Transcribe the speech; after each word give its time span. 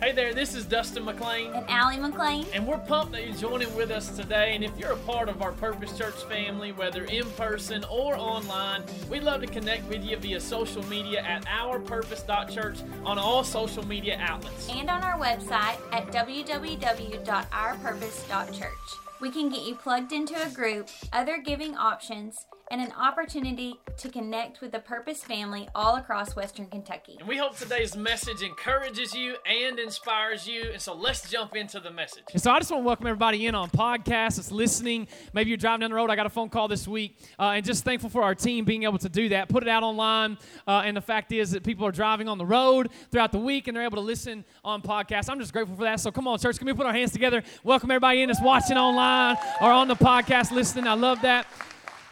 Hey 0.00 0.12
there, 0.12 0.32
this 0.32 0.54
is 0.54 0.64
Dustin 0.64 1.04
McLean. 1.04 1.52
And 1.52 1.68
Allie 1.68 1.96
McLean. 1.98 2.46
And 2.54 2.64
we're 2.64 2.78
pumped 2.78 3.10
that 3.14 3.26
you're 3.26 3.34
joining 3.34 3.74
with 3.74 3.90
us 3.90 4.10
today. 4.16 4.54
And 4.54 4.62
if 4.62 4.70
you're 4.78 4.92
a 4.92 4.96
part 4.98 5.28
of 5.28 5.42
our 5.42 5.50
Purpose 5.50 5.98
Church 5.98 6.14
family, 6.22 6.70
whether 6.70 7.02
in 7.06 7.28
person 7.30 7.84
or 7.90 8.14
online, 8.16 8.84
we'd 9.10 9.24
love 9.24 9.40
to 9.40 9.48
connect 9.48 9.88
with 9.88 10.04
you 10.04 10.16
via 10.16 10.38
social 10.38 10.84
media 10.88 11.20
at 11.22 11.44
ourpurpose.church 11.46 12.76
on 13.04 13.18
all 13.18 13.42
social 13.42 13.84
media 13.88 14.16
outlets. 14.20 14.68
And 14.70 14.88
on 14.88 15.02
our 15.02 15.18
website 15.18 15.80
at 15.92 16.06
www.ourpurpose.church. 16.12 19.00
We 19.20 19.30
can 19.32 19.48
get 19.50 19.62
you 19.66 19.74
plugged 19.74 20.12
into 20.12 20.40
a 20.40 20.48
group, 20.50 20.88
other 21.12 21.38
giving 21.38 21.76
options, 21.76 22.46
and 22.70 22.80
an 22.80 22.92
opportunity 23.00 23.78
to 23.96 24.08
connect 24.08 24.60
with 24.60 24.72
the 24.72 24.78
Purpose 24.78 25.22
family 25.24 25.68
all 25.74 25.96
across 25.96 26.36
Western 26.36 26.66
Kentucky. 26.66 27.16
And 27.18 27.26
we 27.28 27.36
hope 27.38 27.56
today's 27.56 27.96
message 27.96 28.42
encourages 28.42 29.14
you 29.14 29.36
and 29.46 29.78
inspires 29.78 30.46
you. 30.46 30.70
And 30.72 30.80
so 30.80 30.94
let's 30.94 31.30
jump 31.30 31.56
into 31.56 31.80
the 31.80 31.90
message. 31.90 32.24
And 32.32 32.42
so 32.42 32.50
I 32.50 32.58
just 32.58 32.70
want 32.70 32.82
to 32.82 32.86
welcome 32.86 33.06
everybody 33.06 33.46
in 33.46 33.54
on 33.54 33.70
podcast 33.70 34.36
that's 34.36 34.52
listening. 34.52 35.08
Maybe 35.32 35.48
you're 35.50 35.56
driving 35.56 35.80
down 35.80 35.90
the 35.90 35.96
road. 35.96 36.10
I 36.10 36.16
got 36.16 36.26
a 36.26 36.30
phone 36.30 36.50
call 36.50 36.68
this 36.68 36.86
week, 36.86 37.16
uh, 37.38 37.44
and 37.50 37.64
just 37.64 37.84
thankful 37.84 38.10
for 38.10 38.22
our 38.22 38.34
team 38.34 38.64
being 38.64 38.82
able 38.84 38.98
to 38.98 39.08
do 39.08 39.30
that, 39.30 39.48
put 39.48 39.62
it 39.62 39.68
out 39.68 39.82
online. 39.82 40.36
Uh, 40.66 40.82
and 40.84 40.96
the 40.96 41.00
fact 41.00 41.32
is 41.32 41.52
that 41.52 41.64
people 41.64 41.86
are 41.86 41.92
driving 41.92 42.28
on 42.28 42.36
the 42.38 42.46
road 42.46 42.90
throughout 43.10 43.32
the 43.32 43.38
week, 43.38 43.68
and 43.68 43.76
they're 43.76 43.84
able 43.84 43.96
to 43.96 44.02
listen 44.02 44.44
on 44.64 44.82
podcast. 44.82 45.30
I'm 45.30 45.40
just 45.40 45.52
grateful 45.52 45.76
for 45.76 45.84
that. 45.84 46.00
So 46.00 46.10
come 46.10 46.28
on, 46.28 46.38
church, 46.38 46.58
can 46.58 46.66
we 46.66 46.74
put 46.74 46.86
our 46.86 46.92
hands 46.92 47.12
together? 47.12 47.42
Welcome 47.64 47.90
everybody 47.90 48.22
in 48.22 48.28
that's 48.28 48.42
watching 48.42 48.76
online 48.76 49.36
or 49.62 49.70
on 49.70 49.88
the 49.88 49.96
podcast 49.96 50.50
listening. 50.50 50.86
I 50.86 50.92
love 50.94 51.22
that. 51.22 51.46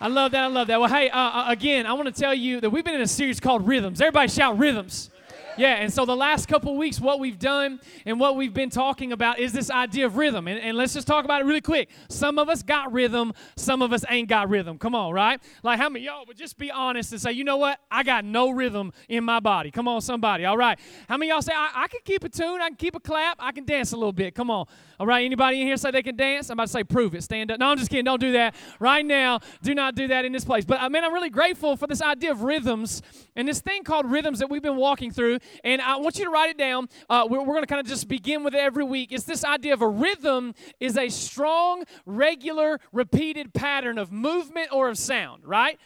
I 0.01 0.09
love 0.09 0.33
that. 0.33 0.45
I 0.45 0.47
love 0.49 0.67
that. 0.67 0.79
Well, 0.79 0.89
hey, 0.91 1.09
uh, 1.09 1.19
uh 1.19 1.45
again, 1.49 1.87
I 1.87 1.93
want 1.95 2.07
to 2.13 2.19
tell 2.21 2.35
you 2.35 2.61
that 2.61 2.69
we've 2.71 2.85
been 2.85 2.95
in 2.95 3.01
a 3.01 3.07
series 3.07 3.41
called 3.41 3.67
Rhythms. 3.67 4.01
Everybody 4.01 4.29
shout 4.29 4.59
Rhythms. 4.59 5.11
Yeah, 5.59 5.77
and 5.77 5.91
so 5.91 6.05
the 6.05 6.15
last 6.17 6.49
couple 6.49 6.77
weeks, 6.77 7.01
what 7.01 7.19
we've 7.19 7.39
done 7.39 7.81
and 8.05 8.21
what 8.21 8.37
we've 8.37 8.53
been 8.53 8.69
talking 8.69 9.11
about 9.13 9.39
is 9.39 9.55
this 9.55 9.71
idea 9.71 10.05
of 10.05 10.17
rhythm. 10.19 10.49
And, 10.49 10.61
and, 10.61 10.77
let's 10.77 10.93
just 10.93 11.07
talk 11.07 11.25
about 11.25 11.41
it 11.41 11.45
really 11.47 11.63
quick. 11.63 11.89
Some 12.11 12.39
of 12.39 12.51
us 12.51 12.63
got 12.63 12.93
rhythm, 12.93 13.33
some 13.57 13.81
of 13.81 13.91
us 13.95 14.05
ain't 14.11 14.29
got 14.29 14.51
rhythm. 14.51 14.77
Come 14.77 14.95
on, 14.95 15.13
right? 15.15 15.43
Like, 15.63 15.79
how 15.81 15.89
many 15.89 16.05
y'all 16.05 16.27
would 16.27 16.37
just 16.37 16.59
be 16.59 16.71
honest 16.71 17.13
and 17.13 17.21
say, 17.23 17.33
you 17.33 17.43
know 17.43 17.57
what? 17.57 17.81
I 17.91 18.03
got 18.03 18.27
no 18.27 18.51
rhythm 18.51 18.93
in 19.09 19.25
my 19.25 19.41
body. 19.41 19.71
Come 19.71 19.89
on, 19.89 20.03
somebody. 20.03 20.45
All 20.45 20.59
right. 20.59 20.79
How 21.09 21.17
many 21.17 21.31
y'all 21.31 21.41
say, 21.41 21.53
I, 21.55 21.71
I 21.75 21.89
can 21.89 22.01
keep 22.05 22.25
a 22.25 22.29
tune, 22.29 22.61
I 22.61 22.67
can 22.69 22.77
keep 22.77 22.95
a 22.95 23.01
clap, 23.01 23.37
I 23.41 23.53
can 23.53 23.65
dance 23.65 23.93
a 23.93 23.97
little 23.97 24.13
bit? 24.13 24.35
Come 24.35 24.51
on. 24.51 24.67
All 25.01 25.07
right, 25.07 25.25
anybody 25.25 25.61
in 25.61 25.67
here 25.67 25.77
say 25.79 25.91
they 25.91 26.03
can 26.03 26.17
dance? 26.17 26.51
I'm 26.51 26.55
about 26.55 26.67
to 26.67 26.73
say, 26.73 26.85
prove 26.85 27.15
it. 27.15 27.23
Stand 27.23 27.51
up. 27.51 27.59
No, 27.61 27.69
I'm 27.69 27.79
just 27.79 27.89
kidding. 27.91 28.05
Don't 28.05 28.21
do 28.21 28.33
that 28.33 28.55
right 28.79 29.05
now. 29.05 29.41
Do 29.63 29.75
not 29.75 29.95
do 29.95 30.09
that 30.09 30.27
in 30.27 30.33
this 30.33 30.45
place. 30.45 30.67
But 30.67 30.81
I 30.81 30.87
uh, 30.87 30.89
mean, 30.91 31.03
I'm 31.03 31.15
really 31.15 31.31
grateful 31.31 31.77
for 31.77 31.87
this 31.87 32.03
idea 32.03 32.31
of 32.31 32.43
rhythms 32.43 33.01
and 33.35 33.49
this 33.49 33.61
thing 33.61 33.85
called 33.85 34.11
rhythms 34.11 34.39
that 34.39 34.51
we've 34.51 34.63
been 34.63 34.77
walking 34.77 35.11
through. 35.11 35.39
And 35.65 35.81
I 35.81 35.97
want 35.97 36.19
you 36.19 36.25
to 36.25 36.31
write 36.31 36.51
it 36.51 36.59
down. 36.59 36.89
Uh, 37.09 37.27
we're, 37.29 37.41
we're 37.41 37.55
going 37.55 37.63
to 37.63 37.67
kind 37.67 37.81
of 37.81 37.87
just 37.87 38.09
begin 38.09 38.43
with 38.45 38.55
it 38.55 38.59
every 38.61 38.85
week. 38.85 39.13
It's 39.13 39.25
this 39.25 39.45
idea 39.45 39.73
of 39.75 39.83
a 39.83 39.89
rhythm 39.89 40.55
is 40.81 40.97
a 40.97 41.09
strong, 41.09 41.85
regular, 42.05 42.81
repeated 42.93 43.55
pattern 43.55 43.99
of 43.99 44.13
movement 44.13 44.69
or 44.73 44.89
of 44.89 44.99
sound, 44.99 45.45
right? 45.45 45.79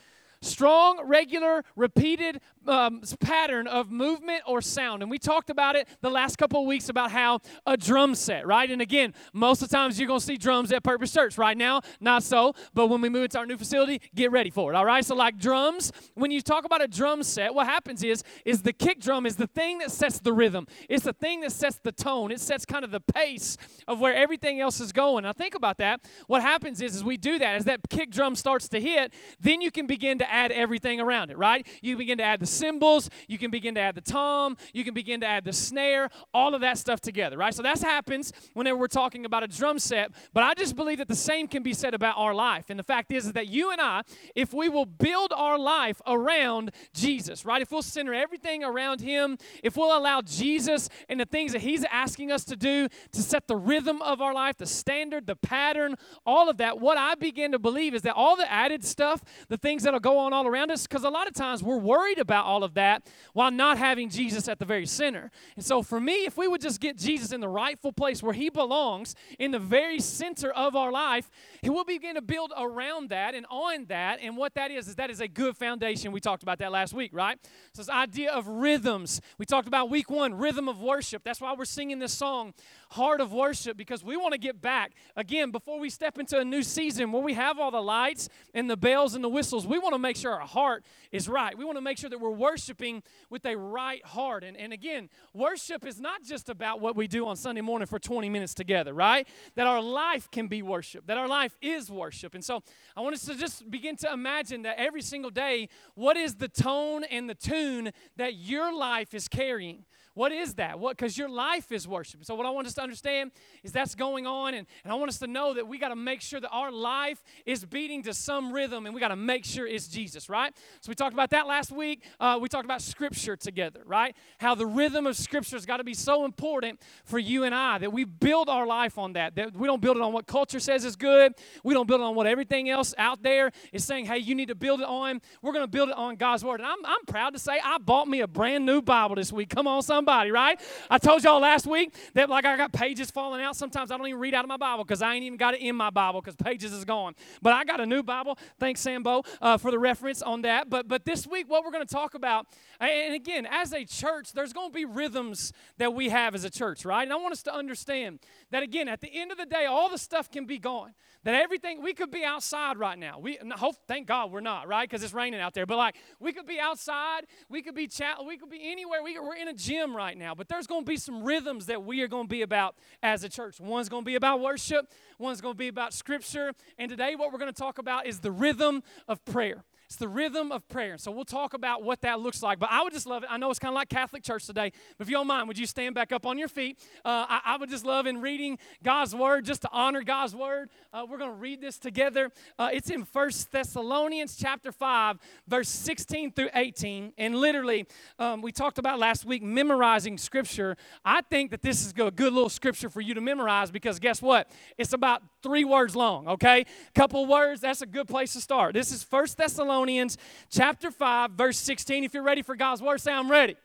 Strong, 0.43 1.07
regular, 1.07 1.65
repeated 1.77 2.41
um, 2.67 3.01
pattern 3.21 3.67
of 3.67 3.91
movement 3.91 4.43
or 4.47 4.61
sound. 4.61 5.03
And 5.03 5.11
we 5.11 5.19
talked 5.19 5.51
about 5.51 5.77
it 5.77 5.89
the 6.01 6.11
last 6.11 6.37
couple 6.37 6.61
of 6.61 6.67
weeks 6.67 6.89
about 6.89 7.11
how 7.11 7.41
a 7.67 7.77
drum 7.77 8.15
set, 8.15 8.47
right? 8.47 8.71
And 8.71 8.83
again, 8.83 9.15
most 9.33 9.63
of 9.63 9.69
the 9.69 9.77
times 9.77 9.99
you're 9.99 10.07
going 10.07 10.21
to 10.21 10.27
see 10.27 10.37
drums 10.37 10.73
at 10.73 10.83
Purpose 10.83 11.13
Church. 11.13 11.31
Right 11.39 11.57
now, 11.57 11.81
not 12.01 12.23
so. 12.23 12.55
But 12.75 12.89
when 12.89 13.01
we 13.01 13.09
move 13.09 13.25
into 13.25 13.39
our 13.39 13.47
new 13.47 13.57
facility, 13.57 14.01
get 14.15 14.31
ready 14.33 14.51
for 14.51 14.73
it, 14.73 14.77
all 14.77 14.85
right? 14.85 15.05
So, 15.05 15.15
like 15.15 15.39
drums, 15.39 15.93
when 16.15 16.31
you 16.31 16.41
talk 16.41 16.65
about 16.65 16.83
a 16.83 16.89
drum 16.89 17.23
set, 17.23 17.55
what 17.55 17.67
happens 17.67 18.03
is, 18.03 18.23
is 18.45 18.63
the 18.63 18.73
kick 18.73 19.01
drum 19.01 19.27
is 19.27 19.37
the 19.37 19.47
thing 19.47 19.79
that 19.79 19.91
sets 19.93 20.19
the 20.19 20.33
rhythm. 20.33 20.67
It's 20.89 21.05
the 21.05 21.13
thing 21.13 21.41
that 21.43 21.53
sets 21.53 21.79
the 21.83 21.93
tone. 21.93 22.31
It 22.33 22.41
sets 22.41 22.65
kind 22.67 22.85
of 22.85 22.91
the 22.91 23.01
pace 23.01 23.57
of 23.89 24.01
where 24.01 24.15
everything 24.15 24.61
else 24.61 24.81
is 24.81 24.93
going. 24.93 25.23
Now, 25.25 25.33
think 25.33 25.55
about 25.55 25.79
that. 25.79 26.01
What 26.27 26.43
happens 26.43 26.81
is, 26.81 26.95
is 26.97 27.05
we 27.05 27.17
do 27.17 27.39
that. 27.39 27.55
As 27.57 27.65
that 27.65 27.81
kick 27.91 28.11
drum 28.11 28.35
starts 28.35 28.69
to 28.71 28.81
hit, 28.81 29.13
then 29.41 29.61
you 29.61 29.71
can 29.71 29.87
begin 29.87 30.19
to 30.19 30.31
add 30.31 30.51
everything 30.53 31.01
around 31.01 31.31
it, 31.31 31.39
right? 31.39 31.67
You 31.83 31.97
begin 31.97 32.19
to 32.19 32.25
add 32.25 32.41
the 32.41 32.50
cymbals, 32.51 33.09
you 33.29 33.39
can 33.39 33.51
begin 33.51 33.75
to 33.77 33.81
add 33.81 33.95
the 33.95 34.01
tom, 34.01 34.57
you 34.75 34.85
can 34.85 34.93
begin 34.95 35.21
to 35.21 35.27
add 35.27 35.45
the 35.45 35.53
snare, 35.53 36.11
all 36.35 36.55
of 36.55 36.61
that 36.61 36.77
stuff 36.77 37.01
together, 37.01 37.39
right? 37.39 37.55
So 37.55 37.63
that 37.63 37.79
happens 37.81 38.33
whenever 38.55 38.77
we're 38.77 38.87
talking 38.89 39.25
about 39.25 39.43
a 39.43 39.47
drum 39.47 39.79
set, 39.79 40.11
but 40.35 40.43
I 40.43 40.55
just 40.55 40.77
believe 40.77 40.99
that 40.99 41.09
the 41.09 41.15
same 41.15 41.49
can 41.49 41.63
be 41.63 41.73
said 41.73 41.95
about 41.95 42.15
our 42.19 42.35
life. 42.35 42.67
And 42.69 42.79
the 42.79 42.83
fact 42.85 43.13
is, 43.13 43.27
is 43.27 43.33
that 43.33 43.47
you 43.47 43.71
and 43.71 43.81
I, 43.81 44.03
if 44.35 44.53
we 44.53 44.69
will 44.69 44.87
build 44.87 45.33
our 45.35 45.59
life 45.59 46.01
around 46.07 46.73
Jesus, 46.93 47.45
right? 47.47 47.63
If 47.63 47.71
we'll 47.71 47.83
center 47.83 48.13
everything 48.13 48.65
around 48.65 49.01
Him, 49.01 49.39
if 49.63 49.77
we'll 49.77 49.97
allow 49.97 50.21
Jesus 50.23 50.89
and 51.09 51.21
the 51.21 51.25
things 51.25 51.53
that 51.53 51.61
He's 51.63 51.85
asking 51.85 52.33
us 52.33 52.45
to 52.45 52.57
do 52.57 52.89
to 53.13 53.23
set 53.23 53.47
the 53.47 53.57
rhythm 53.57 54.03
of 54.03 54.21
our 54.21 54.35
life, 54.35 54.57
the 54.59 54.67
standard, 54.67 55.27
the 55.27 55.37
pattern, 55.37 55.95
all 56.27 56.49
of 56.51 56.57
that, 56.59 56.81
what 56.81 56.99
I 56.99 57.15
begin 57.15 57.53
to 57.53 57.59
believe 57.59 57.95
is 57.95 58.03
that 58.03 58.15
all 58.15 58.37
the 58.37 58.51
added 58.51 58.85
stuff, 58.85 59.23
the 59.49 59.57
things 59.59 59.85
that'll 59.85 60.01
go 60.01 60.19
on 60.19 60.33
all 60.33 60.47
around 60.47 60.71
us, 60.73 60.87
because 60.87 61.05
a 61.05 61.09
lot 61.11 61.29
of 61.29 61.35
times 61.35 61.63
we're 61.63 61.77
worried 61.79 62.19
about 62.19 62.40
about 62.41 62.49
all 62.51 62.65
of 62.65 62.75
that 62.75 63.05
while 63.33 63.51
not 63.51 63.79
having 63.79 64.09
Jesus 64.09 64.49
at 64.49 64.59
the 64.59 64.65
very 64.65 64.87
center. 64.87 65.31
And 65.57 65.65
so, 65.65 65.83
for 65.83 66.01
me, 66.01 66.25
if 66.25 66.37
we 66.37 66.49
would 66.49 66.61
just 66.61 66.81
get 66.81 66.97
Jesus 66.97 67.33
in 67.33 67.41
the 67.41 67.49
rightful 67.49 67.93
place 67.93 68.23
where 68.23 68.33
he 68.33 68.49
belongs, 68.51 69.15
in 69.39 69.51
the 69.51 69.59
very 69.59 70.01
center 70.01 70.51
of 70.53 70.75
our 70.75 70.91
life, 70.91 71.31
He 71.63 71.69
will 71.69 71.85
begin 71.85 72.15
to 72.15 72.23
build 72.23 72.53
around 72.57 73.11
that 73.11 73.35
and 73.35 73.45
on 73.51 73.85
that. 73.87 74.19
And 74.23 74.37
what 74.37 74.55
that 74.55 74.71
is, 74.71 74.89
is 74.89 74.95
that 74.97 75.11
is 75.11 75.21
a 75.21 75.29
good 75.29 75.57
foundation. 75.57 76.13
We 76.13 76.21
talked 76.21 76.43
about 76.43 76.59
that 76.59 76.73
last 76.73 76.95
week, 76.95 77.11
right? 77.13 77.39
So, 77.75 77.83
this 77.83 77.91
idea 77.91 78.33
of 78.33 78.49
rhythms. 78.49 79.21
We 79.39 79.45
talked 79.47 79.69
about 79.69 79.91
week 79.91 80.11
one, 80.11 80.35
rhythm 80.35 80.69
of 80.69 80.81
worship. 80.81 81.23
That's 81.25 81.41
why 81.41 81.55
we're 81.57 81.65
singing 81.65 81.99
this 81.99 82.13
song, 82.13 82.55
Heart 82.93 83.21
of 83.21 83.33
Worship, 83.33 83.77
because 83.77 84.03
we 84.03 84.17
want 84.17 84.33
to 84.33 84.39
get 84.39 84.61
back 84.63 84.93
again 85.17 85.51
before 85.51 85.79
we 85.79 85.91
step 85.91 86.19
into 86.19 86.39
a 86.39 86.45
new 86.45 86.63
season 86.63 87.13
where 87.13 87.23
we 87.23 87.35
have 87.35 87.59
all 87.59 87.71
the 87.71 87.81
lights 87.83 88.29
and 88.55 88.69
the 88.71 88.77
bells 88.77 89.15
and 89.15 89.23
the 89.25 89.29
whistles. 89.29 89.67
We 89.67 89.79
want 89.79 89.93
to 89.95 89.99
make 89.99 90.17
sure 90.17 90.33
our 90.33 90.47
heart 90.47 90.85
is 91.13 91.29
right. 91.29 91.57
We 91.57 91.65
want 91.65 91.77
to 91.77 91.83
make 91.83 91.99
sure 91.99 92.09
that 92.11 92.19
we're 92.19 92.30
we're 92.31 92.37
worshiping 92.51 93.03
with 93.29 93.45
a 93.45 93.57
right 93.57 94.05
heart. 94.05 94.45
And, 94.45 94.57
and 94.57 94.73
again, 94.73 95.09
worship 95.35 95.85
is 95.87 96.01
not 96.01 96.23
just 96.25 96.49
about 96.49 96.81
what 96.81 96.97
we 96.97 97.07
do 97.07 97.27
on 97.27 97.37
Sunday 97.37 97.61
morning 97.61 97.87
for 97.87 97.99
20 97.99 98.29
minutes 98.29 98.55
together, 98.55 98.93
right? 98.95 99.27
That 99.57 99.67
our 99.67 99.83
life 99.83 100.29
can 100.31 100.47
be 100.47 100.63
worship, 100.63 101.07
that 101.07 101.19
our 101.19 101.29
life 101.29 101.57
is 101.61 101.91
worship. 101.91 102.35
And 102.35 102.45
so 102.45 102.63
I 102.97 103.01
want 103.01 103.15
us 103.15 103.25
to 103.27 103.35
just 103.35 103.71
begin 103.71 103.97
to 103.99 104.13
imagine 104.13 104.63
that 104.63 104.77
every 104.79 105.03
single 105.03 105.31
day, 105.31 105.69
what 105.95 106.17
is 106.17 106.37
the 106.37 106.49
tone 106.49 107.05
and 107.05 107.29
the 107.29 107.35
tune 107.35 107.93
that 108.17 108.35
your 108.37 108.73
life 108.75 109.15
is 109.15 109.29
carrying? 109.29 109.85
What 110.21 110.33
is 110.33 110.53
that? 110.57 110.79
What? 110.79 110.99
Because 110.99 111.17
your 111.17 111.31
life 111.31 111.73
is 111.73 111.89
worship. 111.89 112.27
So, 112.27 112.35
what 112.35 112.45
I 112.45 112.51
want 112.51 112.67
us 112.67 112.75
to 112.75 112.83
understand 112.83 113.31
is 113.65 113.73
that's 113.73 113.95
going 113.95 114.27
on, 114.27 114.53
and, 114.53 114.67
and 114.85 114.93
I 114.93 114.97
want 114.97 115.09
us 115.09 115.19
to 115.21 115.27
know 115.27 115.55
that 115.55 115.67
we 115.67 115.79
got 115.79 115.89
to 115.89 115.97
make 115.97 116.21
sure 116.21 116.39
that 116.41 116.51
our 116.51 116.71
life 116.71 117.25
is 117.47 117.65
beating 117.65 118.03
to 118.03 118.13
some 118.13 118.53
rhythm, 118.53 118.85
and 118.85 118.95
we 118.95 119.01
got 119.01 119.09
to 119.09 119.17
make 119.17 119.47
sure 119.47 119.67
it's 119.67 119.89
Jesus, 119.89 120.29
right? 120.29 120.53
So, 120.83 120.91
we 120.91 120.95
talked 120.95 121.15
about 121.15 121.31
that 121.31 121.47
last 121.47 121.73
week. 121.73 122.05
Uh, 122.21 122.37
we 122.39 122.51
talked 122.51 122.67
about 122.67 122.83
Scripture 122.83 123.35
together, 123.35 123.81
right? 123.87 124.15
How 124.39 124.55
the 124.55 124.67
rhythm 124.67 125.07
of 125.07 125.17
Scripture 125.17 125.57
has 125.57 125.65
got 125.65 125.79
to 125.79 125.85
be 125.85 125.95
so 125.95 126.27
important 126.27 126.83
for 127.07 127.19
you 127.19 127.45
and 127.45 127.55
I 127.55 127.79
that 127.79 127.91
we 127.91 128.05
build 128.05 128.51
our 128.51 128.67
life 128.67 128.99
on 128.99 129.15
that. 129.15 129.37
That 129.37 129.57
we 129.57 129.67
don't 129.67 129.81
build 129.81 129.97
it 129.97 130.03
on 130.03 130.13
what 130.13 130.27
culture 130.27 130.61
says 130.61 130.85
is 130.85 130.97
good. 130.97 131.33
We 131.65 131.73
don't 131.73 131.89
build 131.89 132.03
it 132.03 132.05
on 132.05 132.15
what 132.15 132.27
everything 132.27 132.69
else 132.69 132.93
out 132.99 133.23
there 133.23 133.53
is 133.73 133.85
saying. 133.87 134.05
Hey, 134.05 134.19
you 134.19 134.35
need 134.35 134.49
to 134.49 134.55
build 134.55 134.81
it 134.83 134.87
on. 134.87 135.23
We're 135.41 135.53
going 135.55 135.65
to 135.65 135.67
build 135.67 135.89
it 135.89 135.97
on 135.97 136.17
God's 136.17 136.45
Word. 136.45 136.61
And 136.61 136.67
I'm, 136.67 136.85
I'm 136.85 137.07
proud 137.07 137.33
to 137.33 137.39
say 137.39 137.59
I 137.65 137.79
bought 137.79 138.07
me 138.07 138.21
a 138.21 138.29
brand 138.29 138.67
new 138.67 138.83
Bible 138.83 139.17
this 139.17 139.33
week. 139.33 139.49
Come 139.49 139.67
on, 139.67 139.83
somebody 139.83 140.10
somebody, 140.11 140.31
right? 140.33 140.61
I 140.91 140.99
told 140.99 141.23
y'all 141.23 141.39
last 141.41 141.69
week 141.69 141.95
that 142.15 142.29
like 142.29 142.45
I 142.45 142.57
got 142.57 142.73
pages 142.73 143.13
falling 143.13 143.41
out. 143.43 143.55
Sometimes 143.55 143.93
I 143.93 143.97
don't 143.97 144.09
even 144.09 144.19
read 144.21 144.35
out 144.35 144.45
of 144.45 144.49
my 144.49 144.57
Bible 144.57 144.83
because 144.83 145.03
I 145.03 145.15
ain't 145.15 145.23
even 145.25 145.37
got 145.39 145.55
it 145.55 145.61
in 145.61 145.77
my 145.77 145.91
Bible 145.91 146.21
because 146.21 146.35
pages 146.35 146.73
is 146.73 146.85
gone. 146.85 147.15
But 147.43 147.53
I 147.53 147.63
got 147.65 147.81
a 147.81 147.87
new 147.87 148.03
Bible. 148.03 148.37
Thanks, 148.59 148.81
Sambo, 148.81 149.23
uh, 149.41 149.57
for 149.57 149.71
the 149.71 149.79
reference 149.79 150.21
on 150.21 150.43
that. 150.43 150.69
But 150.69 150.89
but 150.89 151.05
this 151.05 151.27
week, 151.29 151.49
what 151.49 151.65
we're 151.65 151.71
going 151.71 151.87
to 151.87 151.95
talk 151.95 152.15
about, 152.15 152.47
and 152.81 153.15
again, 153.15 153.47
as 153.49 153.73
a 153.73 153.85
church, 153.85 154.33
there's 154.33 154.53
going 154.53 154.71
to 154.71 154.75
be 154.75 154.85
rhythms 154.85 155.53
that 155.79 155.95
we 155.95 156.09
have 156.09 156.35
as 156.35 156.43
a 156.45 156.51
church, 156.51 156.85
right? 156.85 157.05
And 157.05 157.13
I 157.13 157.17
want 157.17 157.33
us 157.33 157.43
to 157.45 157.55
understand 157.55 158.19
that 158.51 158.63
again, 158.65 158.89
at 158.89 159.01
the 159.01 159.11
end 159.15 159.31
of 159.31 159.39
the 159.39 159.47
day, 159.47 159.67
all 159.67 159.89
the 159.89 159.99
stuff 159.99 160.29
can 160.31 160.45
be 160.45 160.59
gone 160.59 160.93
that 161.25 161.35
everything 161.35 161.83
we 161.83 161.93
could 161.93 162.11
be 162.11 162.25
outside 162.25 162.79
right 162.79 162.99
now 162.99 163.19
we 163.19 163.39
hope 163.57 163.77
thank 163.87 164.07
god 164.07 164.31
we're 164.31 164.41
not 164.41 164.67
right 164.67 164.89
because 164.89 165.03
it's 165.03 165.13
raining 165.13 165.41
out 165.41 165.53
there 165.55 165.67
but 165.67 165.77
like 165.77 165.97
we 166.19 166.33
could 166.33 166.47
be 166.47 166.59
outside 166.59 167.25
we 167.49 167.63
could 167.63 167.75
be 167.75 167.87
chat 167.87 168.17
we 168.27 168.37
could 168.39 168.49
be 168.51 168.61
anywhere 168.71 169.03
we, 169.03 169.17
are 169.17 169.35
in 169.35 169.49
a 169.49 169.55
gym 169.55 169.95
right 169.97 170.17
now 170.17 170.35
but 170.35 170.49
there's 170.49 170.67
going 170.67 170.83
to 170.85 170.89
be 170.89 170.97
some 170.97 171.23
rhythms 171.23 171.67
that 171.67 171.85
we 171.85 172.01
are 172.01 172.09
going 172.09 172.25
to 172.25 172.29
be 172.31 172.43
about 172.43 172.75
as 173.03 173.25
a 173.25 173.29
church 173.29 173.61
one's 173.61 173.89
going 173.89 174.03
to 174.03 174.07
be 174.07 174.15
about 174.15 174.41
worship 174.41 174.87
one's 175.19 175.41
going 175.41 175.55
to 175.55 175.59
be 175.59 175.69
about 175.69 175.93
scripture 175.93 176.53
and 176.79 176.89
today 176.89 177.15
what 177.15 177.33
we're 177.33 177.39
going 177.39 177.53
to 177.53 177.59
talk 177.61 177.79
about 177.79 178.07
is 178.07 178.21
the 178.21 178.31
rhythm 178.33 178.83
of 179.09 179.23
prayer 179.25 179.65
it's 179.91 179.97
the 179.97 180.07
rhythm 180.09 180.53
of 180.53 180.69
prayer. 180.69 180.97
So 180.99 181.11
we'll 181.11 181.25
talk 181.25 181.53
about 181.53 181.83
what 181.83 182.03
that 182.03 182.21
looks 182.21 182.45
like. 182.45 182.61
But 182.61 182.69
I 182.71 182.85
would 182.85 182.93
just 182.93 183.07
love 183.07 183.25
it. 183.25 183.29
I 183.29 183.37
know 183.39 183.51
it's 183.51 183.59
kind 183.59 183.73
of 183.73 183.75
like 183.75 183.89
Catholic 183.89 184.23
Church 184.23 184.47
today, 184.47 184.71
but 184.97 185.05
if 185.05 185.11
you 185.11 185.17
don't 185.17 185.27
mind, 185.27 185.49
would 185.49 185.59
you 185.59 185.67
stand 185.67 185.97
back 185.97 186.13
up 186.13 186.27
on 186.27 186.39
your 186.39 186.47
feet? 186.47 186.79
Uh, 187.05 187.27
I, 187.29 187.41
I, 187.45 187.57
would 187.57 187.69
just 187.69 187.85
love 187.85 188.07
in 188.07 188.21
reading 188.21 188.57
God's 188.85 189.17
word, 189.17 189.45
just 189.47 189.63
to 189.63 189.69
honor 189.73 190.03
God's 190.05 190.33
word. 190.33 190.71
Uh, 190.93 191.05
we're 191.11 191.19
going 191.19 191.31
to 191.33 191.37
read 191.37 191.61
this 191.61 191.77
together. 191.77 192.31
Uh, 192.57 192.69
it's 192.73 192.89
in 192.89 193.05
First 193.05 193.51
Thessalonians 193.51 194.37
chapter 194.37 194.71
5, 194.71 195.19
verse 195.49 195.69
16 195.69 196.35
through 196.35 196.51
18. 196.55 197.13
And 197.19 197.35
literally, 197.35 197.89
um, 198.21 198.43
we 198.43 198.53
talked 198.53 198.79
about 198.79 199.01
last 199.01 199.25
week 199.25 199.43
memorizing 199.43 200.19
scripture. 200.19 200.77
I 201.05 201.23
think 201.23 201.51
that 201.51 201.63
this 201.63 201.85
is 201.85 201.91
a 201.99 202.13
good 202.13 202.33
little 202.33 202.49
scripture 202.49 202.91
for 202.91 203.01
you 203.01 203.13
to 203.15 203.21
memorize 203.21 203.73
because 203.73 203.99
guess 203.99 204.23
what? 204.23 204.49
It's 204.79 204.93
about 204.93 205.23
three 205.43 205.65
words 205.65 205.97
long, 205.97 206.29
okay? 206.29 206.65
Couple 206.95 207.27
words, 207.27 207.61
that's 207.61 207.83
a 207.83 207.87
good 207.87 208.09
place 208.09 208.33
to 208.35 208.41
start. 208.41 208.75
This 208.75 208.93
is 208.93 209.03
First 209.03 209.37
Thessalonians 209.37 210.19
chapter 210.51 210.91
5, 210.91 211.33
verse 211.33 211.59
16. 211.59 212.05
If 212.05 212.15
you're 212.15 212.23
ready 212.23 212.43
for 212.43 212.57
God's 212.57 212.83
word, 212.83 213.01
say 213.01 213.13
I'm 213.13 213.31
ready. 213.31 213.55
ready. 213.55 213.59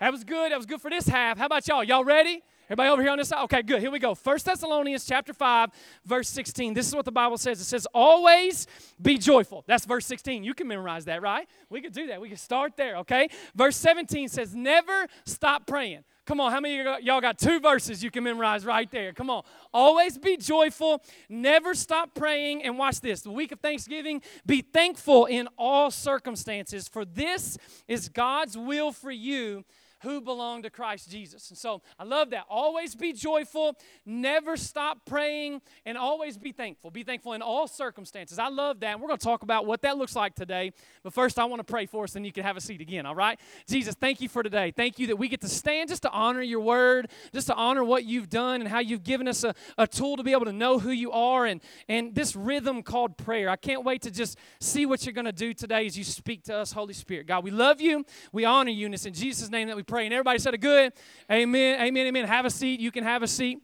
That 0.00 0.12
was 0.12 0.24
good. 0.24 0.52
That 0.52 0.56
was 0.56 0.66
good 0.66 0.80
for 0.80 0.90
this 0.90 1.06
half. 1.06 1.38
How 1.38 1.46
about 1.46 1.66
y'all? 1.68 1.84
Y'all 1.84 2.04
ready? 2.04 2.42
Everybody 2.66 2.90
over 2.90 3.02
here 3.02 3.10
on 3.10 3.18
this 3.18 3.28
side? 3.28 3.42
Okay, 3.44 3.62
good. 3.62 3.80
Here 3.82 3.90
we 3.90 3.98
go. 3.98 4.14
First 4.14 4.46
Thessalonians 4.46 5.04
chapter 5.04 5.34
5, 5.34 5.70
verse 6.06 6.28
16. 6.28 6.72
This 6.74 6.86
is 6.88 6.94
what 6.94 7.04
the 7.04 7.12
Bible 7.12 7.36
says. 7.36 7.60
It 7.60 7.64
says, 7.64 7.86
always 7.92 8.66
be 9.00 9.18
joyful. 9.18 9.64
That's 9.66 9.84
verse 9.84 10.06
16. 10.06 10.42
You 10.42 10.54
can 10.54 10.66
memorize 10.68 11.04
that, 11.06 11.20
right? 11.20 11.46
We 11.68 11.82
could 11.82 11.92
do 11.92 12.06
that. 12.06 12.20
We 12.20 12.30
could 12.30 12.38
start 12.38 12.76
there, 12.76 12.96
okay? 12.98 13.28
Verse 13.54 13.76
17 13.76 14.28
says, 14.30 14.54
never 14.54 15.06
stop 15.26 15.66
praying. 15.66 16.04
Come 16.24 16.40
on, 16.40 16.52
how 16.52 16.60
many 16.60 16.76
y'all 17.04 17.20
got 17.20 17.36
two 17.36 17.58
verses 17.58 18.02
you 18.04 18.08
can 18.10 18.22
memorize 18.22 18.64
right 18.64 18.88
there? 18.92 19.12
Come 19.12 19.28
on. 19.28 19.42
Always 19.74 20.18
be 20.18 20.36
joyful, 20.36 21.02
never 21.28 21.74
stop 21.74 22.14
praying, 22.14 22.62
and 22.62 22.78
watch 22.78 23.00
this. 23.00 23.22
The 23.22 23.30
week 23.32 23.50
of 23.50 23.58
Thanksgiving, 23.58 24.22
be 24.46 24.60
thankful 24.60 25.24
in 25.26 25.48
all 25.58 25.90
circumstances, 25.90 26.86
for 26.86 27.04
this 27.04 27.58
is 27.88 28.08
God's 28.08 28.56
will 28.56 28.92
for 28.92 29.10
you 29.10 29.64
who 30.02 30.20
belong 30.20 30.62
to 30.62 30.70
Christ 30.70 31.10
Jesus. 31.10 31.48
And 31.50 31.56
so 31.58 31.80
I 31.98 32.04
love 32.04 32.30
that. 32.30 32.44
Always 32.50 32.94
be 32.94 33.12
joyful, 33.12 33.76
never 34.04 34.56
stop 34.56 35.06
praying, 35.06 35.62
and 35.86 35.96
always 35.96 36.36
be 36.36 36.50
thankful. 36.52 36.90
Be 36.90 37.04
thankful 37.04 37.32
in 37.34 37.42
all 37.42 37.66
circumstances. 37.68 38.38
I 38.38 38.48
love 38.48 38.80
that. 38.80 38.92
And 38.92 39.00
we're 39.00 39.06
going 39.08 39.18
to 39.18 39.24
talk 39.24 39.42
about 39.42 39.64
what 39.64 39.82
that 39.82 39.96
looks 39.96 40.14
like 40.16 40.34
today. 40.34 40.72
But 41.04 41.12
first, 41.12 41.38
I 41.38 41.44
want 41.44 41.60
to 41.60 41.64
pray 41.70 41.86
for 41.86 42.04
us, 42.04 42.16
and 42.16 42.26
you 42.26 42.32
can 42.32 42.42
have 42.42 42.56
a 42.56 42.60
seat 42.60 42.80
again, 42.80 43.06
all 43.06 43.14
right? 43.14 43.38
Jesus, 43.68 43.94
thank 43.98 44.20
you 44.20 44.28
for 44.28 44.42
today. 44.42 44.72
Thank 44.72 44.98
you 44.98 45.06
that 45.08 45.16
we 45.16 45.28
get 45.28 45.40
to 45.42 45.48
stand 45.48 45.88
just 45.90 46.02
to 46.02 46.10
honor 46.10 46.42
your 46.42 46.60
word, 46.60 47.08
just 47.32 47.46
to 47.46 47.54
honor 47.54 47.84
what 47.84 48.04
you've 48.04 48.28
done 48.28 48.60
and 48.60 48.68
how 48.68 48.80
you've 48.80 49.04
given 49.04 49.28
us 49.28 49.44
a, 49.44 49.54
a 49.78 49.86
tool 49.86 50.16
to 50.16 50.22
be 50.24 50.32
able 50.32 50.44
to 50.46 50.52
know 50.52 50.78
who 50.80 50.90
you 50.90 51.12
are 51.12 51.46
and, 51.46 51.60
and 51.88 52.12
this 52.14 52.34
rhythm 52.34 52.82
called 52.82 53.16
prayer. 53.16 53.48
I 53.48 53.56
can't 53.56 53.84
wait 53.84 54.02
to 54.02 54.10
just 54.10 54.36
see 54.60 54.84
what 54.84 55.06
you're 55.06 55.12
going 55.12 55.24
to 55.26 55.32
do 55.32 55.54
today 55.54 55.86
as 55.86 55.96
you 55.96 56.02
speak 56.04 56.42
to 56.44 56.54
us, 56.56 56.72
Holy 56.72 56.94
Spirit. 56.94 57.26
God, 57.28 57.44
we 57.44 57.50
love 57.52 57.80
you. 57.80 58.04
We 58.32 58.44
honor 58.44 58.70
you. 58.70 58.86
And 58.86 58.94
it's 58.94 59.06
in 59.06 59.14
Jesus' 59.14 59.48
name 59.48 59.68
that 59.68 59.76
we 59.76 59.84
pray 59.84 59.91
praying. 59.92 60.10
Everybody 60.10 60.38
said 60.38 60.54
a 60.54 60.58
good 60.58 60.94
amen, 61.30 61.78
amen, 61.80 62.06
amen. 62.06 62.24
Have 62.26 62.46
a 62.46 62.50
seat. 62.50 62.80
You 62.80 62.90
can 62.90 63.04
have 63.04 63.22
a 63.22 63.28
seat. 63.28 63.62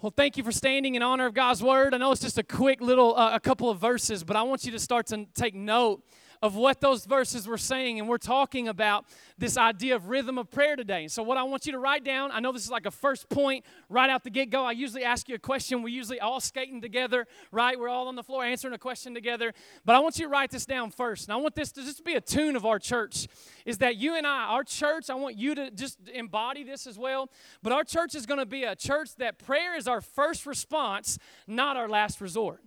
Well, 0.00 0.12
thank 0.16 0.38
you 0.38 0.42
for 0.42 0.52
standing 0.52 0.94
in 0.94 1.02
honor 1.02 1.26
of 1.26 1.34
God's 1.34 1.62
word. 1.62 1.92
I 1.92 1.98
know 1.98 2.10
it's 2.12 2.22
just 2.22 2.38
a 2.38 2.42
quick 2.42 2.80
little, 2.80 3.14
uh, 3.14 3.34
a 3.34 3.40
couple 3.40 3.68
of 3.68 3.78
verses, 3.78 4.24
but 4.24 4.36
I 4.36 4.42
want 4.42 4.64
you 4.64 4.72
to 4.72 4.78
start 4.78 5.04
to 5.08 5.26
take 5.34 5.54
note 5.54 6.02
of 6.42 6.56
what 6.56 6.80
those 6.80 7.04
verses 7.04 7.46
were 7.46 7.58
saying. 7.58 7.98
And 7.98 8.08
we're 8.08 8.16
talking 8.18 8.68
about 8.68 9.04
this 9.36 9.56
idea 9.56 9.94
of 9.94 10.08
rhythm 10.08 10.38
of 10.38 10.50
prayer 10.50 10.74
today. 10.76 11.08
so, 11.08 11.22
what 11.22 11.36
I 11.36 11.42
want 11.42 11.66
you 11.66 11.72
to 11.72 11.78
write 11.78 12.04
down, 12.04 12.30
I 12.32 12.40
know 12.40 12.52
this 12.52 12.64
is 12.64 12.70
like 12.70 12.86
a 12.86 12.90
first 12.90 13.28
point 13.28 13.64
right 13.88 14.08
out 14.08 14.24
the 14.24 14.30
get 14.30 14.50
go. 14.50 14.64
I 14.64 14.72
usually 14.72 15.04
ask 15.04 15.28
you 15.28 15.34
a 15.34 15.38
question. 15.38 15.82
We're 15.82 15.88
usually 15.88 16.20
all 16.20 16.40
skating 16.40 16.80
together, 16.80 17.26
right? 17.50 17.78
We're 17.78 17.88
all 17.88 18.08
on 18.08 18.16
the 18.16 18.22
floor 18.22 18.44
answering 18.44 18.74
a 18.74 18.78
question 18.78 19.14
together. 19.14 19.52
But 19.84 19.96
I 19.96 19.98
want 20.00 20.18
you 20.18 20.26
to 20.26 20.30
write 20.30 20.50
this 20.50 20.66
down 20.66 20.90
first. 20.90 21.26
And 21.28 21.32
I 21.34 21.36
want 21.36 21.54
this 21.54 21.72
to 21.72 21.82
just 21.82 22.04
be 22.04 22.14
a 22.14 22.20
tune 22.20 22.56
of 22.56 22.64
our 22.66 22.78
church 22.78 23.26
is 23.64 23.78
that 23.78 23.96
you 23.96 24.16
and 24.16 24.26
I, 24.26 24.44
our 24.44 24.64
church, 24.64 25.10
I 25.10 25.14
want 25.14 25.36
you 25.36 25.54
to 25.54 25.70
just 25.70 25.98
embody 26.12 26.64
this 26.64 26.86
as 26.86 26.98
well. 26.98 27.30
But 27.62 27.72
our 27.72 27.84
church 27.84 28.14
is 28.14 28.26
going 28.26 28.40
to 28.40 28.46
be 28.46 28.64
a 28.64 28.74
church 28.76 29.14
that 29.16 29.38
prayer 29.38 29.76
is 29.76 29.86
our 29.86 30.00
first 30.00 30.46
response, 30.46 31.18
not 31.46 31.76
our 31.76 31.88
last 31.88 32.20
resort 32.20 32.60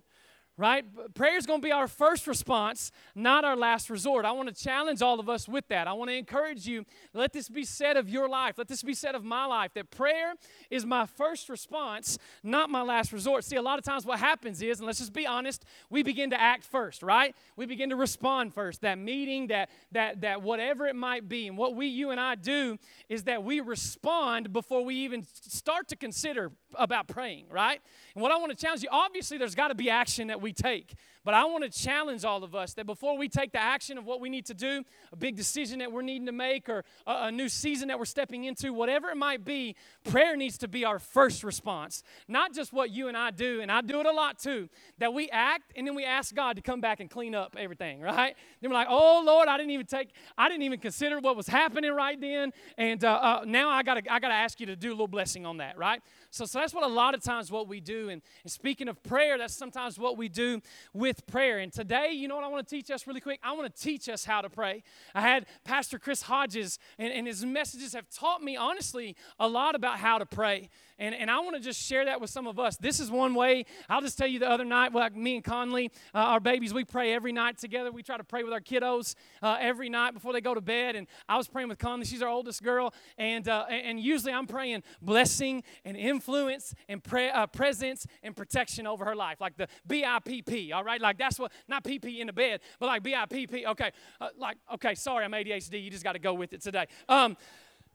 right? 0.56 0.84
Prayer 1.14 1.36
is 1.36 1.46
going 1.46 1.60
to 1.60 1.64
be 1.64 1.72
our 1.72 1.88
first 1.88 2.26
response, 2.26 2.92
not 3.14 3.44
our 3.44 3.56
last 3.56 3.90
resort. 3.90 4.24
I 4.24 4.30
want 4.32 4.48
to 4.54 4.54
challenge 4.54 5.02
all 5.02 5.18
of 5.18 5.28
us 5.28 5.48
with 5.48 5.66
that. 5.68 5.88
I 5.88 5.92
want 5.94 6.10
to 6.10 6.16
encourage 6.16 6.66
you. 6.66 6.84
Let 7.12 7.32
this 7.32 7.48
be 7.48 7.64
said 7.64 7.96
of 7.96 8.08
your 8.08 8.28
life. 8.28 8.54
Let 8.56 8.68
this 8.68 8.82
be 8.82 8.94
said 8.94 9.14
of 9.16 9.24
my 9.24 9.44
life 9.46 9.72
that 9.74 9.90
prayer 9.90 10.34
is 10.70 10.86
my 10.86 11.06
first 11.06 11.48
response, 11.48 12.18
not 12.42 12.70
my 12.70 12.82
last 12.82 13.12
resort. 13.12 13.44
See, 13.44 13.56
a 13.56 13.62
lot 13.62 13.78
of 13.78 13.84
times 13.84 14.06
what 14.06 14.18
happens 14.20 14.62
is, 14.62 14.78
and 14.78 14.86
let's 14.86 14.98
just 15.00 15.12
be 15.12 15.26
honest, 15.26 15.64
we 15.90 16.02
begin 16.04 16.30
to 16.30 16.40
act 16.40 16.64
first, 16.64 17.02
right? 17.02 17.34
We 17.56 17.66
begin 17.66 17.90
to 17.90 17.96
respond 17.96 18.54
first. 18.54 18.82
That 18.82 18.98
meeting, 18.98 19.48
that 19.48 19.70
that 19.92 20.20
that 20.20 20.42
whatever 20.42 20.86
it 20.86 20.96
might 20.96 21.28
be. 21.28 21.48
And 21.48 21.56
what 21.58 21.74
we 21.74 21.86
you 21.86 22.10
and 22.10 22.20
I 22.20 22.34
do 22.36 22.78
is 23.08 23.24
that 23.24 23.42
we 23.42 23.60
respond 23.60 24.52
before 24.52 24.84
we 24.84 24.94
even 24.96 25.26
start 25.42 25.88
to 25.88 25.96
consider 25.96 26.52
about 26.76 27.08
praying, 27.08 27.46
right? 27.50 27.80
And 28.14 28.22
what 28.22 28.30
I 28.30 28.36
want 28.36 28.50
to 28.50 28.56
challenge 28.56 28.82
you, 28.82 28.88
obviously 28.92 29.38
there's 29.38 29.54
got 29.54 29.68
to 29.68 29.74
be 29.74 29.90
action 29.90 30.28
that 30.28 30.40
we 30.44 30.52
take. 30.52 30.92
But 31.24 31.32
I 31.32 31.46
want 31.46 31.64
to 31.64 31.70
challenge 31.70 32.22
all 32.26 32.44
of 32.44 32.54
us 32.54 32.74
that 32.74 32.84
before 32.84 33.16
we 33.16 33.30
take 33.30 33.52
the 33.52 33.60
action 33.60 33.96
of 33.96 34.04
what 34.04 34.20
we 34.20 34.28
need 34.28 34.44
to 34.44 34.54
do, 34.54 34.84
a 35.10 35.16
big 35.16 35.36
decision 35.36 35.78
that 35.78 35.90
we're 35.90 36.02
needing 36.02 36.26
to 36.26 36.32
make, 36.32 36.68
or 36.68 36.84
a, 37.06 37.12
a 37.24 37.32
new 37.32 37.48
season 37.48 37.88
that 37.88 37.98
we're 37.98 38.04
stepping 38.04 38.44
into, 38.44 38.74
whatever 38.74 39.08
it 39.08 39.16
might 39.16 39.42
be, 39.42 39.74
prayer 40.04 40.36
needs 40.36 40.58
to 40.58 40.68
be 40.68 40.84
our 40.84 40.98
first 40.98 41.42
response. 41.42 42.02
Not 42.28 42.52
just 42.52 42.74
what 42.74 42.90
you 42.90 43.08
and 43.08 43.16
I 43.16 43.30
do, 43.30 43.62
and 43.62 43.72
I 43.72 43.80
do 43.80 44.00
it 44.00 44.06
a 44.06 44.12
lot 44.12 44.38
too, 44.38 44.68
that 44.98 45.14
we 45.14 45.30
act 45.30 45.72
and 45.76 45.86
then 45.86 45.94
we 45.94 46.04
ask 46.04 46.34
God 46.34 46.56
to 46.56 46.62
come 46.62 46.82
back 46.82 47.00
and 47.00 47.08
clean 47.08 47.34
up 47.34 47.56
everything, 47.58 48.02
right? 48.02 48.36
Then 48.60 48.70
we're 48.70 48.76
like, 48.76 48.88
oh 48.90 49.22
Lord, 49.24 49.48
I 49.48 49.56
didn't 49.56 49.72
even 49.72 49.86
take, 49.86 50.10
I 50.36 50.50
didn't 50.50 50.62
even 50.62 50.78
consider 50.78 51.20
what 51.20 51.36
was 51.38 51.46
happening 51.48 51.90
right 51.92 52.20
then, 52.20 52.52
and 52.76 53.02
uh, 53.02 53.10
uh, 53.12 53.42
now 53.46 53.70
I 53.70 53.82
gotta, 53.82 54.02
I 54.12 54.20
gotta 54.20 54.34
ask 54.34 54.60
you 54.60 54.66
to 54.66 54.76
do 54.76 54.90
a 54.90 54.94
little 54.94 55.08
blessing 55.08 55.46
on 55.46 55.56
that, 55.56 55.78
right? 55.78 56.02
So, 56.34 56.44
so 56.46 56.58
that's 56.58 56.74
what 56.74 56.82
a 56.82 56.88
lot 56.88 57.14
of 57.14 57.22
times 57.22 57.52
what 57.52 57.68
we 57.68 57.78
do. 57.80 58.08
And, 58.08 58.20
and 58.42 58.50
speaking 58.50 58.88
of 58.88 59.00
prayer, 59.04 59.38
that's 59.38 59.54
sometimes 59.56 60.00
what 60.00 60.16
we 60.18 60.28
do 60.28 60.60
with 60.92 61.24
prayer. 61.28 61.58
And 61.58 61.72
today, 61.72 62.10
you 62.10 62.26
know 62.26 62.34
what 62.34 62.42
I 62.42 62.48
want 62.48 62.66
to 62.66 62.74
teach 62.74 62.90
us 62.90 63.06
really 63.06 63.20
quick? 63.20 63.38
I 63.44 63.52
want 63.52 63.72
to 63.72 63.80
teach 63.82 64.08
us 64.08 64.24
how 64.24 64.40
to 64.40 64.50
pray. 64.50 64.82
I 65.14 65.20
had 65.20 65.46
Pastor 65.62 65.96
Chris 65.96 66.22
Hodges, 66.22 66.80
and, 66.98 67.12
and 67.12 67.28
his 67.28 67.44
messages 67.44 67.92
have 67.94 68.10
taught 68.10 68.42
me, 68.42 68.56
honestly, 68.56 69.14
a 69.38 69.46
lot 69.46 69.76
about 69.76 69.98
how 70.00 70.18
to 70.18 70.26
pray. 70.26 70.70
And, 70.98 71.14
and 71.14 71.30
I 71.30 71.40
want 71.40 71.56
to 71.56 71.60
just 71.62 71.80
share 71.80 72.04
that 72.04 72.20
with 72.20 72.30
some 72.30 72.46
of 72.46 72.58
us. 72.58 72.76
This 72.76 73.00
is 73.00 73.10
one 73.10 73.34
way. 73.34 73.66
I'll 73.88 74.00
just 74.00 74.16
tell 74.16 74.28
you 74.28 74.38
the 74.38 74.48
other 74.48 74.64
night, 74.64 74.92
like 74.92 75.16
me 75.16 75.36
and 75.36 75.44
Conley, 75.44 75.90
uh, 76.14 76.18
our 76.18 76.40
babies, 76.40 76.72
we 76.72 76.84
pray 76.84 77.12
every 77.12 77.32
night 77.32 77.58
together. 77.58 77.90
We 77.90 78.02
try 78.02 78.16
to 78.16 78.22
pray 78.24 78.44
with 78.44 78.52
our 78.52 78.60
kiddos 78.60 79.14
uh, 79.42 79.56
every 79.60 79.88
night 79.88 80.14
before 80.14 80.32
they 80.32 80.40
go 80.40 80.54
to 80.54 80.60
bed. 80.60 80.94
And 80.94 81.08
I 81.28 81.36
was 81.36 81.48
praying 81.48 81.68
with 81.68 81.78
Conley. 81.78 82.04
She's 82.06 82.22
our 82.22 82.28
oldest 82.28 82.62
girl. 82.62 82.94
And, 83.18 83.48
uh, 83.48 83.66
and 83.68 83.98
usually 83.98 84.32
I'm 84.32 84.46
praying 84.46 84.84
blessing 85.02 85.64
and 85.84 85.96
influence 85.96 86.74
and 86.88 87.02
pre- 87.02 87.28
uh, 87.30 87.48
presence 87.48 88.06
and 88.22 88.36
protection 88.36 88.86
over 88.86 89.04
her 89.04 89.16
life, 89.16 89.40
like 89.40 89.56
the 89.56 89.66
BIPP, 89.88 90.72
all 90.72 90.84
right? 90.84 91.00
Like 91.00 91.18
that's 91.18 91.38
what, 91.40 91.50
not 91.66 91.82
PP 91.82 92.20
in 92.20 92.28
the 92.28 92.32
bed, 92.32 92.60
but 92.78 92.86
like 92.86 93.02
BIPP. 93.02 93.66
Okay. 93.66 93.90
Uh, 94.20 94.28
like, 94.38 94.56
okay, 94.74 94.94
sorry, 94.94 95.24
I'm 95.24 95.32
ADHD. 95.32 95.82
You 95.82 95.90
just 95.90 96.04
got 96.04 96.12
to 96.12 96.18
go 96.18 96.34
with 96.34 96.52
it 96.52 96.60
today. 96.62 96.86
Um, 97.08 97.36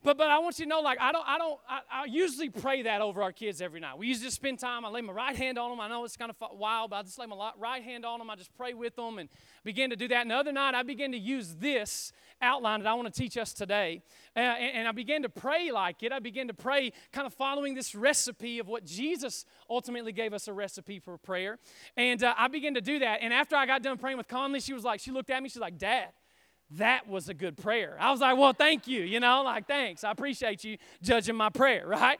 but, 0.01 0.17
but 0.17 0.29
I 0.29 0.39
want 0.39 0.59
you 0.59 0.65
to 0.65 0.69
know, 0.69 0.79
like, 0.79 0.99
I 1.01 1.11
don't, 1.11 1.27
I 1.27 1.37
don't, 1.37 1.59
I, 1.67 1.79
I 1.91 2.05
usually 2.05 2.49
pray 2.49 2.83
that 2.83 3.01
over 3.01 3.21
our 3.21 3.33
kids 3.33 3.61
every 3.61 3.81
night. 3.81 3.97
We 3.97 4.07
usually 4.07 4.29
spend 4.29 4.59
time, 4.59 4.85
I 4.85 4.89
lay 4.89 5.01
my 5.01 5.11
right 5.11 5.35
hand 5.35 5.57
on 5.57 5.71
them. 5.71 5.79
I 5.81 5.89
know 5.89 6.05
it's 6.05 6.15
kind 6.15 6.31
of 6.31 6.57
wild, 6.57 6.91
but 6.91 6.97
I 6.97 7.03
just 7.03 7.19
lay 7.19 7.25
my 7.25 7.51
right 7.59 7.83
hand 7.83 8.05
on 8.05 8.19
them. 8.19 8.29
I 8.29 8.35
just 8.37 8.55
pray 8.55 8.73
with 8.73 8.95
them 8.95 9.17
and 9.19 9.27
begin 9.65 9.89
to 9.89 9.97
do 9.97 10.07
that. 10.07 10.21
And 10.21 10.31
the 10.31 10.35
other 10.35 10.53
night, 10.53 10.73
I 10.73 10.83
began 10.83 11.11
to 11.11 11.17
use 11.17 11.55
this 11.55 12.13
outline 12.41 12.79
that 12.81 12.87
I 12.89 12.93
want 12.93 13.13
to 13.13 13.19
teach 13.19 13.35
us 13.37 13.51
today. 13.51 14.01
Uh, 14.37 14.39
and, 14.39 14.77
and 14.77 14.87
I 14.87 14.93
began 14.93 15.21
to 15.23 15.29
pray 15.29 15.69
like 15.69 16.01
it. 16.01 16.13
I 16.13 16.19
began 16.19 16.47
to 16.47 16.53
pray 16.53 16.93
kind 17.11 17.27
of 17.27 17.33
following 17.33 17.75
this 17.75 17.93
recipe 17.93 18.59
of 18.59 18.69
what 18.69 18.85
Jesus 18.85 19.43
ultimately 19.69 20.13
gave 20.13 20.31
us 20.33 20.47
a 20.47 20.53
recipe 20.53 20.99
for 20.99 21.17
prayer. 21.17 21.59
And 21.97 22.23
uh, 22.23 22.33
I 22.37 22.47
began 22.47 22.73
to 22.75 22.81
do 22.81 22.99
that. 22.99 23.19
And 23.21 23.33
after 23.33 23.57
I 23.57 23.65
got 23.65 23.83
done 23.83 23.97
praying 23.97 24.17
with 24.17 24.29
Conley, 24.29 24.61
she 24.61 24.71
was 24.71 24.85
like, 24.85 25.01
she 25.01 25.11
looked 25.11 25.29
at 25.29 25.43
me, 25.43 25.49
she's 25.49 25.59
like, 25.59 25.77
Dad, 25.77 26.07
that 26.71 27.07
was 27.07 27.29
a 27.29 27.33
good 27.33 27.57
prayer. 27.57 27.97
I 27.99 28.11
was 28.11 28.21
like, 28.21 28.37
well, 28.37 28.53
thank 28.53 28.87
you, 28.87 29.01
you 29.01 29.19
know, 29.19 29.41
like, 29.43 29.67
thanks. 29.67 30.03
I 30.03 30.11
appreciate 30.11 30.63
you 30.63 30.77
judging 31.01 31.35
my 31.35 31.49
prayer, 31.49 31.85
right? 31.87 32.19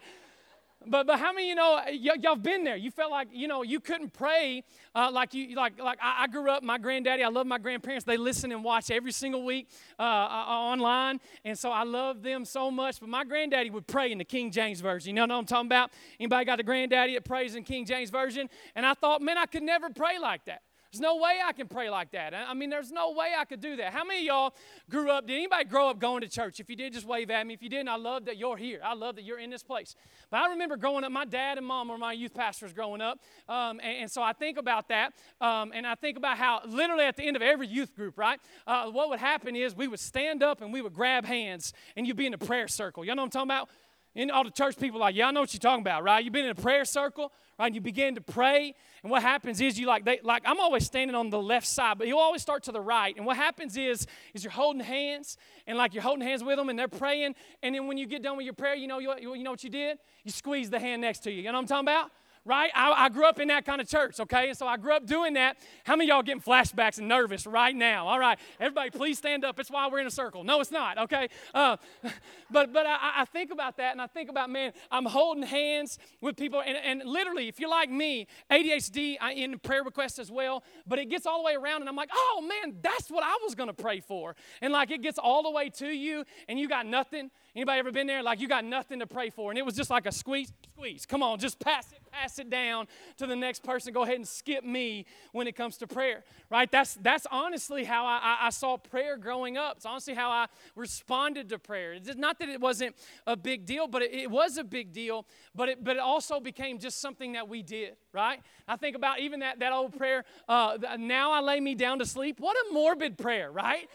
But, 0.88 1.08
but 1.08 1.20
how 1.20 1.34
many 1.34 1.50
you 1.50 1.56
know 1.56 1.74
y- 1.86 2.16
y'all 2.22 2.38
been 2.38 2.64
there? 2.64 2.78
You 2.78 2.90
felt 2.90 3.12
like 3.12 3.28
you 3.34 3.50
know 3.50 3.64
you 3.64 3.82
couldn't 3.82 4.14
pray 4.14 4.64
uh, 4.96 5.10
like 5.12 5.34
you 5.34 5.54
like 5.54 5.78
like 5.78 6.00
I, 6.02 6.24
I, 6.24 6.28
grew 6.28 6.50
up. 6.50 6.64
My 6.64 6.78
granddaddy, 6.78 7.22
I 7.22 7.28
love 7.28 7.46
my 7.46 7.58
grandparents. 7.58 8.06
They 8.06 8.16
listen 8.16 8.50
and 8.54 8.64
watch 8.64 8.90
every 8.90 9.12
single 9.12 9.44
week 9.44 9.68
uh, 10.00 10.02
uh, 10.04 10.46
uh, 10.48 10.52
online, 10.52 11.20
and 11.44 11.60
so 11.60 11.70
I 11.70 11.84
love 11.84 12.24
them 12.24 12.46
so 12.46 12.72
much. 12.72 13.02
But 13.02 13.10
my 13.10 13.26
granddaddy 13.26 13.70
would 13.70 13.88
pray 13.88 14.14
in 14.14 14.20
the 14.20 14.24
King 14.24 14.52
James 14.52 14.80
version. 14.80 15.10
You 15.10 15.16
know 15.16 15.24
what 15.24 15.38
I'm 15.40 15.46
talking 15.46 15.66
about? 15.68 15.92
Anybody 16.18 16.46
got 16.46 16.62
a 16.62 16.64
granddaddy 16.64 17.16
that 17.16 17.26
prays 17.26 17.56
in 17.56 17.64
King 17.64 17.86
James 17.86 18.10
version? 18.10 18.48
And 18.74 18.86
I 18.86 18.94
thought, 18.94 19.22
man, 19.22 19.38
I 19.38 19.48
could 19.48 19.64
never 19.64 19.90
pray 19.90 20.18
like 20.18 20.46
that. 20.46 20.62
There's 20.92 21.02
no 21.02 21.18
way 21.18 21.36
I 21.46 21.52
can 21.54 21.68
pray 21.68 21.88
like 21.92 22.12
that. 22.12 22.34
I 22.34 22.54
mean, 22.56 22.72
there's 22.72 22.92
no 22.92 23.12
way 23.12 23.34
I 23.38 23.46
could 23.46 23.62
do 23.62 23.76
that. 23.76 23.94
How 23.94 24.04
many 24.04 24.22
of 24.22 24.26
y'all 24.26 24.56
grew 24.90 25.12
up? 25.12 25.28
Did 25.28 25.36
anybody 25.36 25.66
grow 25.66 25.88
up 25.90 26.00
going 26.00 26.22
to 26.22 26.28
church? 26.28 26.60
If 26.60 26.68
you 26.68 26.76
did, 26.76 26.94
just 26.94 27.06
wave 27.06 27.30
at 27.30 27.46
me. 27.46 27.54
If 27.54 27.62
you 27.62 27.70
didn't, 27.70 27.90
I 27.90 27.96
love 27.96 28.26
that 28.26 28.38
you're 28.38 28.58
here. 28.58 28.82
I 28.84 28.96
love 28.96 29.16
that 29.18 29.24
you're 29.24 29.38
in 29.40 29.52
this 29.52 29.62
place. 29.62 29.94
But 30.32 30.40
I 30.42 30.50
remember 30.50 30.78
growing 30.78 31.04
up, 31.04 31.12
my 31.12 31.26
dad 31.26 31.60
and 31.60 31.68
mom 31.68 31.90
were 31.90 31.98
my 32.00 32.14
youth 32.14 32.34
pastors 32.34 32.74
growing 32.74 33.02
up. 33.02 33.20
Um, 33.48 33.80
and, 33.84 33.98
and, 34.00 34.12
so 34.12 34.24
I 34.24 34.34
think 34.34 34.58
about 34.58 34.88
that. 34.90 35.14
Um, 35.40 35.72
and 35.76 35.86
I 35.86 35.94
think 35.94 36.18
about 36.18 36.40
how 36.40 36.62
literally 36.66 37.06
at 37.06 37.16
the 37.18 37.24
end 37.24 37.36
of 37.36 37.44
every 37.44 37.68
youth 37.68 37.96
group, 37.96 38.18
right? 38.18 38.40
Uh, 38.66 38.90
what 38.90 39.10
would 39.10 39.20
happen 39.20 39.56
is 39.56 39.76
we 39.76 39.88
would 39.88 40.00
stand 40.00 40.42
up 40.42 40.62
and 40.62 40.74
we 40.74 40.82
would 40.82 40.94
grab 40.94 41.24
hands 41.24 41.72
and 41.96 42.08
you'd 42.08 42.18
be 42.18 42.26
in 42.26 42.34
a 42.34 42.38
prayer 42.40 42.68
circle. 42.68 43.06
Y'all 43.06 43.16
know 43.16 43.22
what 43.22 43.26
I'm 43.28 43.32
talking 43.48 43.48
about? 43.52 43.70
And 44.16 44.32
all 44.32 44.44
the 44.44 44.50
church 44.52 44.78
people 44.78 45.00
like, 45.00 45.16
yeah, 45.16 45.28
I 45.28 45.32
know 45.32 45.42
what 45.42 45.54
you're 45.54 45.60
talking 45.60 45.82
about, 45.82 46.04
right? 46.04 46.24
You've 46.24 46.34
been 46.34 46.46
in 46.46 46.52
a 46.52 46.56
prayer 46.56 46.84
circle, 46.84 47.32
right? 47.60 47.68
And 47.68 47.76
you 47.76 47.82
begin 47.82 48.16
to 48.16 48.22
pray, 48.22 48.74
and 49.04 49.12
what 49.12 49.22
happens 49.22 49.60
is 49.62 49.78
you 49.80 49.86
like, 49.86 50.06
they, 50.06 50.20
like 50.24 50.44
I'm 50.46 50.60
always 50.62 50.86
standing 50.86 51.14
on 51.14 51.30
the 51.30 51.42
left 51.42 51.68
side, 51.68 51.98
but 51.98 52.08
you 52.08 52.18
always 52.18 52.42
start 52.42 52.64
to 52.64 52.72
the 52.72 52.82
right. 52.82 53.14
And 53.16 53.26
what 53.26 53.36
happens 53.36 53.78
is, 53.78 54.08
is 54.34 54.44
you're 54.44 54.52
holding 54.52 54.82
hands, 54.82 55.38
and 55.68 55.78
like 55.78 55.94
you're 55.94 56.02
holding 56.04 56.26
hands 56.28 56.44
with 56.44 56.56
them, 56.58 56.70
and 56.70 56.80
they're 56.80 56.88
praying. 56.88 57.36
And 57.62 57.76
then 57.76 57.86
when 57.88 57.98
you 57.98 58.08
get 58.08 58.24
done 58.24 58.38
with 58.38 58.46
your 58.46 58.54
prayer, 58.54 58.76
you 58.76 58.88
know, 58.88 59.00
you, 59.00 59.14
you 59.36 59.44
know 59.44 59.52
what 59.52 59.64
you 59.64 59.70
did? 59.70 60.00
You 60.24 60.32
squeeze 60.32 60.70
the 60.70 60.80
hand 60.80 61.02
next 61.02 61.20
to 61.20 61.32
you. 61.32 61.38
You 61.44 61.44
know 61.46 61.54
what 61.54 61.60
I'm 61.60 61.68
talking 61.68 61.86
about? 61.88 62.12
right? 62.50 62.72
I, 62.76 63.06
I, 63.06 63.10
grew 63.10 63.26
up 63.26 63.40
in 63.40 63.48
that 63.50 63.64
kind 63.64 63.80
of 63.80 63.88
church, 63.88 64.20
okay? 64.20 64.50
And 64.50 64.58
so 64.58 64.66
I 64.66 64.76
grew 64.76 64.94
up 64.94 65.06
doing 65.06 65.36
that. 65.36 65.56
How 65.86 65.96
many 65.96 66.10
y'all 66.10 66.24
getting 66.24 66.42
flashbacks 66.42 66.98
and 66.98 67.08
nervous 67.08 67.46
right 67.46 67.76
now? 67.76 68.08
All 68.08 68.20
right, 68.20 68.40
everybody, 68.60 68.90
please 68.90 69.20
stand 69.20 69.46
up. 69.46 69.60
It's 69.60 69.70
why 69.70 69.88
we're 69.88 70.00
in 70.00 70.08
a 70.08 70.12
circle. 70.12 70.44
No, 70.44 70.60
it's 70.60 70.72
not, 70.72 70.98
okay? 70.98 71.28
Uh, 71.54 71.78
but 72.52 72.74
but 72.74 72.88
I, 72.88 72.98
I, 73.18 73.26
think 73.26 73.52
about 73.52 73.78
that 73.78 73.92
and 73.92 74.02
I 74.02 74.08
think 74.08 74.30
about, 74.32 74.50
man, 74.50 74.74
I'm 74.90 75.06
holding 75.06 75.44
hands 75.44 76.00
with 76.22 76.36
people. 76.38 76.62
And, 76.66 76.76
and 76.76 77.08
literally, 77.08 77.48
if 77.48 77.60
you're 77.60 77.70
like 77.70 77.92
me, 77.92 78.26
ADHD, 78.50 79.18
I 79.22 79.34
in 79.34 79.60
prayer 79.60 79.84
requests 79.84 80.18
as 80.18 80.32
well, 80.32 80.64
but 80.88 80.98
it 80.98 81.08
gets 81.08 81.28
all 81.28 81.38
the 81.38 81.46
way 81.46 81.54
around 81.56 81.82
and 81.82 81.90
I'm 81.90 81.96
like, 81.96 82.10
oh, 82.12 82.42
man, 82.50 82.78
that's 82.82 83.12
what 83.12 83.24
I 83.24 83.38
was 83.44 83.54
going 83.54 83.70
to 83.70 83.76
pray 83.80 84.00
for. 84.00 84.36
And 84.62 84.74
like 84.74 84.90
it 84.90 85.04
gets 85.04 85.20
all 85.20 85.44
the 85.44 85.52
way 85.52 85.70
to 85.78 85.88
you 85.88 86.26
and 86.48 86.58
you 86.60 86.68
got 86.68 86.88
nothing. 86.88 87.30
Anybody 87.56 87.78
ever 87.78 87.92
been 87.92 88.08
there? 88.08 88.24
Like 88.24 88.40
you 88.40 88.48
got 88.48 88.66
nothing 88.66 89.00
to 89.02 89.08
pray 89.08 89.30
for. 89.30 89.52
And 89.52 89.58
it 89.60 89.66
was 89.66 89.76
just 89.76 89.92
like 89.92 90.08
a 90.08 90.12
squeeze, 90.12 90.52
squeeze. 90.76 91.06
Come 91.06 91.22
on, 91.22 91.38
just 91.38 91.60
pass 91.60 91.92
it 91.92 91.99
pass 92.12 92.40
it 92.40 92.50
down 92.50 92.88
to 93.18 93.26
the 93.26 93.36
next 93.36 93.64
person. 93.64 93.94
Go 93.94 94.04
ahead 94.04 94.16
and 94.16 94.28
skip 94.28 94.64
me 94.64 95.06
when 95.32 95.48
it 95.48 95.56
comes 95.56 95.78
to 95.78 95.88
prayer, 95.88 96.24
right? 96.50 96.70
That's, 96.72 96.96
that's 96.96 97.26
honestly 97.32 97.84
how 97.84 98.06
I, 98.06 98.20
I, 98.42 98.48
I 98.48 98.50
saw 98.50 98.78
prayer 98.78 99.18
growing 99.18 99.58
up. 99.58 99.78
It's 99.78 99.86
honestly 99.86 100.14
how 100.14 100.30
I 100.30 100.48
responded 100.76 101.50
to 101.50 101.60
prayer. 101.60 101.94
It's 101.94 102.16
not 102.16 102.40
that 102.40 102.50
it 102.50 102.60
wasn't 102.60 102.96
a 103.28 103.36
big 103.36 103.66
deal, 103.66 103.88
but 103.88 104.02
it, 104.02 104.14
it 104.14 104.32
was 104.32 104.58
a 104.58 104.64
big 104.64 104.92
deal, 104.92 105.26
but 105.56 105.70
it, 105.70 105.84
but 105.84 105.96
it 105.98 106.02
also 106.02 106.40
became 106.40 106.80
just 106.80 107.00
something 107.02 107.34
that 107.34 107.48
we 107.48 107.62
did, 107.62 107.96
right? 108.14 108.42
I 108.68 108.76
think 108.76 108.96
about 108.96 109.20
even 109.20 109.40
that, 109.42 109.60
that 109.60 109.72
old 109.74 109.98
prayer, 109.98 110.26
uh, 110.48 110.78
now 110.98 111.32
I 111.32 111.40
lay 111.40 111.60
me 111.60 111.76
down 111.76 112.00
to 112.00 112.06
sleep. 112.06 112.40
What 112.40 112.56
a 112.70 112.74
morbid 112.74 113.18
prayer, 113.18 113.52
right? 113.52 113.90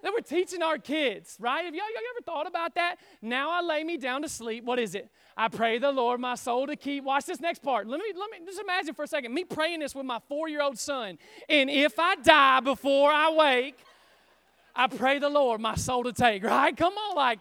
that 0.00 0.12
we're 0.12 0.20
teaching 0.20 0.62
our 0.62 0.78
kids, 0.78 1.36
right? 1.40 1.64
Have 1.64 1.74
y'all, 1.74 1.82
y'all 1.92 2.02
ever 2.14 2.22
thought 2.24 2.46
about 2.46 2.76
that? 2.76 2.98
Now 3.20 3.50
I 3.50 3.62
lay 3.62 3.82
me 3.82 3.96
down 3.96 4.22
to 4.22 4.28
sleep. 4.28 4.62
What 4.64 4.78
is 4.78 4.94
it? 4.94 5.10
I 5.40 5.46
pray 5.46 5.78
the 5.78 5.92
Lord 5.92 6.18
my 6.20 6.34
soul 6.34 6.66
to 6.66 6.74
keep. 6.74 7.04
Watch 7.04 7.26
this 7.26 7.38
next 7.38 7.62
part. 7.62 7.86
Let 7.86 8.00
me 8.00 8.06
let 8.16 8.28
me 8.32 8.44
just 8.44 8.58
imagine 8.58 8.92
for 8.92 9.04
a 9.04 9.06
second 9.06 9.32
me 9.32 9.44
praying 9.44 9.78
this 9.78 9.94
with 9.94 10.04
my 10.04 10.18
four-year-old 10.28 10.76
son. 10.76 11.16
And 11.48 11.70
if 11.70 11.96
I 12.00 12.16
die 12.16 12.58
before 12.58 13.10
I 13.12 13.30
wake, 13.30 13.78
I 14.74 14.88
pray 14.88 15.20
the 15.20 15.28
Lord 15.28 15.60
my 15.60 15.76
soul 15.76 16.02
to 16.02 16.12
take. 16.12 16.42
Right? 16.42 16.76
Come 16.76 16.94
on, 16.94 17.14
like 17.14 17.38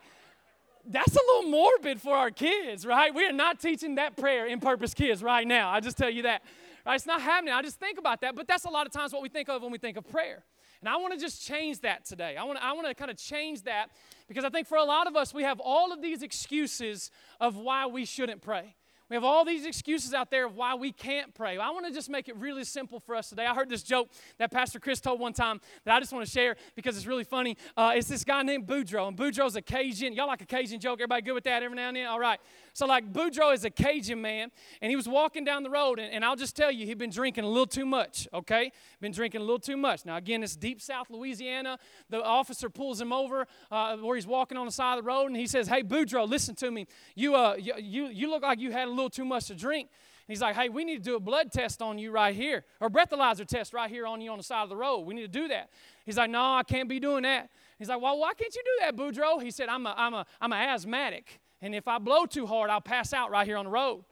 that's 0.85 1.15
a 1.15 1.19
little 1.33 1.49
morbid 1.49 1.99
for 1.99 2.15
our 2.15 2.29
kids, 2.29 2.85
right? 2.85 3.13
We 3.13 3.27
are 3.27 3.33
not 3.33 3.59
teaching 3.59 3.95
that 3.95 4.15
prayer 4.15 4.45
in 4.45 4.59
purpose 4.59 4.93
kids 4.93 5.23
right 5.23 5.47
now. 5.47 5.71
I 5.71 5.79
just 5.79 5.97
tell 5.97 6.09
you 6.11 6.21
that. 6.21 6.43
Right? 6.85 6.93
It's 6.95 7.07
not 7.07 7.19
happening. 7.21 7.55
I 7.55 7.63
just 7.63 7.79
think 7.79 7.97
about 7.97 8.21
that, 8.21 8.35
but 8.35 8.47
that's 8.47 8.65
a 8.65 8.69
lot 8.69 8.85
of 8.85 8.93
times 8.93 9.11
what 9.11 9.23
we 9.23 9.27
think 9.29 9.49
of 9.49 9.63
when 9.63 9.71
we 9.71 9.79
think 9.79 9.97
of 9.97 10.07
prayer. 10.07 10.43
And 10.81 10.87
I 10.87 10.97
want 10.97 11.15
to 11.15 11.19
just 11.19 11.43
change 11.43 11.79
that 11.81 12.05
today. 12.05 12.35
I 12.37 12.43
want 12.43 12.59
to, 12.59 12.63
I 12.63 12.71
want 12.73 12.87
to 12.87 12.93
kind 12.93 13.09
of 13.09 13.17
change 13.17 13.63
that 13.63 13.87
because 14.27 14.43
I 14.43 14.49
think 14.49 14.67
for 14.67 14.77
a 14.77 14.83
lot 14.83 15.07
of 15.07 15.15
us, 15.15 15.33
we 15.33 15.43
have 15.43 15.59
all 15.59 15.93
of 15.93 16.01
these 16.01 16.21
excuses 16.21 17.11
of 17.39 17.55
why 17.55 17.85
we 17.87 18.03
shouldn't 18.05 18.41
pray. 18.41 18.76
We 19.09 19.15
have 19.15 19.23
all 19.23 19.45
these 19.45 19.65
excuses 19.65 20.13
out 20.13 20.29
there 20.31 20.45
of 20.47 20.57
why 20.57 20.75
we 20.75 20.91
can't 20.91 21.33
pray. 21.33 21.57
I 21.57 21.69
want 21.69 21.85
to 21.85 21.93
just 21.93 22.09
make 22.09 22.27
it 22.27 22.35
really 22.35 22.65
simple 22.65 22.99
for 22.99 23.15
us 23.15 23.29
today. 23.29 23.45
I 23.45 23.53
heard 23.55 23.69
this 23.69 23.81
joke 23.81 24.09
that 24.37 24.51
Pastor 24.51 24.81
Chris 24.81 24.99
told 24.99 25.21
one 25.21 25.31
time 25.31 25.61
that 25.85 25.95
I 25.95 25.99
just 26.01 26.11
want 26.11 26.25
to 26.25 26.31
share 26.31 26.57
because 26.75 26.97
it's 26.97 27.05
really 27.05 27.23
funny. 27.23 27.55
Uh, 27.77 27.93
it's 27.95 28.09
this 28.09 28.25
guy 28.25 28.41
named 28.43 28.67
Boudreaux, 28.67 29.07
and 29.07 29.15
Boudreaux's 29.15 29.55
a 29.55 29.61
Cajun. 29.61 30.11
Y'all 30.11 30.27
like 30.27 30.41
a 30.41 30.45
Cajun 30.45 30.81
joke? 30.81 30.99
Everybody 30.99 31.21
good 31.21 31.31
with 31.33 31.45
that 31.45 31.63
every 31.63 31.77
now 31.77 31.87
and 31.87 31.95
then? 31.95 32.05
All 32.07 32.19
right. 32.19 32.37
So, 32.73 32.85
like, 32.85 33.11
Boudreaux 33.11 33.53
is 33.53 33.63
a 33.63 33.69
Cajun 33.69 34.21
man, 34.21 34.51
and 34.81 34.89
he 34.89 34.95
was 34.97 35.07
walking 35.07 35.45
down 35.45 35.63
the 35.63 35.69
road, 35.69 35.99
and, 35.99 36.13
and 36.13 36.25
I'll 36.25 36.35
just 36.35 36.55
tell 36.57 36.69
you, 36.71 36.85
he'd 36.85 36.97
been 36.99 37.09
drinking 37.09 37.45
a 37.45 37.47
little 37.47 37.65
too 37.65 37.85
much, 37.85 38.27
okay? 38.33 38.71
Been 38.99 39.13
drinking 39.13 39.39
a 39.39 39.43
little 39.43 39.57
too 39.57 39.77
much. 39.77 40.05
Now, 40.05 40.17
again, 40.17 40.43
it's 40.43 40.55
deep 40.57 40.81
south 40.81 41.09
Louisiana. 41.09 41.79
The 42.09 42.21
officer 42.21 42.69
pulls 42.69 42.99
him 42.99 43.13
over 43.13 43.47
uh, 43.71 43.95
where 43.97 44.15
he's 44.17 44.27
walking 44.27 44.57
on 44.57 44.65
the 44.65 44.71
side 44.71 44.97
of 44.99 45.05
the 45.05 45.07
road, 45.07 45.27
and 45.27 45.35
he 45.37 45.47
says, 45.47 45.67
Hey, 45.69 45.81
Boudreaux, 45.81 46.27
listen 46.29 46.55
to 46.55 46.69
me. 46.69 46.87
You, 47.15 47.35
uh, 47.35 47.55
you, 47.55 48.07
you, 48.09 48.29
look 48.29 48.43
like 48.43 48.59
you 48.59 48.71
had 48.71 48.89
a 48.89 48.96
little 48.97 49.09
too 49.09 49.23
much 49.25 49.45
to 49.45 49.55
drink. 49.55 49.89
And 49.89 50.33
he's 50.35 50.41
like, 50.41 50.55
hey, 50.55 50.67
we 50.67 50.83
need 50.83 50.97
to 50.97 51.03
do 51.03 51.15
a 51.15 51.19
blood 51.21 51.51
test 51.51 51.81
on 51.81 51.97
you 51.97 52.11
right 52.11 52.35
here, 52.35 52.65
or 52.81 52.89
breathalyzer 52.89 53.47
test 53.47 53.71
right 53.73 53.89
here 53.89 54.05
on 54.05 54.19
you 54.19 54.29
on 54.31 54.37
the 54.37 54.43
side 54.43 54.63
of 54.63 54.69
the 54.69 54.75
road. 54.75 54.99
We 55.01 55.13
need 55.13 55.21
to 55.33 55.39
do 55.39 55.47
that. 55.47 55.69
He's 56.05 56.17
like, 56.17 56.29
no, 56.29 56.41
I 56.55 56.63
can't 56.63 56.89
be 56.89 56.99
doing 56.99 57.23
that. 57.23 57.49
He's 57.79 57.87
like, 57.87 58.01
well, 58.01 58.17
why 58.19 58.33
can't 58.33 58.53
you 58.53 58.61
do 58.61 58.85
that, 58.85 58.95
Boudreaux? 58.97 59.41
He 59.41 59.51
said, 59.51 59.69
I'm 59.69 59.85
a, 59.85 59.93
I'm 59.97 60.13
a, 60.15 60.25
I'm 60.41 60.51
a 60.51 60.55
asthmatic, 60.55 61.39
and 61.61 61.73
if 61.73 61.87
I 61.87 61.97
blow 61.97 62.25
too 62.25 62.45
hard, 62.45 62.69
I'll 62.69 62.81
pass 62.81 63.13
out 63.13 63.31
right 63.31 63.47
here 63.47 63.57
on 63.57 63.65
the 63.65 63.71
road. 63.71 64.03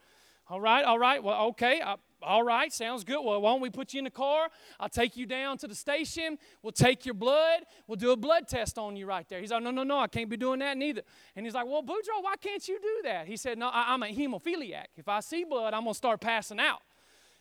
All 0.47 0.61
right, 0.61 0.85
all 0.85 0.99
right, 0.99 1.21
well, 1.21 1.47
okay, 1.47 1.81
I, 1.81 1.93
uh, 1.93 1.97
all 2.25 2.43
right, 2.43 2.73
sounds 2.73 3.03
good. 3.03 3.21
Well, 3.23 3.39
why 3.39 3.51
don't 3.51 3.61
we 3.61 3.69
put 3.69 3.93
you 3.93 3.99
in 3.99 4.03
the 4.05 4.09
car? 4.09 4.49
I'll 4.79 4.89
take 4.89 5.15
you 5.15 5.25
down 5.27 5.57
to 5.59 5.67
the 5.67 5.75
station. 5.75 6.39
We'll 6.63 6.71
take 6.71 7.05
your 7.05 7.13
blood. 7.13 7.61
We'll 7.87 7.97
do 7.97 8.11
a 8.11 8.17
blood 8.17 8.47
test 8.47 8.77
on 8.79 8.95
you 8.95 9.05
right 9.05 9.27
there. 9.29 9.39
He's 9.39 9.51
like, 9.51 9.61
No, 9.63 9.69
no, 9.71 9.83
no, 9.83 9.99
I 9.99 10.07
can't 10.07 10.29
be 10.29 10.37
doing 10.37 10.59
that 10.59 10.75
neither. 10.75 11.01
And 11.35 11.45
he's 11.45 11.53
like, 11.53 11.67
Well, 11.67 11.83
Boudreaux, 11.83 12.21
why 12.21 12.35
can't 12.41 12.67
you 12.67 12.79
do 12.81 13.01
that? 13.03 13.27
He 13.27 13.37
said, 13.37 13.57
No, 13.59 13.69
I, 13.69 13.93
am 13.93 14.01
a 14.03 14.07
hemophiliac. 14.07 14.85
If 14.97 15.07
I 15.07 15.19
see 15.19 15.43
blood, 15.43 15.73
I'm 15.73 15.83
going 15.83 15.93
to 15.93 15.97
start 15.97 16.19
passing 16.19 16.59
out. 16.59 16.81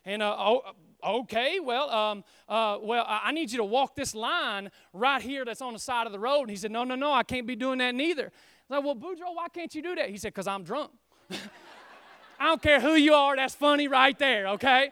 And 0.05 0.23
uh, 0.23 0.37
oh, 0.39 0.63
uh, 1.03 1.13
okay, 1.21 1.61
well, 1.61 1.89
um, 1.89 2.25
uh, 2.47 2.77
well, 2.83 3.07
I 3.09 3.33
need 3.33 3.51
you 3.51 3.57
to 3.59 3.65
walk 3.65 3.97
this 3.97 4.15
line 4.15 4.71
right 4.93 5.23
here 5.23 5.47
that's 5.47 5.63
on 5.63 5.73
the 5.73 5.79
side 5.79 6.07
of 6.07 6.13
the 6.13 6.19
road. 6.19 6.43
And 6.43 6.51
he 6.51 6.57
said, 6.57 6.71
No, 6.71 6.85
no, 6.85 6.95
no, 6.95 7.11
I 7.13 7.23
can't 7.23 7.47
be 7.47 7.57
doing 7.57 7.79
that 7.79 7.95
neither. 7.95 8.31
I 8.71 8.79
was 8.79 8.85
like, 8.85 8.85
well, 8.97 9.15
Boudreaux, 9.17 9.35
why 9.37 9.47
can't 9.53 9.75
you 9.75 9.83
do 9.83 9.95
that? 9.95 10.11
He 10.11 10.19
said, 10.19 10.29
Because 10.35 10.47
I'm 10.47 10.63
drunk. 10.63 10.91
I 12.45 12.49
don't 12.49 12.61
care 12.61 12.79
who 12.79 12.95
you 12.95 13.15
are, 13.15 13.35
that's 13.37 13.55
funny 13.55 13.89
right 13.89 14.19
there, 14.19 14.49
okay? 14.49 14.91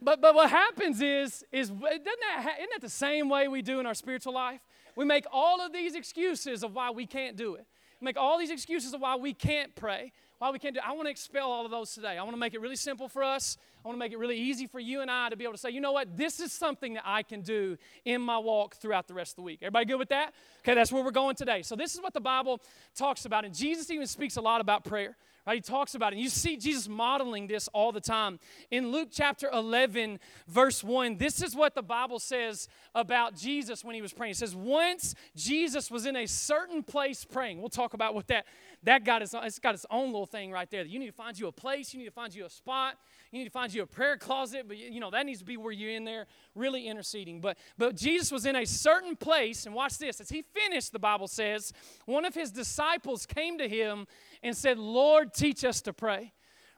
But, 0.00 0.20
but 0.20 0.36
what 0.36 0.50
happens 0.50 1.02
is, 1.02 1.44
is 1.50 1.68
doesn't 1.68 1.80
that, 1.80 2.54
isn't 2.58 2.70
that 2.74 2.80
the 2.80 2.88
same 2.88 3.28
way 3.28 3.48
we 3.48 3.60
do 3.60 3.80
in 3.80 3.86
our 3.86 3.94
spiritual 3.94 4.34
life? 4.34 4.60
We 4.94 5.04
make 5.04 5.24
all 5.32 5.60
of 5.60 5.72
these 5.72 5.96
excuses 5.96 6.62
of 6.62 6.72
why 6.72 6.92
we 6.92 7.06
can't 7.06 7.36
do 7.36 7.56
it. 7.56 7.66
We 8.00 8.04
make 8.04 8.16
all 8.16 8.38
these 8.38 8.52
excuses 8.52 8.94
of 8.94 9.00
why 9.00 9.16
we 9.16 9.34
can't 9.34 9.74
pray, 9.74 10.12
why 10.38 10.52
we 10.52 10.60
can't 10.60 10.72
do 10.74 10.78
it. 10.78 10.86
I 10.86 10.92
want 10.92 11.08
to 11.08 11.10
expel 11.10 11.50
all 11.50 11.64
of 11.64 11.72
those 11.72 11.92
today. 11.92 12.16
I 12.16 12.22
want 12.22 12.36
to 12.36 12.40
make 12.40 12.54
it 12.54 12.60
really 12.60 12.76
simple 12.76 13.08
for 13.08 13.24
us. 13.24 13.58
I 13.84 13.88
want 13.88 13.96
to 13.96 13.98
make 13.98 14.12
it 14.12 14.18
really 14.20 14.38
easy 14.38 14.68
for 14.68 14.78
you 14.78 15.00
and 15.00 15.10
I 15.10 15.28
to 15.30 15.34
be 15.36 15.42
able 15.42 15.54
to 15.54 15.58
say, 15.58 15.70
you 15.70 15.80
know 15.80 15.90
what, 15.92 16.16
this 16.16 16.38
is 16.38 16.52
something 16.52 16.94
that 16.94 17.02
I 17.04 17.24
can 17.24 17.40
do 17.40 17.78
in 18.04 18.20
my 18.22 18.38
walk 18.38 18.76
throughout 18.76 19.08
the 19.08 19.14
rest 19.14 19.32
of 19.32 19.36
the 19.36 19.42
week. 19.42 19.58
Everybody 19.62 19.86
good 19.86 19.96
with 19.98 20.10
that? 20.10 20.34
Okay, 20.60 20.74
that's 20.76 20.92
where 20.92 21.02
we're 21.02 21.10
going 21.10 21.34
today. 21.34 21.62
So, 21.62 21.74
this 21.74 21.96
is 21.96 22.00
what 22.00 22.14
the 22.14 22.20
Bible 22.20 22.60
talks 22.94 23.24
about, 23.24 23.44
and 23.44 23.52
Jesus 23.52 23.90
even 23.90 24.06
speaks 24.06 24.36
a 24.36 24.40
lot 24.40 24.60
about 24.60 24.84
prayer. 24.84 25.16
Right? 25.46 25.54
He 25.56 25.60
talks 25.60 25.94
about 25.94 26.12
it. 26.12 26.16
And 26.16 26.22
you 26.22 26.28
see 26.28 26.56
Jesus 26.56 26.88
modeling 26.88 27.46
this 27.46 27.68
all 27.68 27.92
the 27.92 28.00
time. 28.00 28.38
In 28.70 28.90
Luke 28.90 29.08
chapter 29.10 29.48
11, 29.50 30.20
verse 30.48 30.84
1, 30.84 31.16
this 31.16 31.42
is 31.42 31.56
what 31.56 31.74
the 31.74 31.82
Bible 31.82 32.18
says 32.18 32.68
about 32.94 33.34
Jesus 33.36 33.82
when 33.84 33.94
he 33.94 34.02
was 34.02 34.12
praying. 34.12 34.32
It 34.32 34.36
says, 34.36 34.54
Once 34.54 35.14
Jesus 35.36 35.90
was 35.90 36.04
in 36.06 36.16
a 36.16 36.26
certain 36.26 36.82
place 36.82 37.24
praying. 37.24 37.60
We'll 37.60 37.68
talk 37.70 37.94
about 37.94 38.14
what 38.14 38.26
that, 38.28 38.44
that 38.82 39.04
got. 39.04 39.22
Its, 39.22 39.34
it's 39.42 39.58
got 39.58 39.74
its 39.74 39.86
own 39.90 40.06
little 40.06 40.26
thing 40.26 40.50
right 40.52 40.70
there. 40.70 40.84
You 40.84 40.98
need 40.98 41.06
to 41.06 41.12
find 41.12 41.38
you 41.38 41.46
a 41.46 41.52
place, 41.52 41.92
you 41.94 42.00
need 42.00 42.06
to 42.06 42.10
find 42.12 42.34
you 42.34 42.44
a 42.44 42.50
spot 42.50 42.94
you 43.32 43.38
need 43.38 43.44
to 43.44 43.50
find 43.50 43.72
you 43.72 43.82
a 43.82 43.86
prayer 43.86 44.16
closet, 44.16 44.64
but 44.66 44.76
you 44.76 44.98
know, 44.98 45.10
that 45.10 45.24
needs 45.24 45.38
to 45.38 45.44
be 45.44 45.56
where 45.56 45.70
you're 45.72 45.92
in 45.92 46.04
there 46.04 46.26
really 46.56 46.88
interceding. 46.88 47.40
But 47.40 47.58
but 47.78 47.94
Jesus 47.94 48.32
was 48.32 48.44
in 48.44 48.56
a 48.56 48.64
certain 48.64 49.14
place, 49.14 49.66
and 49.66 49.74
watch 49.74 49.98
this. 49.98 50.20
As 50.20 50.30
he 50.30 50.42
finished, 50.42 50.92
the 50.92 50.98
Bible 50.98 51.28
says, 51.28 51.72
one 52.06 52.24
of 52.24 52.34
his 52.34 52.50
disciples 52.50 53.26
came 53.26 53.56
to 53.58 53.68
him 53.68 54.06
and 54.42 54.56
said, 54.56 54.78
Lord, 54.78 55.32
teach 55.32 55.64
us 55.64 55.80
to 55.82 55.92
pray. 55.92 56.32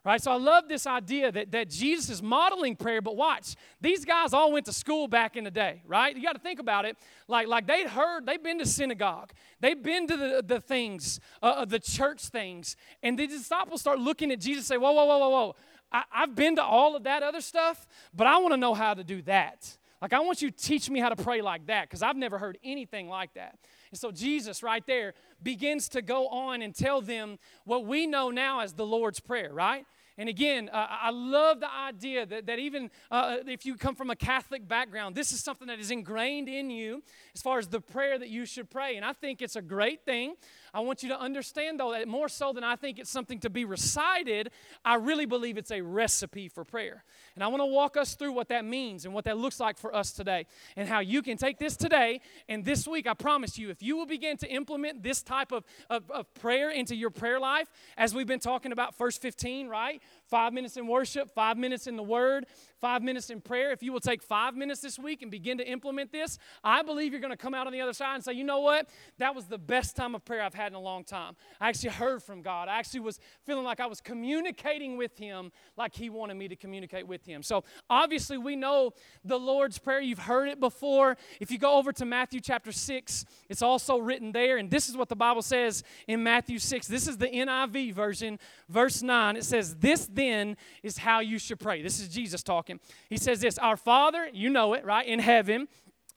Right? 0.04 0.21
So 0.21 0.32
I 0.32 0.37
love 0.37 0.66
this 0.66 0.85
idea 0.85 1.30
that, 1.30 1.52
that 1.52 1.71
Jesus 1.71 2.11
is 2.11 2.21
modeling 2.23 2.75
prayer, 2.75 3.00
but 3.00 3.14
watch, 3.16 3.54
these 3.80 4.04
guys 4.04 4.32
all 4.35 4.50
went 4.52 4.66
to 4.66 4.73
school 4.73 5.06
back 5.06 5.37
in 5.37 5.44
the 5.44 5.50
day, 5.50 5.80
right? 5.87 6.14
You 6.16 6.21
got 6.25 6.32
to 6.32 6.40
think 6.40 6.59
about 6.59 6.85
it. 6.85 6.97
Like, 7.28 7.47
like 7.47 7.68
they'd 7.68 7.87
heard, 7.87 8.26
they've 8.26 8.42
been 8.42 8.59
to 8.59 8.66
synagogue, 8.66 9.32
they've 9.61 9.80
been 9.80 10.09
to 10.09 10.16
the, 10.16 10.42
the 10.44 10.61
things, 10.61 11.21
uh, 11.40 11.47
uh, 11.47 11.64
the 11.66 11.78
church 11.78 12.21
things. 12.30 12.75
And 13.04 13.16
the 13.16 13.28
disciples 13.28 13.80
start 13.80 14.00
looking 14.00 14.32
at 14.32 14.40
Jesus 14.40 14.66
say, 14.66 14.76
whoa, 14.76 14.90
whoa, 14.90 15.04
whoa, 15.04 15.18
whoa, 15.18 15.28
whoa. 15.28 15.54
I, 15.92 16.02
I've 16.11 16.34
been 16.34 16.56
to 16.56 16.64
all 16.64 16.96
of 16.96 17.04
that 17.04 17.22
other 17.22 17.40
stuff, 17.40 17.87
but 18.14 18.26
I 18.26 18.38
want 18.38 18.52
to 18.52 18.56
know 18.56 18.75
how 18.75 18.94
to 18.94 19.04
do 19.04 19.22
that. 19.22 19.76
Like, 20.00 20.12
I 20.12 20.18
want 20.20 20.42
you 20.42 20.50
to 20.50 20.56
teach 20.56 20.90
me 20.90 20.99
how 20.99 21.11
to 21.11 21.16
pray 21.22 21.42
like 21.42 21.66
that 21.66 21.82
because 21.88 22.02
I've 22.02 22.16
never 22.16 22.37
heard 22.38 22.58
anything 22.64 23.08
like 23.08 23.34
that. 23.34 23.56
And 23.92 24.00
so 24.00 24.11
Jesus, 24.11 24.62
right 24.62 24.84
there, 24.87 25.14
begins 25.42 25.88
to 25.90 26.02
go 26.02 26.26
on 26.28 26.62
and 26.62 26.75
tell 26.75 27.00
them 27.00 27.38
what 27.64 27.84
we 27.87 28.06
know 28.06 28.30
now 28.30 28.61
as 28.61 28.72
the 28.72 28.87
Lord's 28.87 29.20
Prayer, 29.20 29.52
right? 29.52 29.87
And 30.18 30.28
again, 30.28 30.68
uh, 30.72 30.87
I 30.90 31.11
love 31.11 31.61
the 31.61 31.72
idea 31.72 32.26
that, 32.26 32.46
that 32.46 32.58
even 32.58 32.90
uh, 33.11 33.37
if 33.46 33.64
you 33.64 33.76
come 33.76 33.94
from 33.94 34.11
a 34.11 34.16
Catholic 34.16 34.66
background, 34.66 35.14
this 35.14 35.32
is 35.32 35.42
something 35.42 35.68
that 35.68 35.78
is 35.78 35.90
ingrained 35.90 36.49
in 36.49 36.68
you 36.68 37.02
as 37.34 37.40
far 37.40 37.58
as 37.58 37.68
the 37.68 37.80
prayer 37.80 38.18
that 38.18 38.28
you 38.28 38.44
should 38.44 38.70
pray. 38.70 38.96
And 38.96 39.06
I 39.06 39.12
think 39.14 39.40
it's 39.40 39.56
a 39.56 39.62
great 39.62 40.04
thing 40.04 40.34
I 40.75 40.81
want 40.81 41.02
you 41.02 41.11
to 41.11 41.21
understand, 41.21 41.81
though, 41.81 41.93
that 41.93 42.09
more 42.09 42.29
so 42.31 42.55
than 42.55 42.64
I 42.64 42.76
think 42.76 42.99
it's 42.99 43.11
something 43.11 43.38
to 43.41 43.50
be 43.50 43.67
recited, 43.67 44.49
I 44.83 44.95
really 44.95 45.26
believe 45.26 45.59
it's 45.59 45.71
a 45.71 45.83
recipe 45.83 46.49
for 46.49 46.64
prayer. 46.64 47.05
And 47.35 47.45
I 47.45 47.49
want 47.49 47.61
to 47.61 47.67
walk 47.67 47.99
us 47.99 48.14
through 48.14 48.33
what 48.33 48.49
that 48.49 48.64
means 48.64 49.05
and 49.05 49.12
what 49.12 49.25
that 49.26 49.37
looks 49.37 49.61
like 49.61 49.76
for 49.76 49.95
us 49.95 50.12
today 50.12 50.47
and 50.75 50.88
how 50.88 51.00
you 51.00 51.21
can 51.21 51.37
take 51.37 51.59
this 51.59 51.76
today 51.76 52.23
and 52.49 52.64
this 52.64 52.88
week. 52.88 53.07
I 53.07 53.12
promise 53.12 53.59
you, 53.59 53.69
if 53.69 53.83
you 53.83 53.99
will 53.99 54.07
begin 54.07 54.38
to 54.38 54.49
implement 54.49 55.02
this 55.02 55.23
type 55.23 55.52
of, 55.52 55.64
of, 55.91 56.11
of 56.11 56.33
prayer 56.35 56.71
into 56.71 56.95
your 56.97 57.11
prayer 57.11 57.38
life, 57.38 57.69
as 57.99 58.14
we've 58.14 58.26
been 58.26 58.41
talking 58.41 58.73
about 58.73 58.95
first 58.95 59.21
15, 59.21 59.69
right? 59.69 60.00
Five 60.31 60.55
minutes 60.55 60.79
in 60.79 60.87
worship, 60.87 61.29
five 61.35 61.59
minutes 61.59 61.87
in 61.87 61.97
the 61.97 62.02
word, 62.02 62.47
five 62.81 63.02
minutes 63.02 63.29
in 63.29 63.43
prayer. 63.43 63.73
If 63.73 63.83
you 63.83 63.93
will 63.93 64.00
take 64.00 64.23
five 64.23 64.57
minutes 64.57 64.81
this 64.81 64.99
week 64.99 65.21
and 65.21 65.31
begin 65.31 65.59
to 65.59 65.69
implement 65.71 66.12
this, 66.12 66.38
I 66.64 66.81
believe 66.83 67.12
you're 67.12 67.21
going 67.21 67.31
to 67.31 67.37
come 67.37 67.52
out 67.52 67.67
on 67.67 67.75
the 67.75 67.83
other 67.83 67.93
side 67.93 68.14
and 68.14 68.25
say, 68.25 68.33
you 68.33 68.45
know 68.45 68.61
what? 68.61 68.88
That 69.19 69.35
was 69.35 69.45
the 69.45 69.59
best 69.59 69.97
time 69.97 70.14
of 70.14 70.25
prayer 70.25 70.41
I've 70.41 70.55
had 70.55 70.62
had 70.62 70.73
in 70.73 70.76
a 70.76 70.81
long 70.81 71.02
time. 71.04 71.35
I 71.61 71.69
actually 71.69 71.90
heard 71.90 72.23
from 72.23 72.40
God. 72.42 72.69
I 72.69 72.78
actually 72.78 73.00
was 73.00 73.19
feeling 73.45 73.64
like 73.64 73.81
I 73.81 73.87
was 73.87 74.00
communicating 74.00 74.97
with 74.97 75.19
Him 75.19 75.50
like 75.76 75.92
He 75.95 76.09
wanted 76.09 76.35
me 76.35 76.47
to 76.49 76.54
communicate 76.57 77.07
with 77.07 77.25
Him. 77.25 77.42
So 77.42 77.64
obviously, 77.90 78.38
we 78.38 78.54
know 78.57 78.92
the 79.25 79.38
Lord's 79.38 79.78
Prayer. 79.78 80.00
You've 80.00 80.19
heard 80.21 80.49
it 80.49 80.61
before. 80.61 81.16
If 81.40 81.50
you 81.50 81.59
go 81.59 81.75
over 81.78 81.92
to 81.95 82.04
Matthew 82.04 82.40
chapter 82.40 82.71
6, 82.73 83.25
it's 83.49 83.62
also 83.62 83.99
written 83.99 84.31
there. 84.33 84.57
And 84.59 84.71
this 84.71 84.88
is 84.88 84.97
what 84.97 85.09
the 85.09 85.16
Bible 85.16 85.42
says 85.42 85.83
in 86.07 86.23
Matthew 86.23 86.59
6. 86.61 86.87
This 86.87 87.09
is 87.09 87.16
the 87.19 87.26
NIV 87.28 87.92
version, 87.95 88.38
verse 88.69 89.02
9. 89.02 89.37
It 89.37 89.45
says, 89.45 89.75
This 89.76 90.07
then 90.07 90.57
is 90.85 90.99
how 90.99 91.21
you 91.21 91.38
should 91.40 91.59
pray. 91.59 91.83
This 91.83 91.99
is 92.00 92.09
Jesus 92.09 92.42
talking. 92.42 92.78
He 93.11 93.16
says 93.16 93.40
this 93.40 93.59
Our 93.59 93.76
Father, 93.76 94.28
you 94.33 94.49
know 94.49 94.75
it, 94.75 94.85
right, 94.85 95.07
in 95.09 95.19
heaven, 95.19 95.66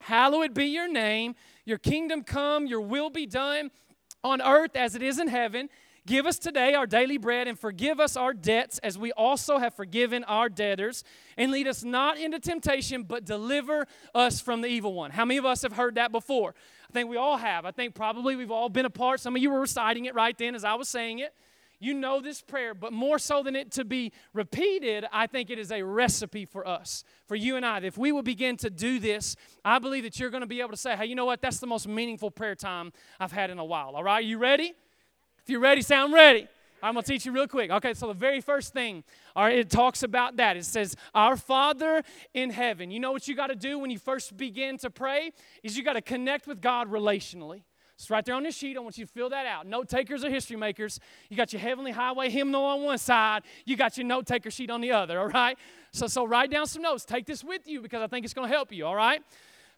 hallowed 0.01 0.53
be 0.53 0.65
your 0.65 0.87
name. 0.91 1.33
Your 1.67 1.79
kingdom 1.79 2.21
come, 2.23 2.67
your 2.67 2.79
will 2.81 3.09
be 3.09 3.25
done 3.25 3.71
on 4.25 4.41
earth 4.41 4.75
as 4.75 4.95
it 4.95 5.01
is 5.03 5.19
in 5.19 5.27
heaven. 5.29 5.69
Give 6.07 6.25
us 6.25 6.37
today 6.37 6.73
our 6.73 6.85
daily 6.85 7.17
bread 7.17 7.47
and 7.47 7.57
forgive 7.57 7.99
us 7.99 8.17
our 8.17 8.33
debts 8.33 8.79
as 8.79 8.97
we 8.97 9.11
also 9.11 9.59
have 9.59 9.75
forgiven 9.75 10.23
our 10.25 10.49
debtors. 10.49 11.03
And 11.37 11.51
lead 11.51 11.67
us 11.67 11.83
not 11.83 12.17
into 12.19 12.39
temptation, 12.39 13.03
but 13.03 13.23
deliver 13.25 13.87
us 14.13 14.39
from 14.41 14.61
the 14.61 14.67
evil 14.67 14.93
one. 14.93 15.11
How 15.11 15.25
many 15.25 15.37
of 15.37 15.45
us 15.45 15.61
have 15.61 15.73
heard 15.73 15.95
that 15.95 16.11
before? 16.11 16.53
I 16.89 16.93
think 16.93 17.09
we 17.09 17.17
all 17.17 17.37
have. 17.37 17.65
I 17.65 17.71
think 17.71 17.95
probably 17.95 18.35
we've 18.35 18.51
all 18.51 18.69
been 18.69 18.85
a 18.85 18.89
part. 18.89 19.19
Some 19.19 19.35
of 19.35 19.41
you 19.41 19.49
were 19.49 19.61
reciting 19.61 20.05
it 20.05 20.13
right 20.15 20.37
then 20.37 20.53
as 20.53 20.63
I 20.63 20.75
was 20.75 20.89
saying 20.89 21.19
it. 21.19 21.33
You 21.79 21.93
know 21.93 22.21
this 22.21 22.41
prayer, 22.41 22.73
but 22.73 22.93
more 22.93 23.19
so 23.19 23.43
than 23.43 23.55
it 23.55 23.71
to 23.73 23.83
be 23.85 24.13
repeated, 24.33 25.05
I 25.11 25.27
think 25.27 25.49
it 25.49 25.59
is 25.59 25.71
a 25.71 25.83
recipe 25.83 26.45
for 26.45 26.65
us, 26.67 27.03
for 27.27 27.35
you 27.35 27.57
and 27.57 27.65
I. 27.65 27.79
If 27.81 27.97
we 27.97 28.11
will 28.11 28.23
begin 28.23 28.55
to 28.57 28.69
do 28.69 28.97
this, 28.99 29.35
I 29.63 29.79
believe 29.79 30.03
that 30.03 30.17
you're 30.19 30.29
going 30.29 30.41
to 30.41 30.47
be 30.47 30.61
able 30.61 30.71
to 30.71 30.77
say, 30.77 30.95
hey, 30.95 31.05
you 31.05 31.15
know 31.15 31.25
what? 31.25 31.41
That's 31.41 31.59
the 31.59 31.67
most 31.67 31.87
meaningful 31.87 32.31
prayer 32.31 32.55
time 32.55 32.93
I've 33.19 33.31
had 33.33 33.49
in 33.49 33.59
a 33.59 33.65
while. 33.65 33.95
All 33.95 34.03
right, 34.03 34.23
you 34.23 34.37
ready? 34.37 34.73
If 35.43 35.49
you're 35.49 35.59
ready, 35.59 35.81
sound 35.81 36.13
ready. 36.13 36.47
I'm 36.81 36.93
going 36.93 37.03
to 37.03 37.11
teach 37.11 37.25
you 37.25 37.31
real 37.31 37.47
quick. 37.47 37.71
Okay, 37.71 37.93
so 37.93 38.07
the 38.07 38.13
very 38.13 38.41
first 38.41 38.71
thing, 38.71 39.03
all 39.35 39.45
right, 39.45 39.57
it 39.57 39.69
talks 39.69 40.01
about 40.03 40.37
that. 40.37 40.55
It 40.55 40.65
says, 40.65 40.95
Our 41.13 41.35
Father 41.35 42.03
in 42.33 42.51
heaven. 42.51 42.91
You 42.91 42.99
know 42.99 43.11
what 43.11 43.27
you 43.27 43.35
got 43.35 43.47
to 43.47 43.55
do 43.55 43.79
when 43.79 43.89
you 43.89 43.97
first 43.97 44.37
begin 44.37 44.77
to 44.79 44.89
pray? 44.89 45.31
Is 45.63 45.75
you 45.77 45.83
got 45.83 45.93
to 45.93 46.01
connect 46.01 46.47
with 46.47 46.61
God 46.61 46.91
relationally. 46.91 47.63
It's 47.97 48.09
right 48.09 48.23
there 48.25 48.35
on 48.35 48.43
this 48.43 48.55
sheet. 48.55 48.75
I 48.75 48.81
want 48.81 48.97
you 48.97 49.05
to 49.05 49.11
fill 49.11 49.29
that 49.29 49.45
out. 49.45 49.65
Note 49.67 49.87
takers 49.87 50.25
or 50.25 50.29
history 50.29 50.57
makers. 50.57 50.99
You 51.29 51.37
got 51.37 51.53
your 51.53 51.61
Heavenly 51.61 51.91
Highway 51.91 52.29
hymnal 52.29 52.63
on 52.65 52.83
one 52.83 52.97
side, 52.97 53.43
you 53.65 53.77
got 53.77 53.97
your 53.97 54.05
note 54.05 54.25
taker 54.25 54.51
sheet 54.51 54.69
on 54.69 54.81
the 54.81 54.91
other, 54.91 55.19
all 55.19 55.29
right? 55.29 55.57
So, 55.91 56.07
so 56.07 56.25
write 56.25 56.51
down 56.51 56.67
some 56.67 56.81
notes. 56.81 57.05
Take 57.05 57.25
this 57.25 57.43
with 57.43 57.67
you 57.67 57.81
because 57.81 58.01
I 58.01 58.07
think 58.07 58.25
it's 58.25 58.33
going 58.33 58.49
to 58.49 58.53
help 58.53 58.71
you, 58.73 58.85
all 58.85 58.95
right? 58.95 59.21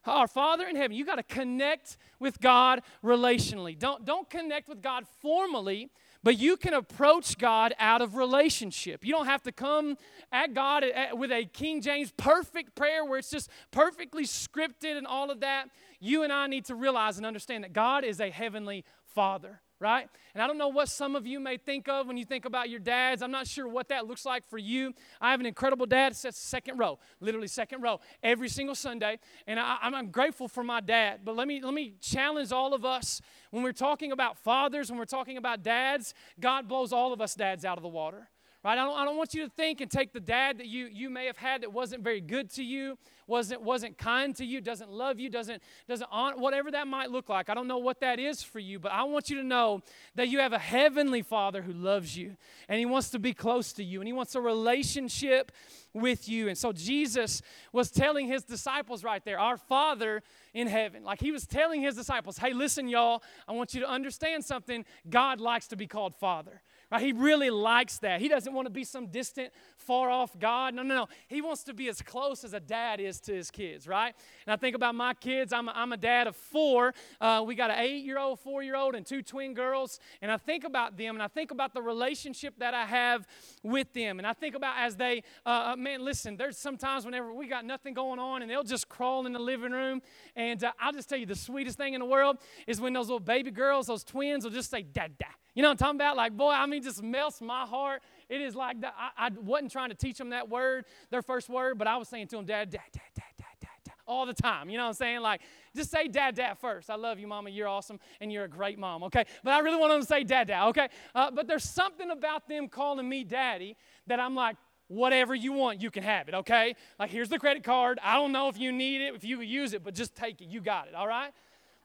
Our 0.04 0.26
Father 0.26 0.66
in 0.66 0.74
heaven, 0.74 0.96
you 0.96 1.04
got 1.04 1.16
to 1.16 1.22
connect 1.22 1.96
with 2.18 2.40
God 2.40 2.80
relationally. 3.04 3.78
Don't, 3.78 4.04
don't 4.04 4.28
connect 4.28 4.68
with 4.68 4.82
God 4.82 5.04
formally, 5.20 5.90
but 6.22 6.38
you 6.38 6.56
can 6.56 6.72
approach 6.74 7.38
God 7.38 7.72
out 7.78 8.00
of 8.00 8.16
relationship. 8.16 9.04
You 9.04 9.12
don't 9.12 9.26
have 9.26 9.42
to 9.42 9.52
come 9.52 9.96
at 10.32 10.54
God 10.54 10.82
eh, 10.82 11.12
with 11.12 11.30
a 11.30 11.44
King 11.44 11.80
James 11.80 12.12
perfect 12.16 12.74
prayer 12.74 13.04
where 13.04 13.18
it's 13.18 13.30
just 13.30 13.48
perfectly 13.70 14.24
scripted 14.24 14.96
and 14.96 15.06
all 15.06 15.30
of 15.30 15.40
that 15.40 15.66
you 16.00 16.22
and 16.22 16.32
I 16.32 16.46
need 16.46 16.64
to 16.66 16.74
realize 16.74 17.16
and 17.16 17.26
understand 17.26 17.64
that 17.64 17.72
God 17.72 18.04
is 18.04 18.20
a 18.20 18.30
heavenly 18.30 18.84
Father 19.04 19.60
right? 19.80 20.08
And 20.34 20.42
I 20.42 20.48
don't 20.48 20.58
know 20.58 20.66
what 20.66 20.88
some 20.88 21.14
of 21.14 21.24
you 21.24 21.38
may 21.38 21.56
think 21.56 21.88
of 21.88 22.08
when 22.08 22.16
you 22.16 22.24
think 22.24 22.44
about 22.46 22.68
your 22.68 22.80
dads. 22.80 23.22
I'm 23.22 23.30
not 23.30 23.46
sure 23.46 23.68
what 23.68 23.90
that 23.90 24.08
looks 24.08 24.26
like 24.26 24.44
for 24.50 24.58
you. 24.58 24.92
I 25.20 25.30
have 25.30 25.38
an 25.38 25.46
incredible 25.46 25.86
dad. 25.86 26.10
It's 26.24 26.36
second 26.36 26.78
row, 26.78 26.98
literally 27.20 27.46
second 27.46 27.80
row, 27.82 28.00
every 28.20 28.48
single 28.48 28.74
Sunday. 28.74 29.20
And 29.46 29.60
I, 29.60 29.76
am 29.84 30.08
grateful 30.08 30.48
for 30.48 30.64
my 30.64 30.80
dad. 30.80 31.20
But 31.24 31.36
let 31.36 31.46
me 31.46 31.62
let 31.62 31.74
me 31.74 31.94
challenge 32.00 32.50
all 32.50 32.74
of 32.74 32.84
us 32.84 33.20
when 33.52 33.62
we're 33.62 33.70
talking 33.70 34.10
about 34.10 34.36
fathers, 34.36 34.90
when 34.90 34.98
we're 34.98 35.04
talking 35.04 35.36
about 35.36 35.62
dads. 35.62 36.12
God 36.40 36.66
blows 36.66 36.92
all 36.92 37.12
of 37.12 37.20
us 37.20 37.36
dads 37.36 37.64
out 37.64 37.76
of 37.78 37.82
the 37.84 37.88
water 37.88 38.28
right? 38.64 38.78
I 38.78 38.84
don't, 38.84 38.96
I 38.98 39.04
don't 39.04 39.16
want 39.16 39.34
you 39.34 39.44
to 39.44 39.50
think 39.50 39.80
and 39.80 39.90
take 39.90 40.12
the 40.12 40.20
dad 40.20 40.58
that 40.58 40.66
you, 40.66 40.86
you 40.86 41.10
may 41.10 41.26
have 41.26 41.36
had 41.36 41.62
that 41.62 41.72
wasn't 41.72 42.02
very 42.02 42.20
good 42.20 42.50
to 42.54 42.64
you, 42.64 42.98
wasn't, 43.26 43.62
wasn't 43.62 43.98
kind 43.98 44.34
to 44.36 44.44
you, 44.44 44.60
doesn't 44.60 44.90
love 44.90 45.20
you, 45.20 45.30
doesn't, 45.30 45.62
doesn't 45.88 46.08
honor, 46.10 46.36
whatever 46.36 46.70
that 46.72 46.88
might 46.88 47.10
look 47.10 47.28
like. 47.28 47.48
I 47.50 47.54
don't 47.54 47.68
know 47.68 47.78
what 47.78 48.00
that 48.00 48.18
is 48.18 48.42
for 48.42 48.58
you, 48.58 48.78
but 48.78 48.90
I 48.90 49.04
want 49.04 49.30
you 49.30 49.36
to 49.40 49.44
know 49.46 49.82
that 50.16 50.28
you 50.28 50.38
have 50.40 50.52
a 50.52 50.58
heavenly 50.58 51.22
father 51.22 51.62
who 51.62 51.72
loves 51.72 52.16
you 52.16 52.36
and 52.68 52.78
he 52.78 52.86
wants 52.86 53.10
to 53.10 53.18
be 53.18 53.32
close 53.32 53.72
to 53.74 53.84
you 53.84 54.00
and 54.00 54.08
he 54.08 54.12
wants 54.12 54.34
a 54.34 54.40
relationship 54.40 55.52
with 55.94 56.28
you. 56.28 56.48
And 56.48 56.58
so 56.58 56.72
Jesus 56.72 57.42
was 57.72 57.90
telling 57.90 58.26
his 58.26 58.42
disciples 58.44 59.04
right 59.04 59.24
there, 59.24 59.38
our 59.38 59.56
father 59.56 60.22
in 60.52 60.66
heaven. 60.66 61.04
Like 61.04 61.20
he 61.20 61.30
was 61.30 61.46
telling 61.46 61.80
his 61.80 61.94
disciples, 61.94 62.38
hey, 62.38 62.52
listen, 62.52 62.88
y'all, 62.88 63.22
I 63.46 63.52
want 63.52 63.72
you 63.74 63.80
to 63.80 63.88
understand 63.90 64.44
something. 64.44 64.84
God 65.08 65.40
likes 65.40 65.68
to 65.68 65.76
be 65.76 65.86
called 65.86 66.14
father. 66.16 66.62
Right? 66.90 67.02
He 67.02 67.12
really 67.12 67.50
likes 67.50 67.98
that. 67.98 68.20
He 68.20 68.28
doesn't 68.28 68.52
want 68.52 68.66
to 68.66 68.70
be 68.70 68.84
some 68.84 69.08
distant, 69.08 69.52
far 69.76 70.08
off 70.10 70.38
God. 70.38 70.74
No, 70.74 70.82
no, 70.82 70.94
no. 70.94 71.06
He 71.28 71.42
wants 71.42 71.62
to 71.64 71.74
be 71.74 71.88
as 71.88 72.00
close 72.00 72.44
as 72.44 72.54
a 72.54 72.60
dad 72.60 72.98
is 72.98 73.20
to 73.22 73.34
his 73.34 73.50
kids, 73.50 73.86
right? 73.86 74.14
And 74.46 74.52
I 74.52 74.56
think 74.56 74.74
about 74.74 74.94
my 74.94 75.12
kids. 75.12 75.52
I'm 75.52 75.68
a, 75.68 75.72
I'm 75.72 75.92
a 75.92 75.98
dad 75.98 76.26
of 76.26 76.34
four. 76.36 76.94
Uh, 77.20 77.44
we 77.46 77.54
got 77.54 77.70
an 77.70 77.78
eight 77.80 78.04
year 78.04 78.18
old, 78.18 78.40
four 78.40 78.62
year 78.62 78.74
old, 78.76 78.94
and 78.94 79.04
two 79.04 79.20
twin 79.22 79.52
girls. 79.52 80.00
And 80.22 80.32
I 80.32 80.38
think 80.38 80.64
about 80.64 80.96
them 80.96 81.14
and 81.14 81.22
I 81.22 81.28
think 81.28 81.50
about 81.50 81.74
the 81.74 81.82
relationship 81.82 82.54
that 82.58 82.72
I 82.72 82.86
have 82.86 83.28
with 83.62 83.92
them. 83.92 84.18
And 84.18 84.26
I 84.26 84.32
think 84.32 84.54
about 84.54 84.74
as 84.78 84.96
they, 84.96 85.22
uh, 85.44 85.56
uh, 85.72 85.76
man, 85.76 86.02
listen, 86.04 86.36
there's 86.38 86.56
sometimes 86.56 87.04
whenever 87.04 87.34
we 87.34 87.48
got 87.48 87.64
nothing 87.66 87.92
going 87.92 88.18
on 88.20 88.40
and 88.42 88.50
they'll 88.50 88.62
just 88.62 88.88
crawl 88.88 89.26
in 89.26 89.32
the 89.34 89.38
living 89.38 89.72
room. 89.72 90.00
And 90.36 90.62
uh, 90.64 90.70
I'll 90.80 90.92
just 90.92 91.08
tell 91.10 91.18
you 91.18 91.26
the 91.26 91.34
sweetest 91.34 91.76
thing 91.76 91.92
in 91.94 92.00
the 92.00 92.06
world 92.06 92.38
is 92.68 92.80
when 92.80 92.92
those 92.94 93.08
little 93.08 93.18
baby 93.20 93.50
girls, 93.50 93.88
those 93.88 94.04
twins, 94.04 94.44
will 94.44 94.52
just 94.52 94.70
say, 94.70 94.80
Dad, 94.82 95.18
Dad 95.18 95.28
you 95.58 95.62
know 95.62 95.70
I'm 95.70 95.76
talking 95.76 95.96
about? 95.96 96.16
Like, 96.16 96.36
boy, 96.36 96.52
I 96.52 96.66
mean, 96.66 96.84
just 96.84 97.02
melts 97.02 97.40
my 97.40 97.66
heart. 97.66 98.00
It 98.28 98.40
is 98.40 98.54
like, 98.54 98.80
the, 98.80 98.86
I, 98.96 99.08
I, 99.26 99.30
wasn't 99.40 99.72
trying 99.72 99.88
to 99.88 99.96
teach 99.96 100.16
them 100.16 100.30
that 100.30 100.48
word, 100.48 100.84
their 101.10 101.20
first 101.20 101.48
word, 101.48 101.78
but 101.78 101.88
I 101.88 101.96
was 101.96 102.06
saying 102.06 102.28
to 102.28 102.36
them, 102.36 102.44
Dad, 102.44 102.70
Dad, 102.70 102.78
Dad, 102.92 103.02
Dad, 103.16 103.24
Dad, 103.36 103.44
Dad, 103.60 103.68
Dad, 103.84 103.92
all 104.06 104.24
the 104.24 104.32
time. 104.34 104.70
You 104.70 104.78
know 104.78 104.84
what 104.84 104.90
I'm 104.90 104.94
saying? 104.94 105.20
Like, 105.20 105.40
just 105.74 105.90
say 105.90 106.06
Dad, 106.06 106.36
Dad 106.36 106.58
first. 106.60 106.90
I 106.90 106.94
love 106.94 107.18
you, 107.18 107.26
Mama. 107.26 107.50
You're 107.50 107.66
awesome, 107.66 107.98
and 108.20 108.30
you're 108.30 108.44
a 108.44 108.48
great 108.48 108.78
mom, 108.78 109.02
okay? 109.02 109.24
But 109.42 109.52
I 109.52 109.58
really 109.58 109.78
want 109.78 109.90
them 109.90 110.00
to 110.00 110.06
say 110.06 110.22
Dad, 110.22 110.46
Dad, 110.46 110.64
okay? 110.68 110.90
Uh, 111.12 111.32
but 111.32 111.48
there's 111.48 111.64
something 111.64 112.12
about 112.12 112.46
them 112.46 112.68
calling 112.68 113.08
me 113.08 113.24
Daddy 113.24 113.76
that 114.06 114.20
I'm 114.20 114.36
like, 114.36 114.54
whatever 114.86 115.34
you 115.34 115.52
want, 115.54 115.82
you 115.82 115.90
can 115.90 116.04
have 116.04 116.28
it, 116.28 116.34
okay? 116.34 116.76
Like, 117.00 117.10
here's 117.10 117.30
the 117.30 117.38
credit 117.40 117.64
card. 117.64 117.98
I 118.04 118.14
don't 118.14 118.30
know 118.30 118.48
if 118.48 118.56
you 118.60 118.70
need 118.70 119.00
it, 119.00 119.12
if 119.16 119.24
you 119.24 119.40
use 119.40 119.72
it, 119.72 119.82
but 119.82 119.96
just 119.96 120.14
take 120.14 120.40
it. 120.40 120.50
You 120.50 120.60
got 120.60 120.86
it, 120.86 120.94
all 120.94 121.08
right? 121.08 121.32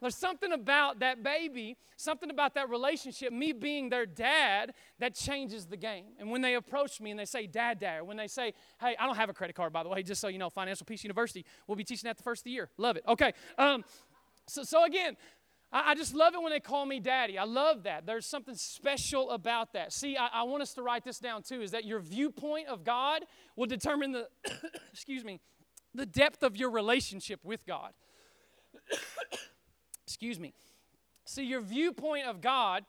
There's 0.03 0.15
something 0.17 0.51
about 0.51 0.99
that 0.99 1.23
baby, 1.23 1.77
something 1.95 2.29
about 2.29 2.55
that 2.55 2.69
relationship, 2.69 3.31
me 3.31 3.53
being 3.53 3.87
their 3.87 4.05
dad, 4.05 4.73
that 4.99 5.15
changes 5.15 5.65
the 5.65 5.77
game. 5.77 6.07
And 6.19 6.29
when 6.29 6.41
they 6.41 6.55
approach 6.55 6.99
me 6.99 7.11
and 7.11 7.17
they 7.17 7.23
say, 7.23 7.47
Dad, 7.47 7.79
Dad, 7.79 7.99
or 7.99 8.03
when 8.03 8.17
they 8.17 8.27
say, 8.27 8.53
Hey, 8.81 8.97
I 8.99 9.05
don't 9.05 9.15
have 9.15 9.29
a 9.29 9.33
credit 9.33 9.55
card, 9.55 9.71
by 9.71 9.81
the 9.81 9.87
way, 9.87 10.03
just 10.03 10.19
so 10.19 10.27
you 10.27 10.37
know, 10.39 10.49
Financial 10.49 10.83
Peace 10.83 11.05
University, 11.05 11.45
we'll 11.67 11.77
be 11.77 11.85
teaching 11.85 12.05
that 12.09 12.17
the 12.17 12.23
first 12.23 12.41
of 12.41 12.43
the 12.43 12.51
year. 12.51 12.69
Love 12.77 12.97
it. 12.97 13.05
Okay. 13.07 13.31
Um, 13.57 13.85
so, 14.45 14.63
so 14.63 14.83
again, 14.83 15.15
I, 15.71 15.95
just 15.95 16.13
love 16.13 16.33
it 16.35 16.41
when 16.41 16.51
they 16.51 16.59
call 16.59 16.85
me 16.85 16.99
daddy. 16.99 17.37
I 17.37 17.45
love 17.45 17.83
that. 17.83 18.05
There's 18.05 18.25
something 18.25 18.55
special 18.55 19.31
about 19.31 19.71
that. 19.71 19.93
See, 19.93 20.17
I, 20.17 20.27
I 20.33 20.43
want 20.43 20.61
us 20.61 20.73
to 20.73 20.81
write 20.83 21.05
this 21.05 21.17
down 21.19 21.43
too, 21.43 21.61
is 21.61 21.71
that 21.71 21.85
your 21.85 22.01
viewpoint 22.01 22.67
of 22.67 22.83
God 22.83 23.21
will 23.55 23.67
determine 23.67 24.11
the 24.11 24.27
excuse 24.91 25.23
me, 25.23 25.39
the 25.95 26.05
depth 26.05 26.43
of 26.43 26.57
your 26.57 26.71
relationship 26.71 27.45
with 27.45 27.65
God. 27.65 27.93
Excuse 30.05 30.39
me. 30.39 30.53
See, 31.25 31.43
your 31.43 31.61
viewpoint 31.61 32.25
of 32.25 32.41
God 32.41 32.85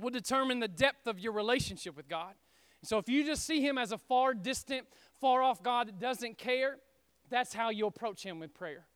will 0.00 0.10
determine 0.10 0.60
the 0.60 0.68
depth 0.68 1.06
of 1.06 1.18
your 1.18 1.32
relationship 1.32 1.96
with 1.96 2.08
God. 2.08 2.34
So 2.84 2.98
if 2.98 3.08
you 3.08 3.24
just 3.24 3.46
see 3.46 3.60
Him 3.66 3.78
as 3.78 3.92
a 3.92 3.98
far 3.98 4.34
distant, 4.34 4.86
far 5.20 5.42
off 5.42 5.62
God 5.62 5.88
that 5.88 5.98
doesn't 5.98 6.36
care, 6.36 6.76
that's 7.30 7.54
how 7.54 7.70
you 7.70 7.86
approach 7.86 8.22
Him 8.22 8.40
with 8.40 8.52
prayer. 8.52 8.86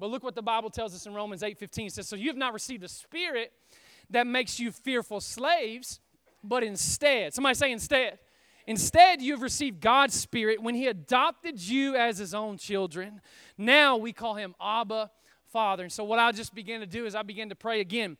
But 0.00 0.10
look 0.10 0.22
what 0.24 0.34
the 0.34 0.42
Bible 0.42 0.70
tells 0.70 0.94
us 0.94 1.06
in 1.06 1.14
Romans 1.14 1.42
8 1.42 1.58
15. 1.58 1.86
It 1.86 1.92
says, 1.92 2.08
So 2.08 2.16
you 2.16 2.28
have 2.28 2.36
not 2.36 2.52
received 2.52 2.82
a 2.82 2.88
spirit 2.88 3.52
that 4.10 4.26
makes 4.26 4.58
you 4.58 4.72
fearful 4.72 5.20
slaves, 5.20 6.00
but 6.42 6.62
instead, 6.64 7.34
somebody 7.34 7.54
say 7.54 7.70
instead. 7.70 8.18
Instead, 8.66 9.22
you 9.22 9.32
have 9.32 9.42
received 9.42 9.80
God's 9.80 10.14
Spirit 10.14 10.62
when 10.62 10.74
He 10.74 10.88
adopted 10.88 11.58
you 11.58 11.94
as 11.96 12.18
His 12.18 12.34
own 12.34 12.58
children. 12.58 13.20
Now 13.56 13.96
we 13.96 14.12
call 14.12 14.34
Him 14.34 14.54
Abba, 14.60 15.10
Father. 15.48 15.84
And 15.84 15.92
so, 15.92 16.04
what 16.04 16.18
I 16.18 16.30
just 16.32 16.54
began 16.54 16.80
to 16.80 16.86
do 16.86 17.06
is 17.06 17.14
I 17.14 17.22
began 17.22 17.48
to 17.48 17.54
pray 17.54 17.80
again. 17.80 18.16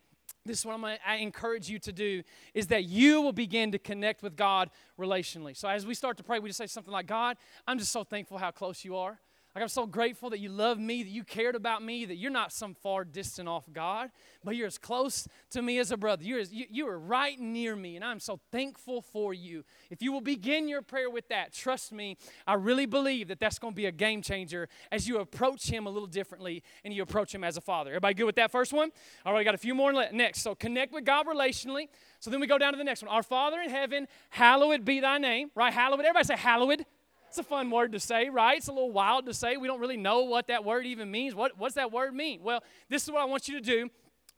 This 0.47 0.61
is 0.61 0.67
what 0.67 0.73
I'm 0.75 0.81
gonna, 0.81 0.99
I 1.07 1.17
encourage 1.17 1.69
you 1.69 1.79
to 1.81 1.93
do 1.93 2.23
is 2.55 2.69
that 2.69 2.85
you 2.85 3.21
will 3.21 3.33
begin 3.33 3.73
to 3.73 3.79
connect 3.79 4.23
with 4.23 4.35
God 4.35 4.71
relationally. 4.99 5.55
So, 5.57 5.69
as 5.69 5.87
we 5.87 5.95
start 5.95 6.17
to 6.19 6.23
pray, 6.25 6.39
we 6.39 6.49
just 6.49 6.57
say 6.59 6.67
something 6.67 6.93
like, 6.93 7.07
God, 7.07 7.37
I'm 7.67 7.79
just 7.79 7.93
so 7.93 8.03
thankful 8.03 8.39
how 8.39 8.51
close 8.51 8.85
you 8.85 8.97
are. 8.97 9.19
Like, 9.59 9.65
I'm 9.65 9.69
so 9.71 9.87
grateful 9.89 10.31
that 10.31 10.39
you 10.39 10.51
love 10.51 10.79
me, 10.79 11.03
that 11.03 11.09
you 11.11 11.25
cared 11.25 11.57
about 11.57 11.83
me, 11.83 12.05
that 12.05 12.15
you're 12.15 12.31
not 12.31 12.53
some 12.53 12.75
far 12.75 13.05
distant 13.05 13.49
off 13.49 13.65
God, 13.73 14.09
but 14.45 14.55
you're 14.55 14.69
as 14.69 14.79
close 14.79 15.27
to 15.51 15.63
me 15.63 15.79
as 15.81 15.91
a 15.91 15.97
brother. 15.97 16.23
You're 16.23 16.39
as, 16.39 16.53
you, 16.53 16.67
you 16.71 16.87
are 16.87 16.97
right 16.97 17.37
near 17.41 17.75
me, 17.75 17.97
and 17.97 18.05
I'm 18.05 18.21
so 18.21 18.39
thankful 18.53 19.03
for 19.03 19.35
you. 19.35 19.65
If 19.91 20.01
you 20.01 20.13
will 20.13 20.21
begin 20.21 20.69
your 20.69 20.81
prayer 20.81 21.11
with 21.11 21.27
that, 21.31 21.53
trust 21.53 21.91
me, 21.91 22.17
I 22.47 22.55
really 22.55 22.87
believe 22.87 23.27
that 23.27 23.41
that's 23.41 23.59
going 23.59 23.73
to 23.73 23.77
be 23.77 23.87
a 23.87 23.91
game 23.91 24.23
changer 24.23 24.69
as 24.93 25.09
you 25.09 25.19
approach 25.19 25.69
Him 25.69 25.87
a 25.87 25.91
little 25.91 26.07
differently 26.07 26.63
and 26.85 26.95
you 26.95 27.03
approach 27.03 27.35
Him 27.35 27.43
as 27.43 27.57
a 27.57 27.61
father. 27.61 27.91
Everybody 27.91 28.15
good 28.15 28.27
with 28.27 28.37
that 28.37 28.53
first 28.53 28.73
one? 28.73 28.93
All 29.27 29.33
right, 29.33 29.41
we 29.41 29.45
got 29.45 29.57
a 29.57 29.59
few 29.59 29.75
more 29.75 29.91
next. 30.13 30.43
So, 30.43 30.55
connect 30.55 30.93
with 30.93 31.05
God 31.05 31.27
relationally. 31.27 31.89
So, 32.21 32.31
then 32.31 32.39
we 32.39 32.47
go 32.47 32.59
down 32.59 32.75
to 32.75 32.79
the 32.79 32.85
next 32.85 33.03
one. 33.03 33.11
Our 33.11 33.25
Father 33.25 33.59
in 33.61 33.71
heaven, 33.71 34.07
hallowed 34.31 34.85
be 34.85 35.01
thy 35.01 35.19
name, 35.19 35.51
right? 35.57 35.73
Hallowed. 35.73 35.99
Everybody 35.99 36.27
say, 36.27 36.37
hallowed 36.37 36.87
it's 37.29 37.37
a 37.39 37.43
fun 37.43 37.71
word 37.71 37.93
to 37.93 38.01
say, 38.01 38.31
right? 38.31 38.57
It's 38.57 38.69
a 38.69 38.73
little 38.73 38.91
wild 38.91 39.27
to 39.27 39.35
say. 39.35 39.59
We 39.59 39.67
don't 39.69 39.81
really 39.81 39.99
know 39.99 40.23
what 40.23 40.47
that 40.47 40.65
word 40.65 40.87
even 40.87 41.11
means. 41.11 41.35
What, 41.35 41.59
what's 41.59 41.75
that 41.75 41.93
word 41.93 42.15
mean? 42.15 42.41
Well, 42.43 42.63
this 42.89 43.05
is 43.05 43.11
what 43.11 43.21
I 43.21 43.27
want 43.27 43.49
you 43.49 43.57
to 43.61 43.61
do. 43.61 43.91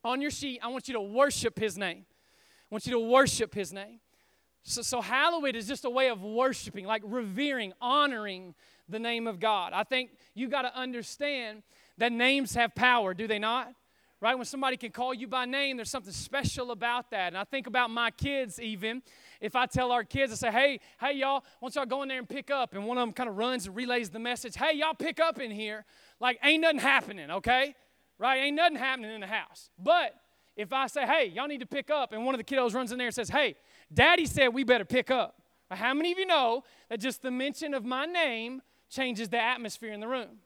On 0.03 0.19
your 0.19 0.31
sheet, 0.31 0.59
I 0.61 0.67
want 0.67 0.87
you 0.89 0.95
to 0.95 1.01
worship 1.01 1.57
his 1.57 1.77
name. 1.77 2.05
I 2.09 2.65
want 2.69 2.85
you 2.85 2.91
to 2.93 2.99
worship 2.99 3.53
his 3.55 3.71
name. 3.71 3.99
So, 4.63 4.81
so 4.81 4.99
hallowed 5.01 5.55
is 5.55 5.67
just 5.67 5.85
a 5.85 5.89
way 5.89 6.09
of 6.09 6.21
worshiping, 6.23 6.85
like 6.85 7.01
revering, 7.05 7.71
honoring 7.79 8.55
the 8.89 8.99
name 8.99 9.25
of 9.27 9.39
God. 9.39 9.71
I 9.73 9.83
think 9.83 10.11
you 10.35 10.49
got 10.49 10.63
to 10.63 10.75
understand 10.77 11.63
that 11.97 12.11
names 12.11 12.55
have 12.55 12.75
power, 12.75 13.13
do 13.13 13.25
they 13.27 13.39
not? 13.39 13.71
Right? 14.19 14.35
When 14.35 14.45
somebody 14.45 14.75
can 14.75 14.91
call 14.91 15.13
you 15.13 15.27
by 15.27 15.45
name, 15.45 15.77
there's 15.77 15.89
something 15.89 16.13
special 16.13 16.71
about 16.71 17.09
that. 17.11 17.27
And 17.27 17.37
I 17.37 17.43
think 17.45 17.67
about 17.67 17.89
my 17.89 18.11
kids, 18.11 18.59
even 18.61 19.01
if 19.41 19.55
I 19.55 19.65
tell 19.65 19.91
our 19.91 20.03
kids, 20.03 20.31
I 20.31 20.35
say, 20.35 20.51
hey, 20.51 20.79
hey, 21.01 21.17
y'all, 21.17 21.43
once 21.59 21.75
y'all 21.75 21.85
go 21.85 22.03
in 22.03 22.07
there 22.07 22.19
and 22.19 22.29
pick 22.29 22.51
up, 22.51 22.73
and 22.75 22.85
one 22.85 22.97
of 22.97 23.01
them 23.01 23.11
kind 23.11 23.27
of 23.27 23.37
runs 23.37 23.65
and 23.67 23.75
relays 23.75 24.11
the 24.11 24.19
message, 24.19 24.55
hey, 24.55 24.73
y'all 24.75 24.93
pick 24.93 25.19
up 25.19 25.39
in 25.39 25.49
here, 25.51 25.83
like 26.19 26.39
ain't 26.43 26.61
nothing 26.61 26.79
happening, 26.79 27.31
okay? 27.31 27.75
Right? 28.19 28.43
Ain't 28.43 28.55
nothing 28.55 28.77
happening 28.77 29.11
in 29.13 29.21
the 29.21 29.27
house. 29.27 29.71
But 29.79 30.13
if 30.55 30.71
I 30.71 30.85
say, 30.87 31.05
hey, 31.07 31.31
y'all 31.35 31.47
need 31.47 31.59
to 31.61 31.65
pick 31.65 31.89
up, 31.89 32.13
and 32.13 32.23
one 32.23 32.35
of 32.35 32.39
the 32.39 32.43
kiddos 32.45 32.75
runs 32.75 32.91
in 32.91 32.99
there 32.99 33.07
and 33.07 33.15
says, 33.15 33.29
hey, 33.29 33.55
daddy 33.91 34.27
said 34.27 34.49
we 34.49 34.63
better 34.63 34.85
pick 34.85 35.09
up. 35.09 35.41
how 35.71 35.93
many 35.95 36.11
of 36.11 36.19
you 36.19 36.27
know 36.27 36.63
that 36.89 36.99
just 36.99 37.23
the 37.23 37.31
mention 37.31 37.73
of 37.73 37.83
my 37.83 38.05
name 38.05 38.61
changes 38.89 39.27
the 39.29 39.41
atmosphere 39.41 39.91
in 39.91 39.99
the 39.99 40.07
room? 40.07 40.37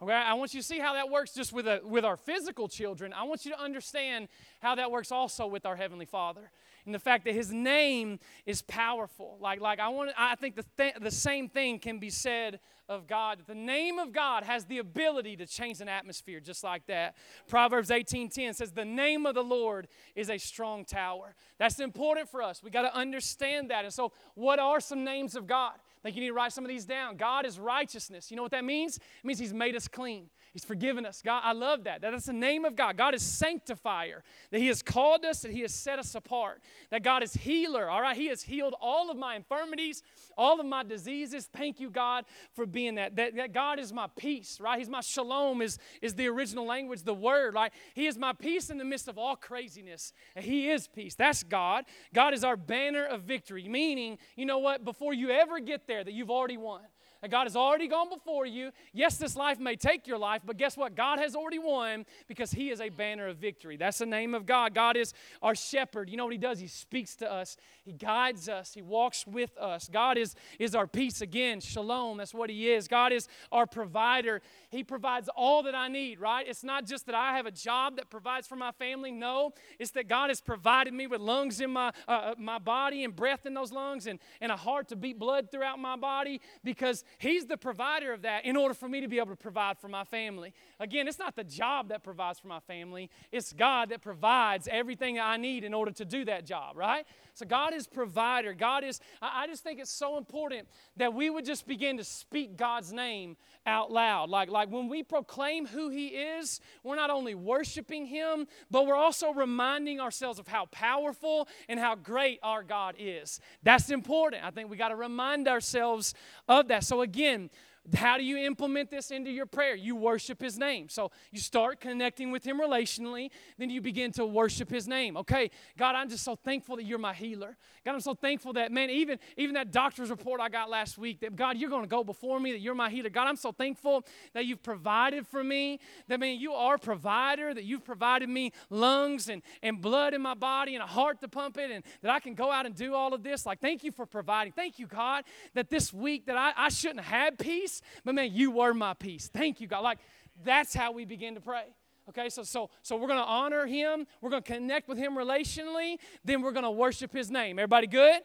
Okay, 0.00 0.12
I 0.14 0.32
want 0.34 0.54
you 0.54 0.60
to 0.60 0.66
see 0.66 0.78
how 0.78 0.92
that 0.94 1.10
works 1.10 1.34
just 1.34 1.52
with, 1.52 1.66
a, 1.66 1.80
with 1.84 2.04
our 2.04 2.16
physical 2.16 2.68
children. 2.68 3.12
I 3.12 3.24
want 3.24 3.44
you 3.44 3.50
to 3.50 3.60
understand 3.60 4.28
how 4.62 4.76
that 4.76 4.92
works 4.92 5.10
also 5.10 5.48
with 5.48 5.66
our 5.66 5.74
Heavenly 5.74 6.06
Father 6.06 6.52
and 6.88 6.94
the 6.94 6.98
fact 6.98 7.26
that 7.26 7.34
his 7.34 7.52
name 7.52 8.18
is 8.46 8.62
powerful. 8.62 9.36
Like, 9.40 9.60
like 9.60 9.78
I, 9.78 9.88
want, 9.88 10.10
I 10.16 10.34
think 10.36 10.56
the, 10.56 10.64
th- 10.78 10.94
the 11.02 11.10
same 11.10 11.46
thing 11.46 11.78
can 11.78 11.98
be 11.98 12.08
said 12.08 12.60
of 12.88 13.06
God. 13.06 13.40
The 13.46 13.54
name 13.54 13.98
of 13.98 14.10
God 14.10 14.42
has 14.44 14.64
the 14.64 14.78
ability 14.78 15.36
to 15.36 15.46
change 15.46 15.82
an 15.82 15.88
atmosphere 15.90 16.40
just 16.40 16.64
like 16.64 16.86
that. 16.86 17.14
Proverbs 17.46 17.90
18:10 17.90 18.54
says, 18.54 18.72
"The 18.72 18.86
name 18.86 19.26
of 19.26 19.34
the 19.34 19.44
Lord 19.44 19.88
is 20.16 20.30
a 20.30 20.38
strong 20.38 20.86
tower." 20.86 21.34
That's 21.58 21.80
important 21.80 22.30
for 22.30 22.40
us. 22.42 22.62
We 22.62 22.70
got 22.70 22.82
to 22.82 22.96
understand 22.96 23.70
that. 23.70 23.84
And 23.84 23.92
so, 23.92 24.12
what 24.34 24.58
are 24.58 24.80
some 24.80 25.04
names 25.04 25.36
of 25.36 25.46
God? 25.46 25.72
I 25.74 25.98
think 26.04 26.16
you 26.16 26.22
need 26.22 26.28
to 26.28 26.34
write 26.34 26.54
some 26.54 26.64
of 26.64 26.70
these 26.70 26.86
down. 26.86 27.18
God 27.18 27.44
is 27.44 27.58
righteousness. 27.58 28.30
You 28.30 28.38
know 28.38 28.42
what 28.42 28.52
that 28.52 28.64
means? 28.64 28.96
It 28.96 29.02
means 29.24 29.38
He's 29.38 29.52
made 29.52 29.76
us 29.76 29.86
clean. 29.86 30.30
He's 30.58 30.64
forgiven 30.64 31.06
us. 31.06 31.22
God, 31.24 31.42
I 31.44 31.52
love 31.52 31.84
that. 31.84 32.00
That's 32.00 32.26
the 32.26 32.32
name 32.32 32.64
of 32.64 32.74
God. 32.74 32.96
God 32.96 33.14
is 33.14 33.22
sanctifier. 33.22 34.24
That 34.50 34.58
He 34.58 34.66
has 34.66 34.82
called 34.82 35.24
us, 35.24 35.42
that 35.42 35.52
He 35.52 35.60
has 35.60 35.72
set 35.72 36.00
us 36.00 36.16
apart. 36.16 36.60
That 36.90 37.04
God 37.04 37.22
is 37.22 37.32
healer. 37.32 37.88
All 37.88 38.02
right. 38.02 38.16
He 38.16 38.26
has 38.26 38.42
healed 38.42 38.74
all 38.80 39.08
of 39.08 39.16
my 39.16 39.36
infirmities, 39.36 40.02
all 40.36 40.58
of 40.58 40.66
my 40.66 40.82
diseases. 40.82 41.46
Thank 41.56 41.78
you, 41.78 41.90
God, 41.90 42.24
for 42.54 42.66
being 42.66 42.96
that. 42.96 43.14
That, 43.14 43.36
that 43.36 43.52
God 43.52 43.78
is 43.78 43.92
my 43.92 44.08
peace, 44.16 44.58
right? 44.60 44.80
He's 44.80 44.88
my 44.88 45.00
shalom 45.00 45.62
is, 45.62 45.78
is 46.02 46.16
the 46.16 46.26
original 46.26 46.66
language, 46.66 47.04
the 47.04 47.14
word, 47.14 47.54
right? 47.54 47.70
He 47.94 48.08
is 48.08 48.18
my 48.18 48.32
peace 48.32 48.68
in 48.68 48.78
the 48.78 48.84
midst 48.84 49.06
of 49.06 49.16
all 49.16 49.36
craziness. 49.36 50.12
And 50.34 50.44
he 50.44 50.70
is 50.70 50.88
peace. 50.88 51.14
That's 51.14 51.44
God. 51.44 51.84
God 52.12 52.34
is 52.34 52.42
our 52.42 52.56
banner 52.56 53.04
of 53.06 53.22
victory. 53.22 53.68
Meaning, 53.68 54.18
you 54.34 54.44
know 54.44 54.58
what? 54.58 54.84
Before 54.84 55.14
you 55.14 55.30
ever 55.30 55.60
get 55.60 55.86
there, 55.86 56.02
that 56.02 56.12
you've 56.12 56.32
already 56.32 56.56
won 56.56 56.82
that 57.22 57.30
God 57.30 57.44
has 57.44 57.56
already 57.56 57.88
gone 57.88 58.08
before 58.08 58.46
you. 58.46 58.70
Yes, 58.92 59.16
this 59.16 59.34
life 59.34 59.58
may 59.58 59.74
take 59.76 60.06
your 60.06 60.18
life, 60.18 60.42
but 60.44 60.56
guess 60.56 60.76
what? 60.76 60.94
God 60.94 61.18
has 61.18 61.34
already 61.34 61.58
won 61.58 62.06
because 62.28 62.50
He 62.52 62.70
is 62.70 62.80
a 62.80 62.88
banner 62.90 63.26
of 63.28 63.38
victory. 63.38 63.76
That's 63.76 63.98
the 63.98 64.06
name 64.06 64.34
of 64.34 64.46
God. 64.46 64.74
God 64.74 64.96
is 64.96 65.12
our 65.42 65.54
shepherd. 65.54 66.08
You 66.10 66.16
know 66.16 66.24
what 66.24 66.32
He 66.32 66.38
does? 66.38 66.60
He 66.60 66.68
speaks 66.68 67.16
to 67.16 67.30
us, 67.30 67.56
He 67.84 67.92
guides 67.92 68.48
us, 68.48 68.72
He 68.74 68.82
walks 68.82 69.26
with 69.26 69.56
us. 69.58 69.88
God 69.92 70.16
is, 70.16 70.34
is 70.58 70.74
our 70.74 70.86
peace 70.86 71.20
again. 71.20 71.60
Shalom, 71.60 72.18
that's 72.18 72.34
what 72.34 72.50
He 72.50 72.70
is. 72.70 72.86
God 72.86 73.12
is 73.12 73.26
our 73.50 73.66
provider. 73.66 74.40
He 74.70 74.84
provides 74.84 75.28
all 75.34 75.64
that 75.64 75.74
I 75.74 75.88
need, 75.88 76.20
right? 76.20 76.46
It's 76.48 76.62
not 76.64 76.84
just 76.84 77.06
that 77.06 77.14
I 77.14 77.36
have 77.36 77.46
a 77.46 77.50
job 77.50 77.96
that 77.96 78.10
provides 78.10 78.46
for 78.46 78.56
my 78.56 78.70
family. 78.72 79.10
No, 79.10 79.52
it's 79.78 79.90
that 79.92 80.08
God 80.08 80.30
has 80.30 80.40
provided 80.40 80.94
me 80.94 81.06
with 81.06 81.20
lungs 81.20 81.60
in 81.60 81.70
my, 81.70 81.88
uh, 82.06 82.12
uh 82.18 82.34
my 82.38 82.58
body 82.58 83.02
and 83.02 83.14
breath 83.14 83.44
in 83.44 83.54
those 83.54 83.72
lungs 83.72 84.06
and, 84.06 84.20
and 84.40 84.52
a 84.52 84.56
heart 84.56 84.88
to 84.88 84.96
beat 84.96 85.18
blood 85.18 85.50
throughout 85.50 85.78
my 85.80 85.96
body 85.96 86.40
because 86.62 87.02
He's 87.16 87.46
the 87.46 87.56
provider 87.56 88.12
of 88.12 88.22
that 88.22 88.44
in 88.44 88.56
order 88.56 88.74
for 88.74 88.88
me 88.88 89.00
to 89.00 89.08
be 89.08 89.18
able 89.18 89.30
to 89.30 89.36
provide 89.36 89.78
for 89.78 89.88
my 89.88 90.04
family. 90.04 90.52
Again, 90.78 91.08
it's 91.08 91.18
not 91.18 91.34
the 91.34 91.44
job 91.44 91.88
that 91.88 92.02
provides 92.02 92.38
for 92.38 92.48
my 92.48 92.60
family, 92.60 93.08
it's 93.32 93.52
God 93.52 93.88
that 93.88 94.02
provides 94.02 94.68
everything 94.70 95.14
that 95.16 95.24
I 95.26 95.36
need 95.36 95.64
in 95.64 95.72
order 95.72 95.90
to 95.92 96.04
do 96.04 96.24
that 96.26 96.44
job, 96.44 96.76
right? 96.76 97.06
So 97.34 97.46
God 97.46 97.72
is 97.72 97.86
provider. 97.86 98.52
God 98.52 98.82
is, 98.82 99.00
I 99.22 99.46
just 99.46 99.62
think 99.62 99.78
it's 99.78 99.92
so 99.92 100.18
important 100.18 100.66
that 100.96 101.14
we 101.14 101.30
would 101.30 101.44
just 101.44 101.68
begin 101.68 101.96
to 101.98 102.04
speak 102.04 102.56
God's 102.56 102.92
name 102.92 103.36
out 103.64 103.92
loud. 103.92 104.28
Like, 104.28 104.50
like 104.50 104.70
when 104.70 104.88
we 104.88 105.04
proclaim 105.04 105.66
who 105.66 105.88
He 105.88 106.08
is, 106.08 106.60
we're 106.82 106.96
not 106.96 107.10
only 107.10 107.36
worshiping 107.36 108.06
Him, 108.06 108.48
but 108.72 108.86
we're 108.86 108.96
also 108.96 109.32
reminding 109.32 110.00
ourselves 110.00 110.40
of 110.40 110.48
how 110.48 110.66
powerful 110.66 111.46
and 111.68 111.78
how 111.78 111.94
great 111.94 112.40
our 112.42 112.64
God 112.64 112.96
is. 112.98 113.40
That's 113.62 113.90
important. 113.90 114.44
I 114.44 114.50
think 114.50 114.68
we 114.68 114.76
got 114.76 114.88
to 114.88 114.96
remind 114.96 115.46
ourselves 115.46 116.14
of 116.48 116.66
that. 116.68 116.82
So 116.82 116.97
again, 117.02 117.50
how 117.94 118.18
do 118.18 118.24
you 118.24 118.36
implement 118.36 118.90
this 118.90 119.10
into 119.10 119.30
your 119.30 119.46
prayer? 119.46 119.74
You 119.74 119.96
worship 119.96 120.42
His 120.42 120.58
name. 120.58 120.88
So 120.88 121.10
you 121.32 121.40
start 121.40 121.80
connecting 121.80 122.30
with 122.30 122.44
Him 122.46 122.60
relationally, 122.60 123.30
then 123.56 123.70
you 123.70 123.80
begin 123.80 124.12
to 124.12 124.26
worship 124.26 124.70
His 124.70 124.86
name. 124.86 125.16
Okay, 125.16 125.50
God, 125.76 125.94
I'm 125.94 126.08
just 126.08 126.24
so 126.24 126.36
thankful 126.36 126.76
that 126.76 126.84
you're 126.84 126.98
my 126.98 127.14
healer. 127.14 127.56
God, 127.84 127.94
I'm 127.94 128.00
so 128.00 128.14
thankful 128.14 128.52
that, 128.54 128.72
man, 128.72 128.90
even, 128.90 129.18
even 129.36 129.54
that 129.54 129.70
doctor's 129.72 130.10
report 130.10 130.40
I 130.40 130.48
got 130.48 130.68
last 130.68 130.98
week, 130.98 131.20
that 131.20 131.34
God, 131.34 131.56
you're 131.56 131.70
going 131.70 131.82
to 131.84 131.88
go 131.88 132.04
before 132.04 132.38
me, 132.38 132.52
that 132.52 132.58
you're 132.58 132.74
my 132.74 132.90
healer. 132.90 133.08
God, 133.08 133.26
I'm 133.26 133.36
so 133.36 133.52
thankful 133.52 134.04
that 134.34 134.44
you've 134.44 134.62
provided 134.62 135.26
for 135.26 135.42
me, 135.42 135.78
that, 136.08 136.20
man, 136.20 136.38
you 136.38 136.52
are 136.52 136.76
provider, 136.76 137.54
that 137.54 137.64
you've 137.64 137.84
provided 137.84 138.28
me 138.28 138.52
lungs 138.68 139.30
and, 139.30 139.40
and 139.62 139.80
blood 139.80 140.12
in 140.12 140.20
my 140.20 140.34
body 140.34 140.74
and 140.74 140.82
a 140.84 140.86
heart 140.86 141.20
to 141.20 141.28
pump 141.28 141.56
it, 141.56 141.70
and 141.70 141.82
that 142.02 142.10
I 142.10 142.20
can 142.20 142.34
go 142.34 142.50
out 142.50 142.66
and 142.66 142.74
do 142.74 142.94
all 142.94 143.14
of 143.14 143.22
this. 143.22 143.46
Like, 143.46 143.60
thank 143.60 143.82
you 143.82 143.92
for 143.92 144.04
providing. 144.04 144.52
Thank 144.52 144.78
you, 144.78 144.86
God, 144.86 145.24
that 145.54 145.70
this 145.70 145.92
week 145.94 146.26
that 146.26 146.36
I, 146.36 146.52
I 146.56 146.68
shouldn't 146.68 147.00
have 147.06 147.38
peace 147.38 147.77
peace. 147.80 147.92
But 148.04 148.14
man, 148.14 148.30
you 148.32 148.50
were 148.50 148.74
my 148.74 148.94
peace. 148.94 149.30
Thank 149.32 149.60
you, 149.60 149.66
God. 149.66 149.80
Like 149.82 149.98
that's 150.44 150.74
how 150.74 150.92
we 150.92 151.04
begin 151.04 151.34
to 151.34 151.40
pray. 151.40 151.64
Okay, 152.08 152.28
so 152.30 152.42
so 152.42 152.70
so 152.82 152.96
we're 152.96 153.08
gonna 153.08 153.20
honor 153.22 153.66
him, 153.66 154.06
we're 154.22 154.30
gonna 154.30 154.42
connect 154.42 154.88
with 154.88 154.96
him 154.96 155.14
relationally, 155.14 155.98
then 156.24 156.40
we're 156.40 156.52
gonna 156.52 156.70
worship 156.70 157.12
his 157.12 157.30
name. 157.30 157.58
Everybody 157.58 157.86
good? 157.86 158.22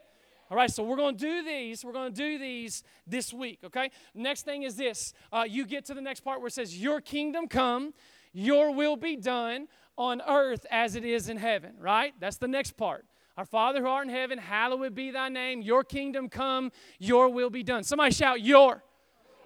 All 0.50 0.58
right, 0.58 0.70
so 0.72 0.84
we're 0.84 0.98
going 0.98 1.18
to 1.18 1.24
do 1.26 1.44
these. 1.44 1.84
We're 1.84 1.94
going 1.94 2.14
to 2.14 2.16
do 2.16 2.38
these 2.38 2.84
this 3.08 3.34
week, 3.34 3.60
okay? 3.64 3.90
Next 4.14 4.44
thing 4.44 4.64
is 4.64 4.76
this. 4.76 5.14
Uh, 5.32 5.46
you 5.48 5.66
get 5.66 5.86
to 5.86 5.96
the 5.96 6.02
next 6.02 6.20
part 6.20 6.42
where 6.42 6.48
it 6.48 6.54
says, 6.54 6.80
Your 6.80 7.02
kingdom 7.02 7.48
come, 7.48 7.94
your 8.34 8.72
will 8.72 8.96
be 8.96 9.16
done 9.16 9.68
on 9.98 10.22
earth 10.28 10.68
as 10.70 10.96
it 10.96 11.06
is 11.06 11.28
in 11.30 11.38
heaven, 11.38 11.74
right? 11.80 12.14
That's 12.20 12.38
the 12.38 12.50
next 12.50 12.74
part. 12.78 13.06
Our 13.36 13.46
Father 13.46 13.82
who 13.82 13.88
art 13.88 14.06
in 14.06 14.14
heaven, 14.14 14.38
hallowed 14.38 14.94
be 14.94 15.10
thy 15.10 15.30
name. 15.30 15.64
Your 15.64 15.84
kingdom 15.84 16.28
come, 16.30 16.72
your 17.00 17.30
will 17.30 17.50
be 17.50 17.64
done. 17.64 17.84
Somebody 17.84 18.14
shout, 18.14 18.42
Your. 18.42 18.84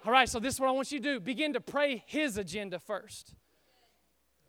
All 0.07 0.13
right, 0.13 0.29
so 0.29 0.39
this 0.39 0.53
is 0.53 0.59
what 0.61 0.69
I 0.69 0.71
want 0.71 0.89
you 0.93 0.99
to 0.99 1.03
do 1.15 1.19
begin 1.19 1.51
to 1.51 1.59
pray 1.59 2.01
His 2.07 2.37
agenda 2.37 2.79
first. 2.79 3.33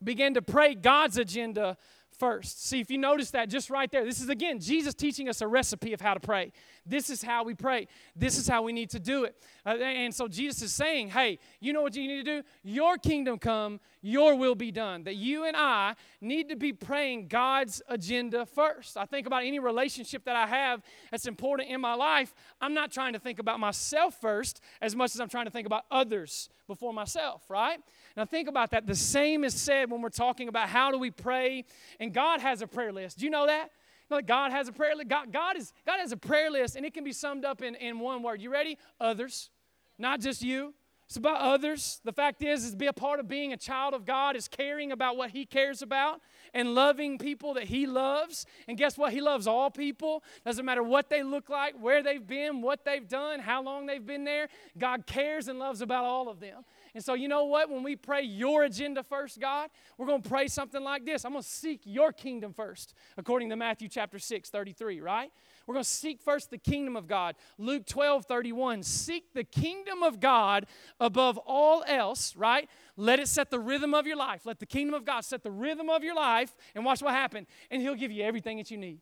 Begin 0.05 0.35
to 0.35 0.41
pray 0.41 0.77
God's 0.77 1.19
agenda 1.19 1.77
first. 2.19 2.65
See, 2.67 2.81
if 2.81 2.91
you 2.91 2.99
notice 2.99 3.31
that 3.31 3.49
just 3.49 3.71
right 3.71 3.91
there, 3.91 4.05
this 4.05 4.21
is 4.21 4.29
again 4.29 4.59
Jesus 4.61 4.95
teaching 4.95 5.29
us 5.29 5.41
a 5.41 5.47
recipe 5.47 5.93
of 5.93 6.01
how 6.01 6.15
to 6.15 6.21
pray. 6.21 6.53
This 6.85 7.11
is 7.11 7.23
how 7.23 7.45
we 7.45 7.55
pray, 7.55 7.87
this 8.17 8.37
is 8.37 8.49
how 8.49 8.63
we 8.63 8.73
need 8.73 8.91
to 8.91 8.99
do 9.01 9.25
it. 9.25 9.37
Uh, 9.65 9.71
and 9.71 10.15
so 10.15 10.27
Jesus 10.29 10.63
is 10.63 10.73
saying, 10.73 11.09
hey, 11.11 11.39
you 11.61 11.73
know 11.73 11.83
what 11.83 11.95
you 11.95 12.09
need 12.09 12.25
to 12.25 12.43
do? 12.43 12.49
Your 12.63 12.97
kingdom 12.99 13.39
come, 13.39 13.81
your 14.01 14.35
will 14.35 14.55
be 14.55 14.73
done. 14.73 15.05
That 15.05 15.17
you 15.17 15.45
and 15.45 15.57
I 15.57 15.95
need 16.21 16.49
to 16.49 16.57
be 16.57 16.73
praying 16.73 17.29
God's 17.29 17.81
agenda 17.89 18.47
first. 18.47 18.97
I 18.97 19.05
think 19.05 19.27
about 19.27 19.45
any 19.45 19.59
relationship 19.59 20.25
that 20.25 20.37
I 20.37 20.47
have 20.47 20.83
that's 21.11 21.27
important 21.27 21.69
in 21.71 21.81
my 21.81 21.95
life. 21.95 22.35
I'm 22.61 22.73
not 22.75 22.91
trying 22.91 23.13
to 23.13 23.19
think 23.19 23.39
about 23.39 23.61
myself 23.61 24.19
first 24.21 24.61
as 24.81 24.97
much 24.97 25.15
as 25.15 25.21
I'm 25.21 25.29
trying 25.29 25.45
to 25.45 25.51
think 25.51 25.67
about 25.67 25.85
others 25.91 26.49
before 26.67 26.93
myself, 26.95 27.43
right? 27.51 27.79
Now, 28.19 28.25
think 28.25 28.49
about 28.49 28.73
that. 28.73 28.85
The 28.85 28.97
same 28.97 29.45
is 29.45 29.55
said 29.55 29.93
when 29.93 30.03
we're 30.03 30.09
talking 30.09 30.49
about 30.49 30.69
how 30.71 30.91
do 30.91 30.99
we 30.99 31.09
pray, 31.09 31.65
and 32.01 32.13
God 32.13 32.41
has 32.41 32.63
a 32.63 32.67
prayer 32.67 32.91
list. 32.93 33.21
Do 33.21 33.25
you 33.25 33.31
know 33.31 33.47
that? 33.47 33.71
You 34.11 34.17
know 34.17 34.23
God 34.23 34.51
has 34.51 34.67
a 34.67 34.73
prayer 34.73 34.97
list. 34.97 35.07
God, 35.07 35.33
God, 35.33 35.57
is, 35.57 35.73
God 35.87 35.99
has 36.01 36.11
a 36.11 36.17
prayer 36.17 36.51
list, 36.51 36.75
and 36.75 36.85
it 36.85 36.93
can 36.93 37.05
be 37.05 37.13
summed 37.13 37.45
up 37.45 37.63
in, 37.63 37.77
in 37.77 38.01
one 38.01 38.25
word. 38.25 38.43
You 38.43 38.51
ready? 38.51 38.77
Others, 39.01 39.51
not 39.99 40.19
just 40.19 40.43
you. 40.43 40.75
It's 41.07 41.17
about 41.17 41.41
others. 41.41 42.01
The 42.05 42.13
fact 42.13 42.43
is, 42.43 42.65
is 42.65 42.75
be 42.75 42.89
a 42.89 42.93
part 42.93 43.21
of 43.21 43.29
being 43.29 43.53
a 43.53 43.57
child 43.57 43.95
of 43.95 44.05
God 44.05 44.35
is 44.35 44.49
caring 44.49 44.91
about 44.91 45.17
what 45.17 45.31
He 45.31 45.47
cares 45.47 45.81
about 45.81 46.21
and 46.53 46.75
loving 46.75 47.19
people 47.19 47.55
that 47.55 47.65
He 47.65 47.87
loves. 47.87 48.47
And 48.67 48.77
guess 48.77 48.99
what? 48.99 49.13
He 49.13 49.21
loves 49.21 49.47
all 49.47 49.71
people. 49.71 50.25
Doesn't 50.45 50.67
matter 50.67 50.83
what 50.83 51.09
they 51.09 51.23
look 51.23 51.49
like, 51.49 51.77
where 51.81 52.03
they've 52.03 52.27
been, 52.27 52.63
what 52.63 52.85
they've 52.85 53.09
done, 53.09 53.39
how 53.39 53.63
long 53.63 53.87
they've 53.87 54.05
been 54.05 54.25
there. 54.25 54.49
God 54.77 55.07
cares 55.07 55.47
and 55.47 55.61
loves 55.61 55.83
about 55.83 56.05
all 56.05 56.29
of 56.29 56.41
them. 56.41 56.65
And 56.95 57.05
so, 57.05 57.15
you 57.15 57.29
know 57.29 57.45
what? 57.45 57.69
When 57.69 57.83
we 57.83 57.97
pray 57.97 58.23
your 58.23 58.65
agenda 58.65 59.03
first, 59.03 59.41
God, 59.41 59.71
we're 59.97 60.07
going 60.07 60.23
to 60.23 60.29
pray 60.29 60.47
something 60.49 60.83
like 60.83 61.05
this 61.05 61.25
I'm 61.25 61.33
going 61.33 61.43
to 61.43 61.49
seek 61.49 61.81
your 61.85 62.13
kingdom 62.13 62.53
first, 62.53 62.95
according 63.17 63.51
to 63.51 63.57
Matthew 63.57 63.89
chapter 63.89 64.19
6, 64.19 64.51
33, 64.51 65.01
right? 65.01 65.31
We're 65.67 65.75
going 65.75 65.85
to 65.85 65.89
seek 65.91 66.23
first 66.23 66.51
the 66.51 66.57
kingdom 66.59 66.97
of 66.97 67.07
God. 67.07 67.35
Luke 67.59 67.87
12, 67.87 68.25
31. 68.25 68.83
Seek 68.83 69.35
the 69.35 69.45
kingdom 69.45 70.03
of 70.03 70.19
God 70.19 70.67
above 70.99 71.37
all 71.39 71.85
else, 71.87 72.35
right? 72.37 72.69
Let 72.97 73.21
it 73.21 73.29
set 73.29 73.51
the 73.51 73.61
rhythm 73.61 73.93
of 73.93 74.07
your 74.07 74.17
life. 74.17 74.47
Let 74.47 74.61
the 74.61 74.67
kingdom 74.67 74.95
of 74.95 75.05
God 75.05 75.21
set 75.27 75.43
the 75.43 75.51
rhythm 75.51 75.91
of 75.91 76.03
your 76.03 76.15
life, 76.17 76.55
and 76.75 76.85
watch 76.85 77.03
what 77.03 77.13
happens. 77.15 77.47
And 77.71 77.83
He'll 77.83 77.95
give 77.95 78.13
you 78.13 78.25
everything 78.25 78.57
that 78.59 78.71
you 78.71 78.79
need. 78.79 79.01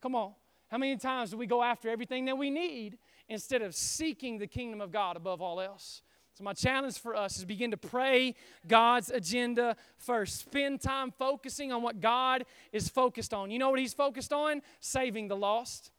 Come 0.00 0.14
on. 0.14 0.32
How 0.70 0.76
many 0.78 0.96
times 0.96 1.30
do 1.30 1.36
we 1.38 1.46
go 1.46 1.62
after 1.62 1.88
everything 1.88 2.26
that 2.26 2.36
we 2.36 2.50
need 2.50 2.98
instead 3.28 3.62
of 3.62 3.74
seeking 3.74 4.36
the 4.38 4.46
kingdom 4.46 4.80
of 4.82 4.90
God 4.90 5.16
above 5.16 5.40
all 5.40 5.60
else? 5.62 6.02
So, 6.38 6.44
my 6.44 6.52
challenge 6.52 6.96
for 7.00 7.16
us 7.16 7.36
is 7.38 7.44
begin 7.44 7.72
to 7.72 7.76
pray 7.76 8.36
God's 8.68 9.10
agenda 9.10 9.74
first. 9.96 10.38
Spend 10.38 10.80
time 10.80 11.10
focusing 11.10 11.72
on 11.72 11.82
what 11.82 11.98
God 12.00 12.44
is 12.72 12.88
focused 12.88 13.34
on. 13.34 13.50
You 13.50 13.58
know 13.58 13.70
what 13.70 13.80
He's 13.80 13.92
focused 13.92 14.32
on? 14.32 14.62
Saving 14.78 15.26
the 15.26 15.34
lost 15.36 15.90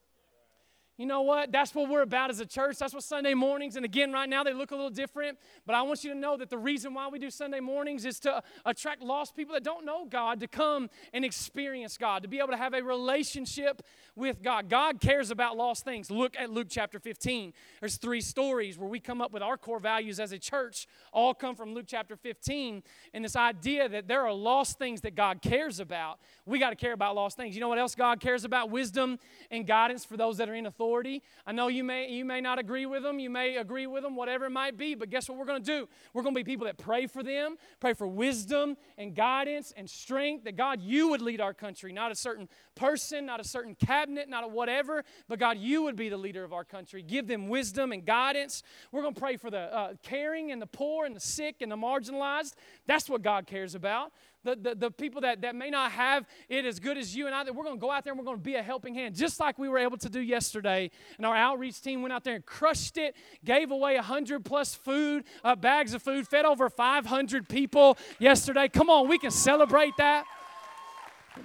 you 1.00 1.06
know 1.06 1.22
what? 1.22 1.54
That's 1.54 1.74
what 1.74 1.90
we're 1.90 2.02
about 2.02 2.30
as 2.30 2.42
a 2.42 2.46
church. 2.46 2.78
That's 2.78 2.94
what 2.94 3.04
Sunday 3.04 3.34
mornings, 3.34 3.78
and 3.78 3.86
again, 3.86 4.12
right 4.12 4.28
now 4.28 4.44
they 4.44 4.52
look 4.52 4.72
a 4.72 4.76
little 4.76 4.90
different, 4.90 5.38
but 5.66 5.74
I 5.74 5.82
want 5.82 6.04
you 6.04 6.12
to 6.12 6.18
know 6.20 6.36
that 6.36 6.50
the 6.50 6.58
reason 6.58 6.94
why 6.94 7.08
we 7.08 7.20
do 7.20 7.30
Sunday 7.32 7.62
mornings 7.62 8.04
is 8.04 8.20
to 8.22 8.44
attract 8.66 9.02
lost 9.02 9.34
people 9.34 9.54
that 9.54 9.64
don't 9.64 9.86
know 9.86 10.06
God 10.06 10.42
to 10.42 10.48
come 10.50 10.90
and 11.14 11.24
experience 11.24 11.98
God, 11.98 12.24
to 12.24 12.28
be 12.28 12.40
able 12.40 12.50
to 12.50 12.58
have 12.58 12.74
a 12.74 12.84
relationship 12.84 13.82
with 14.18 14.44
God. 14.44 14.68
God 14.68 15.00
cares 15.00 15.32
about 15.32 15.56
lost 15.56 15.86
things. 15.86 16.12
Look 16.12 16.36
at 16.38 16.50
Luke 16.50 16.68
chapter 16.70 17.00
15. 17.00 17.54
There's 17.80 17.96
three 17.96 18.20
stories 18.20 18.78
where 18.78 18.90
we 18.90 19.00
come 19.00 19.22
up 19.22 19.32
with 19.32 19.42
our 19.42 19.56
core 19.56 19.80
values 19.80 20.20
as 20.20 20.34
a 20.34 20.38
church, 20.38 20.86
all 21.14 21.34
come 21.34 21.56
from 21.56 21.74
Luke 21.74 21.86
chapter 21.88 22.18
15, 22.18 22.84
and 23.14 23.24
this 23.24 23.38
idea 23.38 23.88
that 23.88 24.10
there 24.10 24.24
are 24.24 24.34
lost 24.34 24.78
things 24.78 25.00
that 25.02 25.16
God 25.16 25.42
cares 25.42 25.80
about. 25.80 26.20
We 26.46 26.60
got 26.60 26.72
to 26.72 26.76
care 26.76 26.92
about 26.92 27.16
lost 27.16 27.38
things. 27.38 27.56
You 27.56 27.62
know 27.62 27.70
what 27.70 27.80
else 27.80 27.96
God 27.96 28.20
cares 28.20 28.44
about? 28.44 28.70
Wisdom 28.70 29.18
and 29.50 29.66
guidance 29.66 30.04
for 30.04 30.18
those 30.18 30.36
that 30.36 30.50
are 30.50 30.54
in 30.56 30.66
authority 30.66 30.89
authority. 30.90 31.22
I 31.46 31.52
know 31.52 31.68
you 31.68 31.84
may, 31.84 32.10
you 32.10 32.26
may 32.26 32.42
not 32.42 32.58
agree 32.58 32.88
with 32.88 33.04
them, 33.04 33.20
you 33.20 33.30
may 33.30 33.58
agree 33.58 33.86
with 33.86 34.02
them, 34.02 34.16
whatever 34.16 34.46
it 34.46 34.50
might 34.50 34.76
be, 34.76 34.96
but 34.96 35.12
guess 35.12 35.30
what 35.30 35.38
we're 35.38 35.46
going 35.46 35.62
to 35.62 35.66
do? 35.80 35.88
We're 36.16 36.24
going 36.24 36.34
to 36.34 36.40
be 36.44 36.44
people 36.44 36.66
that 36.66 36.80
pray 36.80 37.06
for 37.06 37.22
them, 37.22 37.58
pray 37.80 37.94
for 37.94 38.08
wisdom 38.08 38.76
and 38.98 39.14
guidance 39.14 39.72
and 39.78 39.88
strength 39.88 40.46
that 40.46 40.56
God, 40.56 40.82
you 40.82 41.10
would 41.10 41.22
lead 41.22 41.42
our 41.42 41.54
country, 41.54 41.94
not 41.94 42.12
a 42.12 42.16
certain 42.16 42.50
person, 42.74 43.28
not 43.28 43.40
a 43.40 43.44
certain 43.44 43.76
cabinet, 43.76 44.28
not 44.30 44.44
a 44.44 44.48
whatever, 44.48 45.04
but 45.28 45.38
God, 45.38 45.60
you 45.60 45.84
would 45.84 45.96
be 45.96 46.10
the 46.10 46.18
leader 46.18 46.44
of 46.44 46.54
our 46.54 46.64
country. 46.64 47.04
Give 47.04 47.28
them 47.28 47.50
wisdom 47.50 47.92
and 47.92 48.04
guidance. 48.04 48.64
We're 48.92 49.04
going 49.04 49.14
to 49.14 49.22
pray 49.22 49.38
for 49.38 49.52
the 49.52 49.60
uh, 49.76 49.94
caring 50.02 50.52
and 50.52 50.60
the 50.60 50.66
poor 50.68 51.06
and 51.06 51.16
the 51.16 51.20
sick 51.22 51.58
and 51.62 51.72
the 51.72 51.76
marginalized. 51.78 52.56
That's 52.88 53.08
what 53.08 53.22
God 53.22 53.46
cares 53.46 53.76
about 53.76 54.12
the, 54.44 54.56
the, 54.56 54.76
the, 54.76 54.92
people 54.92 55.22
that, 55.22 55.42
that 55.42 55.56
may 55.56 55.70
not 55.70 55.92
have 55.92 56.26
it 56.48 56.66
as 56.66 56.80
good 56.80 56.98
as 56.98 57.16
you 57.16 57.26
and 57.26 57.36
I, 57.36 57.44
that 57.44 57.54
we're 57.54 57.64
going 57.64 57.76
to 57.76 57.82
go 57.82 57.92
out 57.92 58.04
there 58.04 58.14
and 58.14 58.20
we're 58.20 58.26
going 58.26 58.38
to 58.38 58.44
be 58.44 58.56
a 58.56 58.64
helping 58.64 58.94
hand, 58.94 59.16
just 59.16 59.40
like 59.40 59.60
we 59.60 59.68
were 59.70 59.78
able 59.78 59.98
to 59.98 60.10
do 60.10 60.20
yesterday. 60.22 60.92
And 61.18 61.26
our 61.26 61.36
outreach 61.36 61.82
team 61.82 62.02
went 62.02 62.14
out 62.14 62.24
there 62.24 62.36
and 62.36 62.46
crushed 62.46 62.98
it, 62.98 63.16
gave 63.44 63.72
away 63.72 63.96
100 63.96 64.46
plus 64.46 64.74
food, 64.76 65.24
uh, 65.44 65.56
bags 65.56 65.94
of 65.94 66.02
food, 66.02 66.28
fed 66.28 66.46
over 66.46 66.70
500 66.70 67.50
people 67.50 67.98
yesterday. 68.18 68.68
Come 68.70 68.90
on, 68.90 69.08
we 69.10 69.18
can 69.18 69.32
celebrate 69.32 69.98
that. 69.98 70.26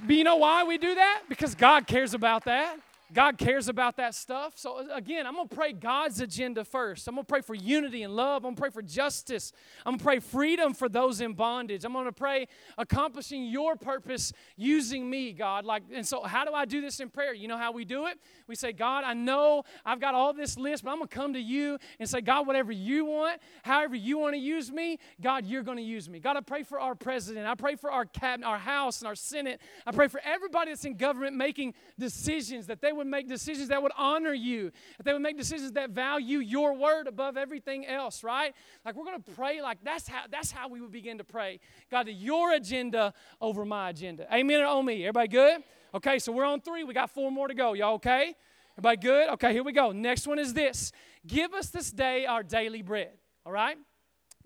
But 0.07 0.15
you 0.17 0.25
know 0.25 0.37
why 0.37 0.65
we 0.65 0.79
do 0.79 0.95
that? 0.95 1.23
Because 1.29 1.55
God 1.55 1.87
cares 1.87 2.15
about 2.15 2.45
that. 2.45 2.77
God 3.15 3.39
cares 3.39 3.69
about 3.69 3.97
that 3.99 4.13
stuff. 4.13 4.55
So, 4.57 4.91
again, 4.93 5.25
I'm 5.25 5.35
going 5.35 5.47
to 5.47 5.55
pray 5.55 5.73
God's 5.73 6.21
agenda 6.21 6.65
first. 6.65 7.07
I'm 7.07 7.15
going 7.15 7.25
to 7.25 7.29
pray 7.29 7.43
for 7.43 7.55
unity 7.55 8.03
and 8.03 8.17
love. 8.17 8.39
I'm 8.45 8.55
going 8.55 8.55
to 8.57 8.61
pray 8.63 8.71
for 8.71 8.83
justice. 8.83 9.53
I'm 9.87 9.93
going 9.93 9.99
to 10.01 10.05
pray 10.05 10.19
freedom 10.19 10.75
for 10.75 10.89
those 10.89 11.21
in 11.21 11.33
bondage. 11.35 11.85
I'm 11.85 11.93
going 11.93 12.07
to 12.07 12.11
pray 12.13 12.49
accomplishing 12.77 13.45
your 13.45 13.77
purpose 13.77 14.33
using 14.57 15.09
me, 15.09 15.33
God. 15.33 15.65
Like, 15.65 15.85
and 15.95 16.05
so, 16.07 16.25
how 16.25 16.45
do 16.45 16.53
I 16.55 16.65
do 16.65 16.81
this 16.81 16.99
in 16.99 17.09
prayer? 17.09 17.33
You 17.33 17.47
know 17.47 17.57
how 17.57 17.71
we 17.71 17.85
do 17.85 18.07
it? 18.09 18.19
We 18.49 18.57
say, 18.57 18.73
God, 18.73 19.05
I 19.05 19.15
know 19.15 19.63
I've 19.87 20.01
got 20.01 20.15
all 20.17 20.33
this 20.33 20.59
list, 20.59 20.83
but 20.83 20.91
I'm 20.91 20.99
going 20.99 21.09
to 21.09 21.15
come 21.15 21.35
to 21.35 21.41
you 21.41 21.79
and 22.01 22.09
say, 22.11 22.21
God, 22.21 22.49
whatever 22.49 22.73
you 22.73 23.05
want, 23.05 23.41
however 23.63 23.95
you 23.95 24.19
want 24.19 24.35
to 24.35 24.41
use 24.41 24.73
me, 24.73 24.99
God, 25.21 25.47
you're 25.47 25.63
going 25.63 25.79
to 25.79 25.85
use 25.85 26.09
me. 26.11 26.19
God, 26.19 26.37
I 26.37 26.41
pray 26.41 26.65
for 26.65 26.81
our 26.81 26.97
president. 26.97 27.47
I 27.47 27.55
pray 27.55 27.77
for 27.77 27.93
our 27.93 28.07
cabinet, 28.07 28.45
our 28.45 28.59
house, 28.59 29.01
and 29.03 29.07
our 29.07 29.15
senate. 29.15 29.61
I 29.87 29.93
pray 29.93 30.09
for 30.09 30.21
everybody 30.25 30.73
that's 30.73 30.85
in 30.85 30.97
government 30.97 31.37
making 31.37 31.75
decisions 31.97 32.67
that 32.67 32.81
they 32.81 32.91
would 32.93 33.04
would 33.05 33.11
make 33.11 33.29
decisions 33.29 33.69
that 33.69 33.83
would 33.83 33.93
honor 33.97 34.33
you, 34.33 34.73
that 34.97 35.05
they 35.05 35.13
would 35.13 35.23
make 35.23 35.37
decisions 35.39 35.73
that 35.73 35.91
value 35.91 36.39
your 36.39 36.75
word 36.75 37.07
above 37.07 37.37
everything 37.37 37.87
else, 37.87 38.25
right? 38.25 38.55
Like 38.85 38.97
we're 38.97 39.05
going 39.05 39.23
to 39.23 39.31
pray 39.33 39.61
like 39.63 39.79
that's 39.85 40.09
how 40.09 40.23
that's 40.31 40.51
how 40.51 40.69
we 40.69 40.81
would 40.81 40.91
begin 40.93 41.19
to 41.19 41.25
pray. 41.25 41.61
God, 41.91 42.09
your 42.09 42.53
agenda 42.55 43.15
over 43.41 43.65
my 43.65 43.91
agenda. 43.91 44.27
Amen 44.35 44.61
or 44.61 44.67
on 44.67 44.85
me. 44.85 45.05
Everybody 45.05 45.29
good? 45.29 45.63
Okay, 45.95 46.19
so 46.19 46.33
we're 46.33 46.45
on 46.45 46.61
3. 46.61 46.83
We 46.85 46.93
got 46.95 47.11
4 47.11 47.31
more 47.31 47.47
to 47.47 47.55
go. 47.55 47.73
Y'all 47.75 47.95
okay? 47.95 48.35
Everybody 48.73 48.97
good? 48.97 49.29
Okay, 49.35 49.53
here 49.53 49.63
we 49.63 49.73
go. 49.73 49.93
Next 49.93 50.27
one 50.27 50.41
is 50.41 50.53
this. 50.53 50.91
Give 51.27 51.55
us 51.55 51.69
this 51.71 51.93
day 51.93 52.27
our 52.27 52.43
daily 52.43 52.83
bread. 52.83 53.13
All 53.47 53.53
right? 53.53 53.77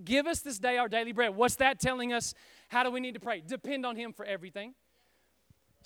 Give 0.04 0.26
us 0.26 0.40
this 0.40 0.58
day 0.58 0.76
our 0.76 0.88
daily 0.88 1.12
bread. 1.12 1.34
What's 1.34 1.56
that 1.56 1.80
telling 1.80 2.12
us? 2.12 2.34
How 2.68 2.82
do 2.82 2.90
we 2.90 3.00
need 3.00 3.14
to 3.14 3.20
pray? 3.20 3.42
Depend 3.46 3.86
on 3.86 3.96
him 3.96 4.12
for 4.12 4.26
everything 4.26 4.74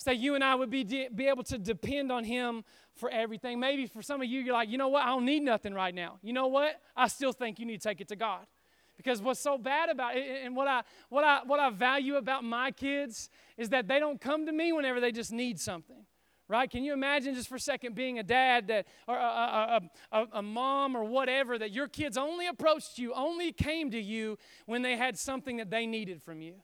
so 0.02 0.10
you 0.10 0.34
and 0.34 0.42
I 0.42 0.54
would 0.54 0.70
be, 0.70 0.82
de- 0.84 1.08
be 1.14 1.28
able 1.28 1.44
to 1.44 1.58
depend 1.58 2.10
on 2.10 2.24
Him 2.24 2.64
for 2.96 3.08
everything. 3.10 3.60
Maybe 3.60 3.86
for 3.86 4.02
some 4.02 4.20
of 4.20 4.26
you, 4.26 4.40
you're 4.40 4.52
like, 4.52 4.68
you 4.68 4.76
know 4.76 4.88
what? 4.88 5.04
I 5.04 5.08
don't 5.08 5.24
need 5.24 5.42
nothing 5.44 5.72
right 5.72 5.94
now. 5.94 6.18
You 6.22 6.32
know 6.32 6.48
what? 6.48 6.80
I 6.96 7.06
still 7.08 7.32
think 7.32 7.58
you 7.60 7.66
need 7.66 7.80
to 7.80 7.88
take 7.88 8.00
it 8.00 8.08
to 8.08 8.16
God. 8.16 8.44
Because 8.96 9.22
what's 9.22 9.40
so 9.40 9.56
bad 9.56 9.88
about 9.90 10.16
it, 10.16 10.26
and 10.44 10.54
what 10.56 10.66
I, 10.68 10.82
what, 11.08 11.24
I, 11.24 11.40
what 11.46 11.58
I 11.60 11.70
value 11.70 12.16
about 12.16 12.42
my 12.44 12.70
kids 12.72 13.30
is 13.56 13.68
that 13.70 13.86
they 13.88 13.98
don't 14.00 14.20
come 14.20 14.46
to 14.46 14.52
me 14.52 14.72
whenever 14.72 15.00
they 15.00 15.12
just 15.12 15.32
need 15.32 15.60
something 15.60 16.04
right? 16.48 16.68
Can 16.70 16.82
you 16.84 16.92
imagine 16.92 17.34
just 17.34 17.48
for 17.48 17.54
a 17.54 17.60
second 17.60 17.94
being 17.94 18.18
a 18.18 18.22
dad 18.22 18.66
that, 18.66 18.86
or 19.08 19.16
a, 19.16 19.20
a, 19.22 19.80
a, 20.18 20.26
a, 20.34 20.42
mom 20.42 20.94
or 20.94 21.02
whatever, 21.02 21.56
that 21.56 21.70
your 21.70 21.88
kids 21.88 22.18
only 22.18 22.46
approached 22.46 22.98
you, 22.98 23.14
only 23.14 23.52
came 23.52 23.90
to 23.90 23.98
you 23.98 24.36
when 24.66 24.82
they 24.82 24.98
had 24.98 25.16
something 25.18 25.56
that 25.56 25.70
they 25.70 25.86
needed 25.86 26.20
from 26.22 26.42
you? 26.42 26.56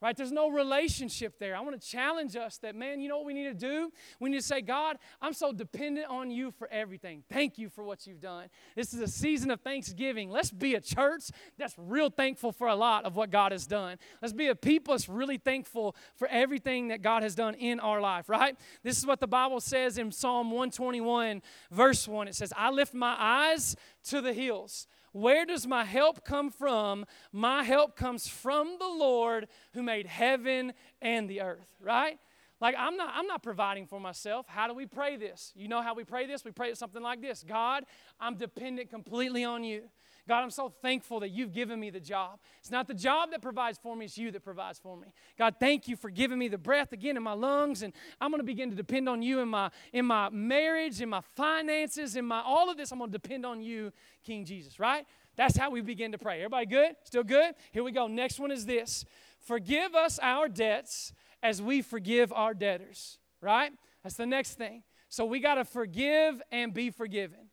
right? 0.00 0.16
There's 0.16 0.32
no 0.32 0.48
relationship 0.50 1.38
there. 1.38 1.56
I 1.56 1.60
want 1.60 1.80
to 1.80 1.86
challenge 1.86 2.36
us 2.36 2.58
that, 2.58 2.74
man, 2.74 3.00
you 3.00 3.08
know 3.08 3.18
what 3.18 3.26
we 3.26 3.34
need 3.34 3.44
to 3.60 3.68
do? 3.68 3.92
We 4.20 4.30
need 4.30 4.36
to 4.38 4.42
say, 4.46 4.60
God, 4.60 4.96
I'm 5.20 5.32
so 5.32 5.52
dependent 5.52 6.08
on 6.08 6.30
you 6.30 6.50
for 6.52 6.68
everything. 6.70 7.24
Thank 7.28 7.58
you 7.58 7.68
for 7.68 7.82
what 7.82 8.06
you've 8.06 8.20
done. 8.20 8.48
This 8.76 8.94
is 8.94 9.00
a 9.00 9.08
season 9.08 9.50
of 9.50 9.60
thanksgiving. 9.60 10.30
Let's 10.30 10.50
be 10.52 10.74
a 10.76 10.80
church 10.80 11.30
that's 11.58 11.74
real 11.76 12.10
thankful 12.10 12.52
for 12.52 12.68
a 12.68 12.76
lot 12.76 13.04
of 13.04 13.16
what 13.16 13.30
God 13.30 13.50
has 13.52 13.66
done. 13.66 13.98
Let's 14.22 14.34
be 14.34 14.48
a 14.48 14.54
people 14.54 14.94
that's 14.94 15.08
really 15.08 15.38
thankful 15.38 15.96
for 16.14 16.28
everything 16.28 16.88
that 16.88 17.02
God 17.02 17.22
has 17.22 17.34
done 17.34 17.54
in 17.54 17.80
our 17.80 18.00
life, 18.00 18.28
right? 18.28 18.56
This 18.84 18.98
is 18.98 19.06
what 19.06 19.18
the 19.20 19.26
Bible 19.26 19.60
says 19.60 19.98
in 19.98 20.12
Psalm 20.12 20.50
121, 20.50 21.42
verse 21.72 22.06
1. 22.06 22.28
It 22.28 22.34
says, 22.34 22.52
I 22.56 22.70
lift 22.70 22.94
my 22.94 23.16
eyes 23.18 23.74
to 24.04 24.20
the 24.20 24.32
hills. 24.32 24.86
Where 25.20 25.44
does 25.44 25.66
my 25.66 25.84
help 25.84 26.24
come 26.24 26.48
from? 26.48 27.04
My 27.32 27.64
help 27.64 27.96
comes 27.96 28.28
from 28.28 28.76
the 28.78 28.86
Lord 28.86 29.48
who 29.74 29.82
made 29.82 30.06
heaven 30.06 30.72
and 31.02 31.28
the 31.28 31.40
earth, 31.42 31.74
right? 31.80 32.20
Like 32.60 32.76
I'm 32.78 32.96
not 32.96 33.14
I'm 33.16 33.26
not 33.26 33.42
providing 33.42 33.88
for 33.88 33.98
myself. 33.98 34.46
How 34.46 34.68
do 34.68 34.74
we 34.74 34.86
pray 34.86 35.16
this? 35.16 35.52
You 35.56 35.66
know 35.66 35.82
how 35.82 35.92
we 35.92 36.04
pray 36.04 36.26
this? 36.26 36.44
We 36.44 36.52
pray 36.52 36.68
it 36.68 36.78
something 36.78 37.02
like 37.02 37.20
this. 37.20 37.42
God, 37.44 37.82
I'm 38.20 38.36
dependent 38.36 38.90
completely 38.90 39.42
on 39.42 39.64
you. 39.64 39.88
God, 40.28 40.42
I'm 40.42 40.50
so 40.50 40.68
thankful 40.82 41.20
that 41.20 41.30
you've 41.30 41.52
given 41.52 41.80
me 41.80 41.88
the 41.88 41.98
job. 41.98 42.38
It's 42.60 42.70
not 42.70 42.86
the 42.86 42.92
job 42.94 43.30
that 43.30 43.40
provides 43.40 43.78
for 43.82 43.96
me, 43.96 44.04
it's 44.04 44.18
you 44.18 44.30
that 44.32 44.44
provides 44.44 44.78
for 44.78 44.94
me. 44.94 45.08
God, 45.38 45.54
thank 45.58 45.88
you 45.88 45.96
for 45.96 46.10
giving 46.10 46.38
me 46.38 46.48
the 46.48 46.58
breath 46.58 46.92
again 46.92 47.16
in 47.16 47.22
my 47.22 47.32
lungs, 47.32 47.80
and 47.82 47.94
I'm 48.20 48.30
going 48.30 48.40
to 48.40 48.44
begin 48.44 48.68
to 48.68 48.76
depend 48.76 49.08
on 49.08 49.22
you 49.22 49.40
in 49.40 49.48
my, 49.48 49.70
in 49.92 50.04
my 50.04 50.28
marriage, 50.28 51.00
in 51.00 51.08
my 51.08 51.22
finances, 51.34 52.14
in 52.14 52.26
my 52.26 52.42
all 52.42 52.70
of 52.70 52.76
this. 52.76 52.92
I'm 52.92 52.98
going 52.98 53.10
to 53.10 53.18
depend 53.18 53.46
on 53.46 53.62
you, 53.62 53.90
King 54.22 54.44
Jesus, 54.44 54.78
right? 54.78 55.06
That's 55.34 55.56
how 55.56 55.70
we 55.70 55.80
begin 55.80 56.12
to 56.12 56.18
pray. 56.18 56.36
Everybody 56.40 56.66
good? 56.66 56.96
Still 57.04 57.24
good? 57.24 57.54
Here 57.72 57.82
we 57.82 57.90
go. 57.90 58.06
Next 58.06 58.38
one 58.38 58.50
is 58.50 58.66
this 58.66 59.06
Forgive 59.40 59.94
us 59.94 60.18
our 60.22 60.46
debts 60.48 61.14
as 61.42 61.62
we 61.62 61.80
forgive 61.80 62.34
our 62.34 62.52
debtors, 62.52 63.18
right? 63.40 63.72
That's 64.02 64.16
the 64.16 64.26
next 64.26 64.54
thing. 64.56 64.82
So 65.08 65.24
we 65.24 65.40
got 65.40 65.54
to 65.54 65.64
forgive 65.64 66.42
and 66.52 66.74
be 66.74 66.90
forgiven, 66.90 67.48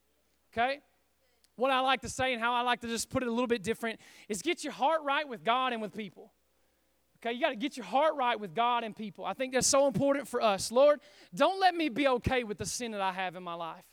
okay? 0.52 0.80
What 1.56 1.72
I 1.72 1.80
like 1.80 2.02
to 2.02 2.10
say 2.10 2.34
and 2.34 2.42
how 2.42 2.54
I 2.54 2.62
like 2.62 2.82
to 2.82 2.88
just 2.88 3.10
put 3.10 3.24
it 3.24 3.30
a 3.30 3.32
little 3.32 3.48
bit 3.48 3.64
different 3.64 4.00
is 4.28 4.42
get 4.42 4.64
your 4.64 4.74
heart 4.74 5.02
right 5.04 5.28
with 5.28 5.44
God 5.44 5.72
and 5.74 5.82
with 5.82 5.96
people. 5.96 6.32
Okay, 7.18 7.34
you 7.34 7.42
got 7.42 7.50
to 7.52 7.56
get 7.56 7.78
your 7.78 7.86
heart 7.86 8.14
right 8.16 8.38
with 8.40 8.54
God 8.54 8.84
and 8.84 8.96
people. 8.96 9.24
I 9.26 9.34
think 9.34 9.54
that's 9.54 9.66
so 9.68 9.88
important 9.88 10.28
for 10.28 10.42
us. 10.42 10.72
Lord, 10.72 11.00
don't 11.34 11.60
let 11.62 11.74
me 11.74 11.88
be 11.90 12.08
okay 12.10 12.44
with 12.44 12.58
the 12.58 12.66
sin 12.66 12.92
that 12.92 13.02
I 13.02 13.14
have 13.14 13.36
in 13.36 13.44
my 13.44 13.54
life. 13.54 13.86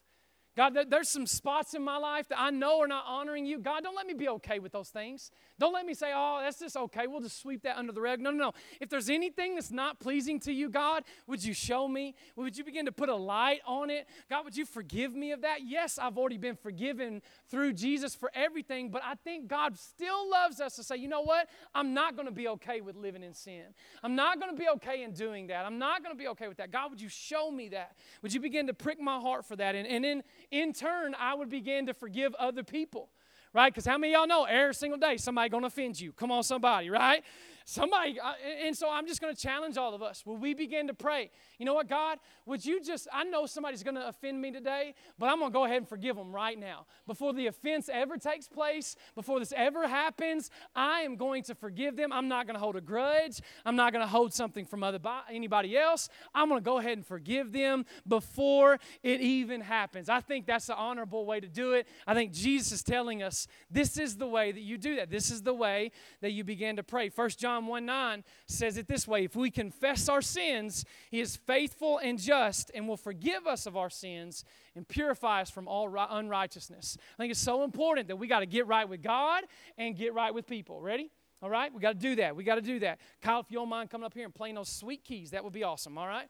God, 0.54 0.76
there's 0.90 1.08
some 1.08 1.26
spots 1.26 1.72
in 1.72 1.82
my 1.82 1.96
life 1.96 2.28
that 2.28 2.38
I 2.38 2.50
know 2.50 2.80
are 2.82 2.86
not 2.86 3.04
honoring 3.08 3.46
you. 3.46 3.58
God, 3.58 3.82
don't 3.82 3.96
let 3.96 4.06
me 4.06 4.12
be 4.12 4.28
okay 4.28 4.58
with 4.58 4.70
those 4.72 4.90
things. 4.90 5.30
Don't 5.58 5.72
let 5.72 5.86
me 5.86 5.94
say, 5.94 6.12
oh, 6.14 6.40
that's 6.42 6.58
just 6.58 6.76
okay. 6.76 7.06
We'll 7.06 7.22
just 7.22 7.40
sweep 7.40 7.62
that 7.62 7.78
under 7.78 7.90
the 7.92 8.02
rug. 8.02 8.20
No, 8.20 8.30
no, 8.30 8.36
no. 8.44 8.52
If 8.78 8.90
there's 8.90 9.08
anything 9.08 9.54
that's 9.54 9.70
not 9.70 9.98
pleasing 9.98 10.38
to 10.40 10.52
you, 10.52 10.68
God, 10.68 11.04
would 11.26 11.42
you 11.42 11.54
show 11.54 11.88
me? 11.88 12.14
Would 12.36 12.58
you 12.58 12.64
begin 12.64 12.84
to 12.84 12.92
put 12.92 13.08
a 13.08 13.14
light 13.16 13.60
on 13.66 13.88
it? 13.88 14.06
God, 14.28 14.44
would 14.44 14.54
you 14.56 14.66
forgive 14.66 15.14
me 15.14 15.32
of 15.32 15.40
that? 15.40 15.60
Yes, 15.64 15.98
I've 15.98 16.18
already 16.18 16.36
been 16.36 16.56
forgiven 16.56 17.22
through 17.48 17.72
Jesus 17.72 18.14
for 18.14 18.30
everything, 18.34 18.90
but 18.90 19.00
I 19.04 19.14
think 19.24 19.48
God 19.48 19.78
still 19.78 20.28
loves 20.30 20.60
us 20.60 20.76
to 20.76 20.82
say, 20.82 20.96
you 20.96 21.08
know 21.08 21.22
what? 21.22 21.48
I'm 21.74 21.94
not 21.94 22.14
going 22.14 22.28
to 22.28 22.34
be 22.34 22.48
okay 22.48 22.82
with 22.82 22.96
living 22.96 23.22
in 23.22 23.32
sin. 23.32 23.62
I'm 24.02 24.14
not 24.16 24.38
going 24.38 24.54
to 24.54 24.58
be 24.60 24.68
okay 24.74 25.02
in 25.02 25.12
doing 25.12 25.46
that. 25.46 25.64
I'm 25.64 25.78
not 25.78 26.02
going 26.02 26.14
to 26.14 26.18
be 26.18 26.28
okay 26.28 26.48
with 26.48 26.58
that. 26.58 26.70
God, 26.70 26.90
would 26.90 27.00
you 27.00 27.08
show 27.08 27.50
me 27.50 27.70
that? 27.70 27.96
Would 28.20 28.34
you 28.34 28.40
begin 28.40 28.66
to 28.66 28.74
prick 28.74 29.00
my 29.00 29.18
heart 29.18 29.46
for 29.46 29.56
that? 29.56 29.74
And, 29.74 29.86
and 29.86 30.04
in 30.04 30.22
in 30.52 30.72
turn, 30.72 31.16
I 31.18 31.34
would 31.34 31.48
begin 31.48 31.86
to 31.86 31.94
forgive 31.94 32.34
other 32.34 32.62
people, 32.62 33.08
right? 33.52 33.72
Because 33.72 33.86
how 33.86 33.98
many 33.98 34.12
y'all 34.12 34.26
know 34.26 34.44
every 34.44 34.74
single 34.74 34.98
day 35.00 35.16
somebody 35.16 35.48
going 35.48 35.62
to 35.62 35.68
offend 35.68 35.98
you? 35.98 36.12
Come 36.12 36.30
on, 36.30 36.42
somebody, 36.44 36.90
right? 36.90 37.24
Somebody, 37.64 38.18
uh, 38.20 38.32
and 38.64 38.76
so 38.76 38.90
I'm 38.90 39.06
just 39.06 39.20
going 39.20 39.34
to 39.34 39.40
challenge 39.40 39.76
all 39.76 39.94
of 39.94 40.02
us. 40.02 40.24
Will 40.26 40.36
we 40.36 40.54
begin 40.54 40.86
to 40.88 40.94
pray? 40.94 41.30
You 41.58 41.66
know 41.66 41.74
what, 41.74 41.88
God, 41.88 42.18
would 42.46 42.64
you 42.64 42.82
just, 42.82 43.08
I 43.12 43.24
know 43.24 43.46
somebody's 43.46 43.82
going 43.82 43.94
to 43.94 44.08
offend 44.08 44.40
me 44.40 44.50
today, 44.50 44.94
but 45.18 45.26
I'm 45.28 45.38
going 45.38 45.50
to 45.50 45.54
go 45.54 45.64
ahead 45.64 45.78
and 45.78 45.88
forgive 45.88 46.16
them 46.16 46.32
right 46.34 46.58
now. 46.58 46.86
Before 47.06 47.32
the 47.32 47.46
offense 47.46 47.88
ever 47.92 48.16
takes 48.16 48.48
place, 48.48 48.96
before 49.14 49.38
this 49.38 49.52
ever 49.56 49.86
happens, 49.86 50.50
I 50.74 51.00
am 51.00 51.16
going 51.16 51.42
to 51.44 51.54
forgive 51.54 51.96
them. 51.96 52.12
I'm 52.12 52.28
not 52.28 52.46
going 52.46 52.54
to 52.54 52.60
hold 52.60 52.76
a 52.76 52.80
grudge. 52.80 53.40
I'm 53.64 53.76
not 53.76 53.92
going 53.92 54.04
to 54.04 54.10
hold 54.10 54.34
something 54.34 54.64
from 54.64 54.82
other, 54.82 54.98
anybody 55.30 55.76
else. 55.76 56.08
I'm 56.34 56.48
going 56.48 56.60
to 56.60 56.64
go 56.64 56.78
ahead 56.78 56.98
and 56.98 57.06
forgive 57.06 57.52
them 57.52 57.84
before 58.08 58.78
it 59.02 59.20
even 59.20 59.60
happens. 59.60 60.08
I 60.08 60.20
think 60.20 60.46
that's 60.46 60.66
the 60.66 60.74
honorable 60.76 61.24
way 61.26 61.38
to 61.40 61.48
do 61.48 61.72
it. 61.72 61.86
I 62.06 62.14
think 62.14 62.32
Jesus 62.32 62.72
is 62.72 62.82
telling 62.82 63.22
us 63.22 63.46
this 63.70 63.98
is 63.98 64.16
the 64.16 64.26
way 64.26 64.52
that 64.52 64.60
you 64.62 64.78
do 64.78 64.96
that. 64.96 65.10
This 65.10 65.30
is 65.30 65.42
the 65.42 65.54
way 65.54 65.92
that 66.20 66.30
you 66.32 66.44
begin 66.44 66.76
to 66.76 66.82
pray. 66.82 67.08
First 67.08 67.38
John 67.38 67.51
John 67.52 67.66
1 67.66 67.84
9 67.84 68.24
says 68.46 68.78
it 68.78 68.88
this 68.88 69.06
way 69.06 69.24
If 69.24 69.36
we 69.36 69.50
confess 69.50 70.08
our 70.08 70.22
sins, 70.22 70.86
He 71.10 71.20
is 71.20 71.36
faithful 71.36 71.98
and 71.98 72.18
just 72.18 72.70
and 72.74 72.88
will 72.88 72.96
forgive 72.96 73.46
us 73.46 73.66
of 73.66 73.76
our 73.76 73.90
sins 73.90 74.42
and 74.74 74.88
purify 74.88 75.42
us 75.42 75.50
from 75.50 75.68
all 75.68 75.94
unrighteousness. 75.94 76.96
I 76.98 77.16
think 77.22 77.30
it's 77.30 77.38
so 77.40 77.62
important 77.62 78.08
that 78.08 78.16
we 78.16 78.26
got 78.26 78.40
to 78.40 78.46
get 78.46 78.66
right 78.66 78.88
with 78.88 79.02
God 79.02 79.44
and 79.76 79.94
get 79.94 80.14
right 80.14 80.32
with 80.32 80.46
people. 80.46 80.80
Ready? 80.80 81.10
All 81.42 81.50
right? 81.50 81.70
We 81.74 81.80
got 81.82 81.92
to 81.92 81.98
do 81.98 82.14
that. 82.16 82.34
We 82.34 82.42
got 82.42 82.54
to 82.54 82.62
do 82.62 82.78
that. 82.78 83.00
Kyle, 83.20 83.40
if 83.40 83.50
you 83.50 83.58
don't 83.58 83.68
mind 83.68 83.90
coming 83.90 84.06
up 84.06 84.14
here 84.14 84.24
and 84.24 84.34
playing 84.34 84.54
those 84.54 84.70
sweet 84.70 85.04
keys, 85.04 85.32
that 85.32 85.44
would 85.44 85.52
be 85.52 85.62
awesome. 85.62 85.98
All 85.98 86.08
right? 86.08 86.28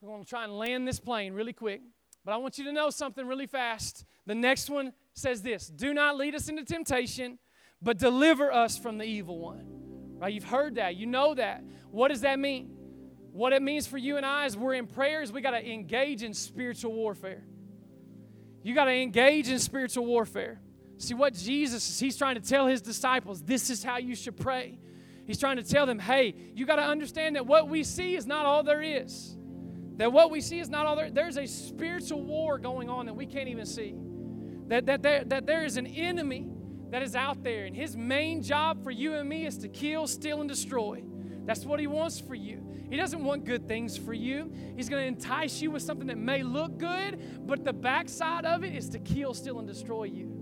We're 0.00 0.12
going 0.12 0.22
to 0.22 0.28
try 0.28 0.44
and 0.44 0.56
land 0.56 0.86
this 0.86 1.00
plane 1.00 1.32
really 1.32 1.54
quick. 1.54 1.80
But 2.24 2.34
I 2.34 2.36
want 2.36 2.56
you 2.56 2.62
to 2.66 2.72
know 2.72 2.90
something 2.90 3.26
really 3.26 3.46
fast. 3.48 4.04
The 4.26 4.34
next 4.36 4.70
one 4.70 4.92
says 5.12 5.42
this 5.42 5.66
Do 5.66 5.92
not 5.92 6.16
lead 6.16 6.36
us 6.36 6.48
into 6.48 6.62
temptation, 6.64 7.40
but 7.82 7.98
deliver 7.98 8.52
us 8.52 8.78
from 8.78 8.98
the 8.98 9.04
evil 9.04 9.40
one. 9.40 9.85
Right? 10.20 10.32
You've 10.32 10.44
heard 10.44 10.76
that. 10.76 10.96
You 10.96 11.06
know 11.06 11.34
that. 11.34 11.62
What 11.90 12.08
does 12.08 12.22
that 12.22 12.38
mean? 12.38 12.70
What 13.32 13.52
it 13.52 13.62
means 13.62 13.86
for 13.86 13.98
you 13.98 14.16
and 14.16 14.24
I 14.24 14.46
is 14.46 14.56
we're 14.56 14.74
in 14.74 14.86
prayers, 14.86 15.30
we 15.30 15.42
got 15.42 15.50
to 15.50 15.68
engage 15.70 16.22
in 16.22 16.32
spiritual 16.32 16.92
warfare. 16.92 17.44
You 18.62 18.74
got 18.74 18.86
to 18.86 18.92
engage 18.94 19.48
in 19.48 19.58
spiritual 19.58 20.06
warfare. 20.06 20.60
See 20.98 21.12
what 21.12 21.34
Jesus 21.34 21.88
is, 21.88 22.00
he's 22.00 22.16
trying 22.16 22.36
to 22.36 22.40
tell 22.40 22.66
his 22.66 22.80
disciples, 22.80 23.42
this 23.42 23.68
is 23.68 23.84
how 23.84 23.98
you 23.98 24.14
should 24.14 24.36
pray. 24.38 24.78
He's 25.26 25.38
trying 25.38 25.56
to 25.56 25.62
tell 25.62 25.84
them, 25.84 25.98
hey, 25.98 26.34
you 26.54 26.64
got 26.64 26.76
to 26.76 26.82
understand 26.82 27.36
that 27.36 27.46
what 27.46 27.68
we 27.68 27.84
see 27.84 28.16
is 28.16 28.26
not 28.26 28.46
all 28.46 28.62
there 28.62 28.80
is. 28.82 29.34
That 29.96 30.12
what 30.12 30.30
we 30.30 30.40
see 30.40 30.58
is 30.58 30.70
not 30.70 30.86
all 30.86 30.96
there. 30.96 31.10
There's 31.10 31.36
a 31.36 31.46
spiritual 31.46 32.22
war 32.22 32.58
going 32.58 32.88
on 32.88 33.06
that 33.06 33.14
we 33.14 33.26
can't 33.26 33.48
even 33.48 33.66
see. 33.66 33.94
That, 34.68 34.86
that, 34.86 35.02
there, 35.02 35.24
that 35.24 35.46
there 35.46 35.64
is 35.64 35.76
an 35.76 35.86
enemy 35.86 36.48
that 36.90 37.02
is 37.02 37.16
out 37.16 37.42
there. 37.42 37.64
And 37.66 37.74
his 37.76 37.96
main 37.96 38.42
job 38.42 38.82
for 38.82 38.90
you 38.90 39.14
and 39.14 39.28
me 39.28 39.46
is 39.46 39.58
to 39.58 39.68
kill, 39.68 40.06
steal, 40.06 40.40
and 40.40 40.48
destroy. 40.48 41.02
That's 41.44 41.64
what 41.64 41.80
he 41.80 41.86
wants 41.86 42.20
for 42.20 42.34
you. 42.34 42.62
He 42.90 42.96
doesn't 42.96 43.22
want 43.22 43.44
good 43.44 43.66
things 43.66 43.96
for 43.96 44.12
you. 44.12 44.52
He's 44.76 44.88
going 44.88 45.02
to 45.02 45.08
entice 45.08 45.60
you 45.60 45.70
with 45.70 45.82
something 45.82 46.06
that 46.08 46.18
may 46.18 46.42
look 46.42 46.78
good, 46.78 47.46
but 47.46 47.64
the 47.64 47.72
backside 47.72 48.44
of 48.44 48.62
it 48.64 48.74
is 48.74 48.88
to 48.90 48.98
kill, 48.98 49.34
steal, 49.34 49.58
and 49.58 49.66
destroy 49.66 50.04
you. 50.04 50.32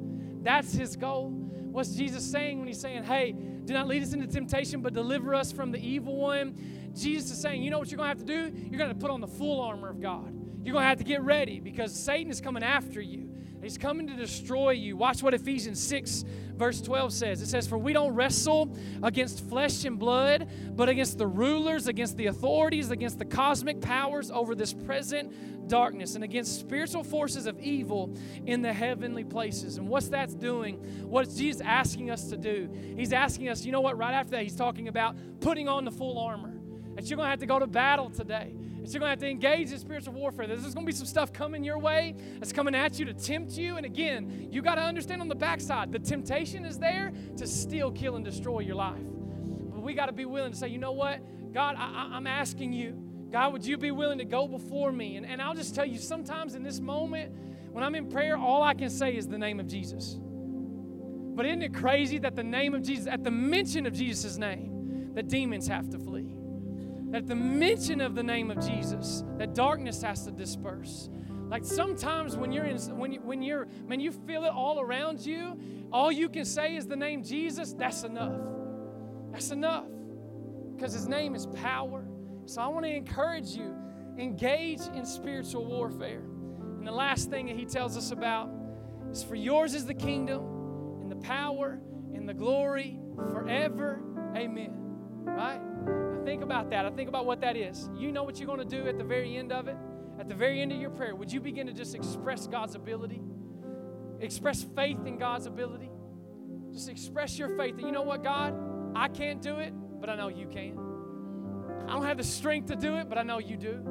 That's 0.42 0.74
his 0.74 0.96
goal. 0.96 1.30
What's 1.30 1.90
Jesus 1.94 2.24
saying 2.30 2.58
when 2.58 2.68
he's 2.68 2.80
saying, 2.80 3.04
hey, 3.04 3.32
do 3.32 3.72
not 3.72 3.86
lead 3.88 4.02
us 4.02 4.12
into 4.12 4.26
temptation, 4.26 4.82
but 4.82 4.92
deliver 4.92 5.34
us 5.34 5.52
from 5.52 5.72
the 5.72 5.78
evil 5.78 6.16
one? 6.16 6.92
Jesus 6.94 7.30
is 7.30 7.40
saying, 7.40 7.62
you 7.62 7.70
know 7.70 7.78
what 7.78 7.90
you're 7.90 7.96
going 7.96 8.12
to 8.14 8.18
have 8.18 8.26
to 8.26 8.50
do? 8.50 8.58
You're 8.70 8.78
going 8.78 8.90
to 8.92 8.98
put 8.98 9.10
on 9.10 9.20
the 9.20 9.26
full 9.26 9.60
armor 9.62 9.88
of 9.88 10.00
God. 10.00 10.32
You're 10.64 10.72
going 10.74 10.84
to 10.84 10.88
have 10.88 10.98
to 10.98 11.04
get 11.04 11.22
ready 11.22 11.60
because 11.60 11.98
Satan 11.98 12.30
is 12.30 12.40
coming 12.40 12.62
after 12.62 13.00
you. 13.00 13.33
He's 13.64 13.78
coming 13.78 14.06
to 14.08 14.14
destroy 14.14 14.70
you. 14.70 14.94
Watch 14.96 15.22
what 15.22 15.32
Ephesians 15.32 15.82
6, 15.82 16.24
verse 16.56 16.82
12 16.82 17.12
says. 17.12 17.40
It 17.42 17.46
says, 17.46 17.66
For 17.66 17.78
we 17.78 17.92
don't 17.94 18.14
wrestle 18.14 18.76
against 19.02 19.44
flesh 19.48 19.84
and 19.84 19.98
blood, 19.98 20.48
but 20.76 20.88
against 20.90 21.16
the 21.16 21.26
rulers, 21.26 21.88
against 21.88 22.16
the 22.18 22.26
authorities, 22.26 22.90
against 22.90 23.18
the 23.18 23.24
cosmic 23.24 23.80
powers 23.80 24.30
over 24.30 24.54
this 24.54 24.74
present 24.74 25.66
darkness, 25.66 26.14
and 26.14 26.22
against 26.22 26.60
spiritual 26.60 27.02
forces 27.02 27.46
of 27.46 27.58
evil 27.58 28.14
in 28.46 28.60
the 28.60 28.72
heavenly 28.72 29.24
places. 29.24 29.78
And 29.78 29.88
what's 29.88 30.08
that's 30.08 30.34
doing? 30.34 30.74
What's 31.08 31.34
Jesus 31.34 31.62
asking 31.62 32.10
us 32.10 32.28
to 32.28 32.36
do? 32.36 32.68
He's 32.96 33.14
asking 33.14 33.48
us, 33.48 33.64
you 33.64 33.72
know 33.72 33.80
what, 33.80 33.96
right 33.96 34.12
after 34.12 34.32
that, 34.32 34.42
he's 34.42 34.56
talking 34.56 34.88
about 34.88 35.16
putting 35.40 35.68
on 35.68 35.86
the 35.86 35.90
full 35.90 36.18
armor. 36.18 36.50
That 36.96 37.06
you're 37.08 37.16
going 37.16 37.26
to 37.26 37.30
have 37.30 37.40
to 37.40 37.46
go 37.46 37.58
to 37.58 37.66
battle 37.66 38.10
today 38.10 38.54
that 38.84 38.92
you're 38.92 39.00
going 39.00 39.08
to 39.08 39.12
have 39.12 39.20
to 39.20 39.28
engage 39.30 39.72
in 39.72 39.78
spiritual 39.78 40.12
warfare. 40.12 40.46
There's 40.46 40.60
going 40.62 40.84
to 40.86 40.92
be 40.92 40.92
some 40.92 41.06
stuff 41.06 41.32
coming 41.32 41.64
your 41.64 41.78
way 41.78 42.14
that's 42.38 42.52
coming 42.52 42.74
at 42.74 42.98
you 42.98 43.06
to 43.06 43.14
tempt 43.14 43.52
you. 43.56 43.78
And 43.78 43.86
again, 43.86 44.48
you 44.50 44.60
got 44.60 44.74
to 44.74 44.82
understand 44.82 45.22
on 45.22 45.28
the 45.28 45.34
backside, 45.34 45.90
the 45.90 45.98
temptation 45.98 46.66
is 46.66 46.78
there 46.78 47.10
to 47.38 47.46
steal, 47.46 47.90
kill, 47.90 48.14
and 48.16 48.22
destroy 48.24 48.60
your 48.60 48.74
life. 48.74 49.00
But 49.02 49.80
we 49.82 49.94
got 49.94 50.06
to 50.06 50.12
be 50.12 50.26
willing 50.26 50.52
to 50.52 50.58
say, 50.58 50.68
you 50.68 50.76
know 50.78 50.92
what? 50.92 51.20
God, 51.54 51.76
I, 51.78 52.10
I'm 52.12 52.26
asking 52.26 52.74
you. 52.74 53.00
God, 53.30 53.54
would 53.54 53.64
you 53.64 53.78
be 53.78 53.90
willing 53.90 54.18
to 54.18 54.24
go 54.26 54.46
before 54.46 54.92
me? 54.92 55.16
And, 55.16 55.24
and 55.24 55.40
I'll 55.40 55.54
just 55.54 55.74
tell 55.74 55.86
you, 55.86 55.98
sometimes 55.98 56.54
in 56.54 56.62
this 56.62 56.78
moment, 56.78 57.32
when 57.72 57.82
I'm 57.82 57.94
in 57.94 58.10
prayer, 58.10 58.36
all 58.36 58.62
I 58.62 58.74
can 58.74 58.90
say 58.90 59.16
is 59.16 59.26
the 59.26 59.38
name 59.38 59.60
of 59.60 59.66
Jesus. 59.66 60.16
But 60.20 61.46
isn't 61.46 61.62
it 61.62 61.74
crazy 61.74 62.18
that 62.18 62.36
the 62.36 62.44
name 62.44 62.74
of 62.74 62.82
Jesus, 62.82 63.06
at 63.06 63.24
the 63.24 63.30
mention 63.30 63.86
of 63.86 63.94
Jesus' 63.94 64.36
name, 64.36 65.12
the 65.14 65.22
demons 65.22 65.66
have 65.68 65.88
to 65.88 65.98
flee? 65.98 66.33
That 67.14 67.28
the 67.28 67.36
mention 67.36 68.00
of 68.00 68.16
the 68.16 68.24
name 68.24 68.50
of 68.50 68.58
Jesus, 68.58 69.22
that 69.38 69.54
darkness 69.54 70.02
has 70.02 70.24
to 70.24 70.32
disperse. 70.32 71.08
Like 71.48 71.64
sometimes 71.64 72.36
when 72.36 72.50
you're 72.50 72.64
in, 72.64 72.76
when 72.98 73.12
you, 73.12 73.20
when 73.20 73.40
you're, 73.40 73.66
man, 73.86 74.00
you 74.00 74.10
feel 74.10 74.42
it 74.42 74.48
all 74.50 74.80
around 74.80 75.20
you. 75.24 75.56
All 75.92 76.10
you 76.10 76.28
can 76.28 76.44
say 76.44 76.74
is 76.74 76.88
the 76.88 76.96
name 76.96 77.22
Jesus. 77.22 77.72
That's 77.72 78.02
enough. 78.02 78.34
That's 79.30 79.52
enough, 79.52 79.84
because 80.74 80.92
His 80.92 81.06
name 81.06 81.36
is 81.36 81.46
power. 81.46 82.04
So 82.46 82.60
I 82.60 82.66
want 82.66 82.84
to 82.84 82.92
encourage 82.92 83.50
you, 83.50 83.76
engage 84.18 84.80
in 84.92 85.06
spiritual 85.06 85.64
warfare. 85.66 86.18
And 86.78 86.84
the 86.84 86.90
last 86.90 87.30
thing 87.30 87.46
that 87.46 87.54
He 87.54 87.64
tells 87.64 87.96
us 87.96 88.10
about 88.10 88.50
is, 89.12 89.22
for 89.22 89.36
yours 89.36 89.74
is 89.76 89.86
the 89.86 89.94
kingdom, 89.94 90.40
and 91.00 91.12
the 91.12 91.16
power, 91.26 91.78
and 92.12 92.28
the 92.28 92.34
glory 92.34 92.98
forever. 93.30 94.00
Amen. 94.36 94.72
Right? 95.22 95.60
think 96.24 96.42
about 96.42 96.70
that. 96.70 96.86
I 96.86 96.90
think 96.90 97.08
about 97.08 97.26
what 97.26 97.40
that 97.42 97.56
is. 97.56 97.88
You 97.96 98.10
know 98.10 98.24
what 98.24 98.38
you're 98.38 98.46
going 98.48 98.66
to 98.66 98.82
do 98.82 98.88
at 98.88 98.98
the 98.98 99.04
very 99.04 99.36
end 99.36 99.52
of 99.52 99.68
it? 99.68 99.76
At 100.18 100.28
the 100.28 100.34
very 100.34 100.60
end 100.62 100.72
of 100.72 100.80
your 100.80 100.90
prayer, 100.90 101.14
would 101.14 101.32
you 101.32 101.40
begin 101.40 101.66
to 101.66 101.72
just 101.72 101.94
express 101.94 102.46
God's 102.46 102.74
ability? 102.74 103.20
Express 104.20 104.62
faith 104.76 105.04
in 105.06 105.18
God's 105.18 105.46
ability? 105.46 105.90
Just 106.72 106.88
express 106.88 107.38
your 107.38 107.56
faith 107.56 107.74
And 107.74 107.82
you 107.82 107.92
know 107.92 108.02
what, 108.02 108.22
God, 108.24 108.54
I 108.96 109.08
can't 109.08 109.40
do 109.42 109.56
it, 109.58 109.72
but 110.00 110.08
I 110.08 110.16
know 110.16 110.28
you 110.28 110.46
can. 110.46 110.78
I 111.88 111.92
don't 111.94 112.04
have 112.04 112.16
the 112.16 112.24
strength 112.24 112.68
to 112.68 112.76
do 112.76 112.96
it, 112.96 113.08
but 113.08 113.18
I 113.18 113.22
know 113.22 113.38
you 113.38 113.56
do. 113.56 113.82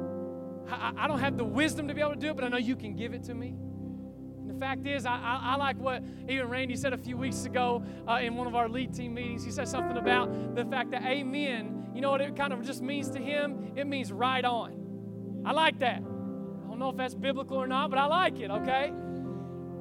I, 0.70 0.92
I 0.96 1.06
don't 1.08 1.20
have 1.20 1.36
the 1.36 1.44
wisdom 1.44 1.88
to 1.88 1.94
be 1.94 2.00
able 2.00 2.12
to 2.14 2.18
do 2.18 2.28
it, 2.30 2.34
but 2.36 2.44
I 2.44 2.48
know 2.48 2.56
you 2.56 2.74
can 2.74 2.96
give 2.96 3.12
it 3.12 3.24
to 3.24 3.34
me. 3.34 3.48
And 3.48 4.48
the 4.50 4.54
fact 4.58 4.86
is, 4.86 5.04
I, 5.04 5.14
I, 5.16 5.40
I 5.52 5.56
like 5.56 5.76
what 5.76 6.02
even 6.28 6.48
Randy 6.48 6.74
said 6.76 6.94
a 6.94 6.98
few 6.98 7.18
weeks 7.18 7.44
ago 7.44 7.84
uh, 8.08 8.14
in 8.20 8.34
one 8.34 8.46
of 8.46 8.54
our 8.54 8.68
lead 8.68 8.94
team 8.94 9.14
meetings. 9.14 9.44
He 9.44 9.50
said 9.50 9.68
something 9.68 9.98
about 9.98 10.54
the 10.54 10.64
fact 10.64 10.90
that 10.92 11.02
amen 11.04 11.73
you 11.94 12.00
know 12.00 12.10
what 12.10 12.20
it 12.20 12.34
kind 12.34 12.52
of 12.52 12.66
just 12.66 12.82
means 12.82 13.10
to 13.10 13.20
him? 13.20 13.72
It 13.76 13.86
means 13.86 14.10
right 14.10 14.44
on. 14.44 15.42
I 15.46 15.52
like 15.52 15.78
that. 15.78 15.98
I 15.98 16.68
don't 16.68 16.78
know 16.80 16.90
if 16.90 16.96
that's 16.96 17.14
biblical 17.14 17.56
or 17.56 17.68
not, 17.68 17.88
but 17.88 18.00
I 18.00 18.06
like 18.06 18.40
it, 18.40 18.50
okay? 18.50 18.88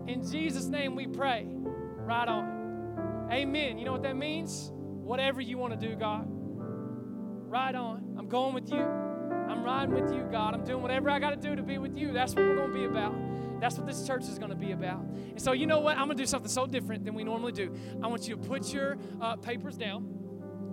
In 0.08 0.21
Jesus' 0.32 0.65
name 0.67 0.95
we 0.95 1.08
pray. 1.08 1.47
Right 1.52 2.28
on. 2.28 3.28
Amen. 3.32 3.80
You 3.80 3.86
know 3.86 3.93
what 3.93 4.04
that 4.04 4.15
means? 4.15 4.69
Whatever 4.76 5.41
you 5.41 5.58
want 5.58 5.78
to 5.80 5.88
do, 5.89 5.95
God. 5.95 6.28
Right 6.30 7.73
on. 7.73 8.15
I'm 8.17 8.27
going 8.27 8.54
with 8.54 8.69
you. 8.71 8.81
I'm 8.83 9.63
riding 9.63 9.96
with 9.96 10.13
you, 10.13 10.27
God. 10.31 10.54
I'm 10.54 10.63
doing 10.63 10.83
whatever 10.83 11.10
I 11.10 11.17
got 11.17 11.31
to 11.31 11.35
do 11.38 11.56
to 11.56 11.63
be 11.63 11.79
with 11.79 11.98
you. 11.98 12.12
That's 12.13 12.35
what 12.35 12.44
we're 12.44 12.56
going 12.56 12.73
to 12.73 12.77
be 12.77 12.85
about. 12.85 13.15
That's 13.60 13.75
what 13.77 13.88
this 13.88 14.06
church 14.06 14.23
is 14.25 14.38
going 14.38 14.52
to 14.52 14.58
be 14.58 14.71
about. 14.71 15.00
And 15.04 15.42
so, 15.42 15.54
you 15.54 15.65
know 15.65 15.79
what? 15.79 15.98
I'm 15.98 16.06
going 16.06 16.17
to 16.17 16.21
do 16.23 16.27
something 16.27 16.50
so 16.52 16.67
different 16.67 17.06
than 17.06 17.15
we 17.15 17.23
normally 17.23 17.54
do. 17.54 17.73
I 18.04 18.08
want 18.08 18.27
you 18.27 18.35
to 18.35 18.42
put 18.42 18.71
your 18.71 18.98
uh, 19.19 19.38
papers 19.38 19.77
down 19.77 20.06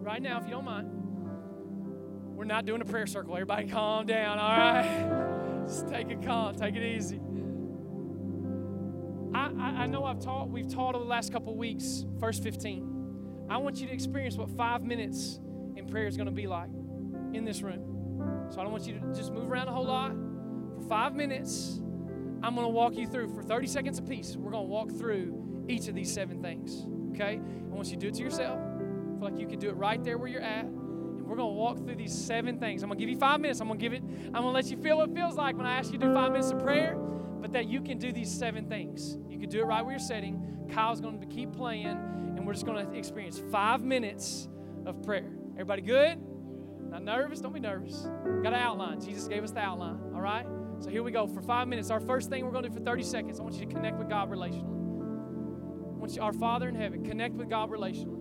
right 0.03 0.21
now, 0.21 0.37
if 0.39 0.45
you 0.45 0.51
don't 0.51 0.65
mind. 0.67 1.00
We're 2.41 2.47
not 2.47 2.65
doing 2.65 2.81
a 2.81 2.87
prayer 2.87 3.07
circle. 3.07 3.35
Everybody 3.35 3.69
calm 3.69 4.07
down, 4.07 4.39
all 4.39 4.57
right? 4.57 5.67
Just 5.69 5.87
take 5.91 6.09
it 6.09 6.23
calm, 6.23 6.55
take 6.55 6.75
it 6.75 6.83
easy. 6.83 7.21
I, 9.35 9.51
I, 9.59 9.83
I 9.83 9.87
know 9.87 10.05
I've 10.07 10.21
taught, 10.21 10.49
we've 10.49 10.67
taught 10.67 10.95
over 10.95 11.05
the 11.05 11.11
last 11.11 11.33
couple 11.35 11.55
weeks, 11.55 12.07
verse 12.17 12.39
15. 12.39 13.49
I 13.51 13.59
want 13.59 13.77
you 13.83 13.89
to 13.89 13.93
experience 13.93 14.37
what 14.39 14.49
five 14.57 14.83
minutes 14.83 15.39
in 15.77 15.87
prayer 15.87 16.07
is 16.07 16.17
going 16.17 16.29
to 16.29 16.33
be 16.33 16.47
like 16.47 16.71
in 17.35 17.45
this 17.45 17.61
room. 17.61 18.47
So 18.49 18.59
I 18.59 18.63
don't 18.63 18.73
want 18.73 18.87
you 18.87 18.95
to 18.95 19.13
just 19.15 19.33
move 19.33 19.53
around 19.53 19.69
a 19.69 19.73
whole 19.73 19.85
lot. 19.85 20.13
For 20.77 20.89
five 20.89 21.15
minutes, 21.15 21.77
I'm 22.43 22.55
going 22.55 22.63
to 22.65 22.69
walk 22.69 22.95
you 22.95 23.07
through 23.07 23.35
for 23.35 23.43
30 23.43 23.67
seconds 23.67 23.99
apiece. 23.99 24.35
We're 24.35 24.51
going 24.53 24.65
to 24.65 24.71
walk 24.73 24.89
through 24.93 25.67
each 25.69 25.89
of 25.89 25.95
these 25.95 26.11
seven 26.11 26.41
things. 26.41 26.87
Okay? 27.15 27.39
I 27.39 27.67
want 27.75 27.89
you 27.89 27.97
to 27.97 28.01
do 28.01 28.09
it 28.09 28.15
to 28.15 28.23
yourself. 28.23 28.59
I 28.61 28.65
feel 29.19 29.31
like 29.31 29.39
you 29.39 29.47
can 29.47 29.59
do 29.59 29.69
it 29.69 29.77
right 29.77 30.03
there 30.03 30.17
where 30.17 30.27
you're 30.29 30.41
at. 30.41 30.65
We're 31.31 31.37
going 31.37 31.51
to 31.51 31.55
walk 31.61 31.77
through 31.85 31.95
these 31.95 32.13
seven 32.13 32.59
things. 32.59 32.83
I'm 32.83 32.89
going 32.89 32.99
to 32.99 33.03
give 33.05 33.09
you 33.09 33.17
five 33.17 33.39
minutes. 33.41 33.61
I'm 33.61 33.69
going 33.69 33.79
to 33.79 33.83
give 33.85 33.93
it, 33.93 34.03
I'm 34.03 34.33
going 34.33 34.43
to 34.47 34.51
let 34.51 34.65
you 34.67 34.77
feel 34.77 34.97
what 34.99 35.11
it 35.11 35.15
feels 35.15 35.37
like 35.37 35.57
when 35.57 35.65
I 35.65 35.77
ask 35.79 35.93
you 35.93 35.99
to 36.01 36.07
do 36.09 36.13
five 36.13 36.33
minutes 36.33 36.51
of 36.51 36.59
prayer, 36.59 36.97
but 36.97 37.53
that 37.53 37.69
you 37.69 37.81
can 37.83 37.99
do 37.99 38.11
these 38.11 38.29
seven 38.37 38.69
things. 38.69 39.17
You 39.29 39.39
can 39.39 39.49
do 39.49 39.61
it 39.61 39.63
right 39.65 39.81
where 39.85 39.93
you're 39.93 40.01
sitting. 40.01 40.69
Kyle's 40.75 41.01
going 41.01 41.21
to 41.21 41.27
keep 41.27 41.53
playing, 41.53 41.87
and 41.87 42.45
we're 42.45 42.55
just 42.55 42.67
going 42.67 42.85
to 42.85 42.99
experience 42.99 43.41
five 43.53 43.81
minutes 43.85 44.49
of 44.87 45.05
prayer. 45.05 45.31
Everybody 45.53 45.83
good? 45.83 46.19
Not 46.91 47.05
nervous? 47.05 47.39
Don't 47.41 47.53
be 47.55 47.61
nervous. 47.61 48.09
Got 48.43 48.53
an 48.53 48.59
outline. 48.59 49.01
Jesus 49.01 49.29
gave 49.29 49.45
us 49.45 49.53
the 49.53 49.61
outline, 49.61 50.01
all 50.13 50.21
right? 50.21 50.47
So 50.81 50.91
here 50.91 51.05
we 51.05 51.13
go 51.13 51.29
for 51.29 51.43
five 51.43 51.69
minutes. 51.69 51.91
Our 51.91 52.01
first 52.01 52.29
thing 52.29 52.45
we're 52.45 52.51
going 52.51 52.65
to 52.65 52.71
do 52.71 52.75
for 52.75 52.81
30 52.83 53.05
seconds, 53.05 53.39
I 53.39 53.45
want 53.45 53.55
you 53.55 53.67
to 53.67 53.73
connect 53.73 53.99
with 53.99 54.09
God 54.09 54.29
relationally. 54.33 54.79
You, 56.13 56.23
our 56.23 56.33
Father 56.33 56.69
in 56.69 56.75
heaven, 56.75 57.05
connect 57.07 57.37
with 57.37 57.49
God 57.49 57.71
relationally. 57.71 58.20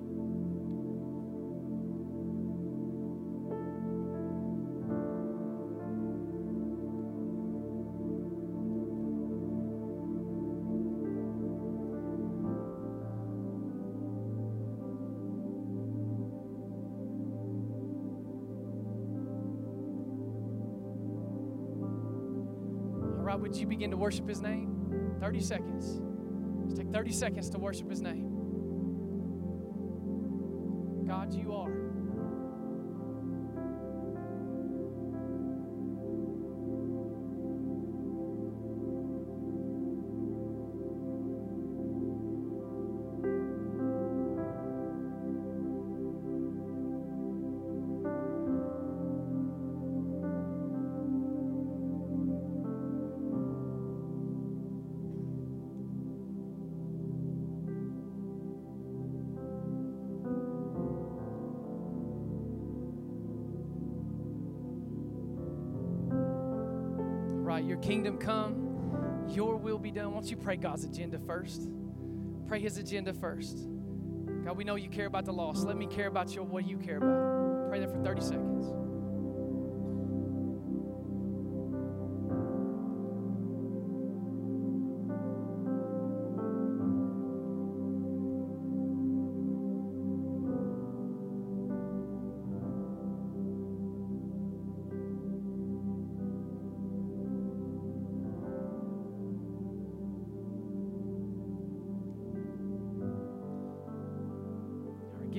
would 23.50 23.58
you 23.58 23.66
begin 23.66 23.90
to 23.90 23.98
worship 23.98 24.30
his 24.30 24.42
name? 24.44 25.16
30 25.20 25.40
seconds. 25.40 26.00
Just 26.68 26.78
take 26.80 26.92
30 26.92 27.12
seconds 27.12 27.50
to 27.50 27.58
worship 27.58 27.90
his 27.90 28.00
name. 28.00 28.36
God, 31.08 31.34
you 31.34 31.56
are. 31.56 31.89
you 70.30 70.38
pray 70.38 70.56
God's 70.56 70.84
agenda 70.84 71.20
first? 71.20 71.62
Pray 72.48 72.60
His 72.60 72.78
agenda 72.78 73.14
first. 73.14 73.58
God, 74.46 74.58
we 74.58 74.64
know 74.64 74.76
you 74.76 74.90
care 74.90 75.06
about 75.06 75.26
the 75.26 75.34
lost. 75.34 75.66
Let 75.66 75.78
me 75.78 75.88
care 75.88 76.08
about 76.08 76.36
you 76.36 76.44
what 76.44 76.66
you 76.68 76.78
care 76.78 76.98
about. 76.98 77.70
Pray 77.70 77.80
that 77.80 77.92
for 77.92 78.04
30 78.04 78.22
seconds. 78.22 78.49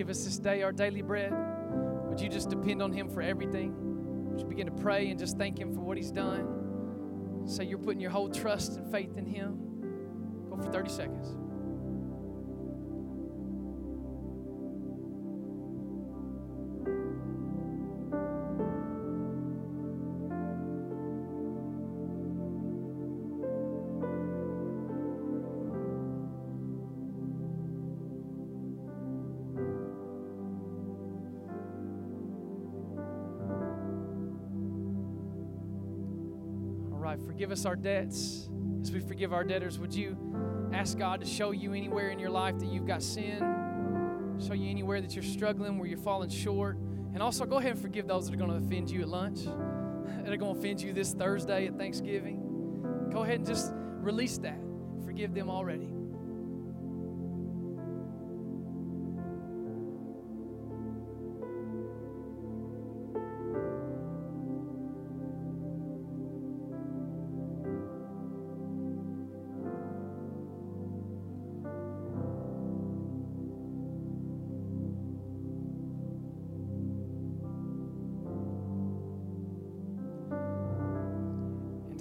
give 0.01 0.09
us 0.09 0.25
this 0.25 0.39
day 0.39 0.63
our 0.63 0.73
daily 0.73 1.03
bread? 1.03 1.31
Would 1.35 2.21
you 2.23 2.31
just 2.31 2.49
depend 2.49 2.81
on 2.81 2.91
Him 2.91 3.11
for 3.11 3.21
everything? 3.21 3.75
Would 4.31 4.41
you 4.41 4.47
begin 4.47 4.65
to 4.65 4.73
pray 4.73 5.11
and 5.11 5.19
just 5.19 5.37
thank 5.37 5.59
Him 5.59 5.75
for 5.75 5.81
what 5.81 5.99
He's 5.99 6.11
done? 6.11 7.43
Say 7.47 7.65
you're 7.65 7.77
putting 7.77 8.01
your 8.01 8.11
whole 8.11 8.31
trust 8.31 8.79
and 8.79 8.91
faith 8.91 9.19
in 9.19 9.27
Him. 9.27 9.61
Go 10.49 10.57
for 10.57 10.73
30 10.73 10.89
seconds. 10.89 11.37
us 37.61 37.67
our 37.67 37.77
debts 37.77 38.49
as 38.83 38.91
we 38.91 39.01
forgive 39.01 39.33
our 39.33 39.45
debtors. 39.45 39.79
Would 39.79 39.95
you 39.95 40.17
ask 40.73 40.97
God 40.97 41.21
to 41.21 41.27
show 41.27 41.51
you 41.51 41.75
anywhere 41.75 42.09
in 42.11 42.19
your 42.19 42.31
life 42.31 42.59
that 42.61 42.67
you've 42.67 42.87
got 42.87 43.03
sin? 43.03 44.39
Show 44.47 44.55
you 44.55 44.71
anywhere 44.71 45.01
that 45.03 45.15
you're 45.15 45.23
struggling, 45.25 45.79
where 45.79 45.87
you're 45.89 45.99
falling 45.99 46.31
short. 46.31 46.77
And 47.13 47.21
also 47.23 47.45
go 47.45 47.57
ahead 47.59 47.73
and 47.73 47.81
forgive 47.81 48.07
those 48.09 48.27
that 48.27 48.35
are 48.35 48.39
going 48.39 48.51
to 48.59 48.65
offend 48.65 48.91
you 48.91 49.03
at 49.03 49.09
lunch, 49.09 49.41
that 49.45 50.33
are 50.33 50.37
going 50.37 50.55
to 50.55 50.59
offend 50.59 50.81
you 50.81 50.93
this 50.93 51.13
Thursday 51.13 51.67
at 51.67 51.77
Thanksgiving. 51.77 53.09
Go 53.13 53.25
ahead 53.25 53.37
and 53.41 53.47
just 53.47 53.73
release 53.75 54.39
that. 54.39 54.59
Forgive 55.05 55.35
them 55.35 55.51
already. 55.51 55.91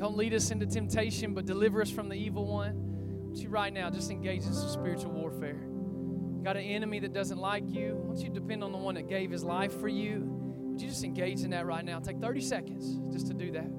Don't 0.09 0.17
lead 0.17 0.33
us 0.33 0.49
into 0.49 0.65
temptation, 0.65 1.35
but 1.35 1.45
deliver 1.45 1.83
us 1.83 1.91
from 1.91 2.09
the 2.09 2.15
evil 2.15 2.43
one. 2.47 2.73
Would 3.29 3.37
you 3.37 3.49
right 3.49 3.71
now 3.71 3.91
just 3.91 4.09
engage 4.09 4.43
in 4.43 4.53
some 4.55 4.67
spiritual 4.69 5.11
warfare? 5.11 5.61
Got 6.41 6.57
an 6.57 6.63
enemy 6.63 6.97
that 7.01 7.13
doesn't 7.13 7.37
like 7.37 7.69
you? 7.69 7.93
Won't 7.95 8.17
you 8.21 8.29
depend 8.29 8.63
on 8.63 8.71
the 8.71 8.77
one 8.79 8.95
that 8.95 9.07
gave 9.07 9.29
his 9.29 9.43
life 9.43 9.71
for 9.79 9.87
you? 9.87 10.23
Would 10.23 10.81
you 10.81 10.87
just 10.87 11.03
engage 11.03 11.41
in 11.41 11.51
that 11.51 11.67
right 11.67 11.85
now? 11.85 11.99
Take 11.99 12.17
30 12.19 12.41
seconds 12.41 12.99
just 13.13 13.27
to 13.27 13.35
do 13.35 13.51
that. 13.51 13.69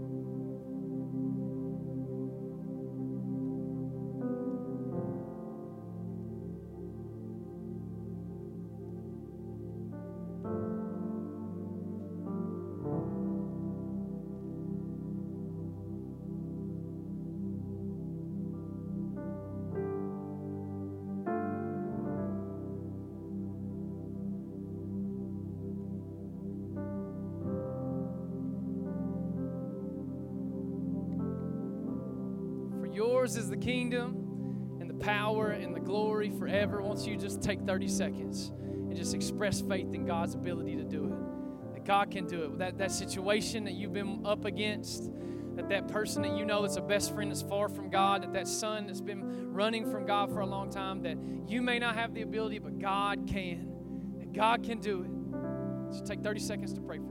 seconds 37.90 38.48
and 38.62 38.96
just 38.96 39.14
express 39.14 39.60
faith 39.60 39.92
in 39.92 40.06
God's 40.06 40.34
ability 40.34 40.76
to 40.76 40.84
do 40.84 41.04
it. 41.06 41.74
That 41.74 41.84
God 41.84 42.10
can 42.10 42.26
do 42.26 42.44
it. 42.44 42.58
That, 42.58 42.78
that 42.78 42.92
situation 42.92 43.64
that 43.64 43.74
you've 43.74 43.92
been 43.92 44.24
up 44.24 44.44
against, 44.44 45.10
that 45.56 45.68
that 45.68 45.88
person 45.88 46.22
that 46.22 46.36
you 46.36 46.44
know 46.44 46.62
that's 46.62 46.76
a 46.76 46.80
best 46.80 47.12
friend 47.14 47.30
that's 47.30 47.42
far 47.42 47.68
from 47.68 47.90
God, 47.90 48.22
that 48.22 48.32
that 48.32 48.48
son 48.48 48.86
that's 48.86 49.00
been 49.00 49.52
running 49.52 49.90
from 49.90 50.06
God 50.06 50.30
for 50.32 50.40
a 50.40 50.46
long 50.46 50.70
time, 50.70 51.02
that 51.02 51.18
you 51.50 51.60
may 51.60 51.78
not 51.78 51.96
have 51.96 52.14
the 52.14 52.22
ability, 52.22 52.58
but 52.60 52.78
God 52.78 53.26
can. 53.28 54.16
That 54.18 54.32
God 54.32 54.62
can 54.62 54.78
do 54.80 55.02
it. 55.02 55.90
Just 55.92 56.06
take 56.06 56.22
30 56.22 56.40
seconds 56.40 56.72
to 56.74 56.80
pray 56.80 56.98
for 56.98 57.09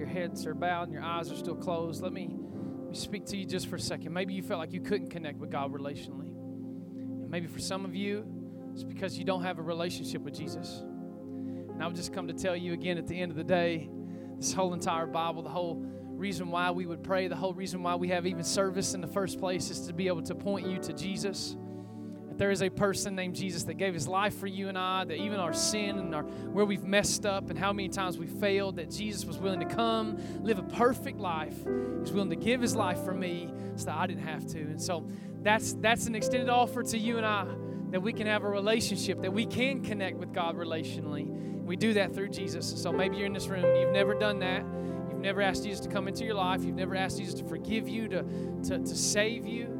your 0.00 0.08
heads 0.08 0.46
are 0.46 0.54
bowed 0.54 0.84
and 0.84 0.94
your 0.94 1.02
eyes 1.02 1.30
are 1.30 1.36
still 1.36 1.54
closed, 1.54 2.02
let 2.02 2.10
me, 2.12 2.30
let 2.32 2.88
me 2.88 2.94
speak 2.96 3.26
to 3.26 3.36
you 3.36 3.44
just 3.44 3.66
for 3.66 3.76
a 3.76 3.80
second. 3.80 4.14
Maybe 4.14 4.32
you 4.32 4.42
felt 4.42 4.58
like 4.58 4.72
you 4.72 4.80
couldn't 4.80 5.10
connect 5.10 5.38
with 5.38 5.50
God 5.50 5.72
relationally. 5.74 6.28
And 6.96 7.28
maybe 7.30 7.46
for 7.46 7.58
some 7.58 7.84
of 7.84 7.94
you, 7.94 8.24
it's 8.72 8.82
because 8.82 9.18
you 9.18 9.24
don't 9.26 9.42
have 9.42 9.58
a 9.58 9.62
relationship 9.62 10.22
with 10.22 10.34
Jesus. 10.34 10.78
And 10.80 11.84
i 11.84 11.86
would 11.86 11.96
just 11.96 12.14
come 12.14 12.28
to 12.28 12.32
tell 12.34 12.56
you 12.56 12.72
again 12.72 12.96
at 12.96 13.06
the 13.06 13.20
end 13.20 13.30
of 13.30 13.36
the 13.36 13.44
day, 13.44 13.90
this 14.38 14.54
whole 14.54 14.72
entire 14.72 15.06
Bible, 15.06 15.42
the 15.42 15.50
whole 15.50 15.82
reason 16.14 16.50
why 16.50 16.70
we 16.70 16.86
would 16.86 17.04
pray, 17.04 17.28
the 17.28 17.36
whole 17.36 17.52
reason 17.52 17.82
why 17.82 17.94
we 17.96 18.08
have 18.08 18.26
even 18.26 18.42
service 18.42 18.94
in 18.94 19.02
the 19.02 19.06
first 19.06 19.38
place 19.38 19.68
is 19.68 19.86
to 19.86 19.92
be 19.92 20.08
able 20.08 20.22
to 20.22 20.34
point 20.34 20.66
you 20.66 20.78
to 20.78 20.94
Jesus 20.94 21.56
there 22.40 22.50
is 22.50 22.62
a 22.62 22.70
person 22.70 23.14
named 23.14 23.36
Jesus 23.36 23.64
that 23.64 23.74
gave 23.74 23.92
his 23.92 24.08
life 24.08 24.34
for 24.38 24.46
you 24.46 24.68
and 24.70 24.78
I, 24.78 25.04
that 25.04 25.14
even 25.18 25.38
our 25.38 25.52
sin 25.52 25.98
and 25.98 26.14
our 26.14 26.22
where 26.22 26.64
we've 26.64 26.82
messed 26.82 27.26
up 27.26 27.50
and 27.50 27.58
how 27.58 27.70
many 27.70 27.90
times 27.90 28.16
we 28.16 28.26
failed, 28.26 28.76
that 28.76 28.90
Jesus 28.90 29.26
was 29.26 29.36
willing 29.36 29.60
to 29.60 29.66
come, 29.66 30.16
live 30.42 30.58
a 30.58 30.62
perfect 30.62 31.18
life. 31.18 31.54
He's 31.64 32.10
willing 32.12 32.30
to 32.30 32.36
give 32.36 32.62
his 32.62 32.74
life 32.74 33.04
for 33.04 33.12
me 33.12 33.52
so 33.76 33.84
that 33.84 33.96
I 33.98 34.06
didn't 34.06 34.24
have 34.26 34.46
to. 34.52 34.58
And 34.58 34.80
so 34.80 35.06
that's 35.42 35.74
that's 35.74 36.06
an 36.06 36.14
extended 36.14 36.48
offer 36.48 36.82
to 36.82 36.96
you 36.96 37.18
and 37.18 37.26
I 37.26 37.44
that 37.90 38.00
we 38.00 38.10
can 38.14 38.26
have 38.26 38.42
a 38.42 38.48
relationship, 38.48 39.20
that 39.20 39.32
we 39.34 39.44
can 39.44 39.82
connect 39.84 40.16
with 40.16 40.32
God 40.32 40.56
relationally. 40.56 41.28
We 41.62 41.76
do 41.76 41.92
that 41.92 42.14
through 42.14 42.30
Jesus. 42.30 42.72
So 42.80 42.90
maybe 42.90 43.18
you're 43.18 43.26
in 43.26 43.32
this 43.34 43.48
room 43.48 43.66
and 43.66 43.76
you've 43.76 43.92
never 43.92 44.14
done 44.14 44.38
that. 44.38 44.64
You've 45.10 45.20
never 45.20 45.42
asked 45.42 45.64
Jesus 45.64 45.80
to 45.84 45.90
come 45.92 46.08
into 46.08 46.24
your 46.24 46.36
life. 46.36 46.64
You've 46.64 46.74
never 46.74 46.96
asked 46.96 47.18
Jesus 47.18 47.34
to 47.40 47.44
forgive 47.46 47.86
you, 47.86 48.08
to, 48.08 48.22
to, 48.64 48.78
to 48.78 48.96
save 48.96 49.46
you. 49.46 49.76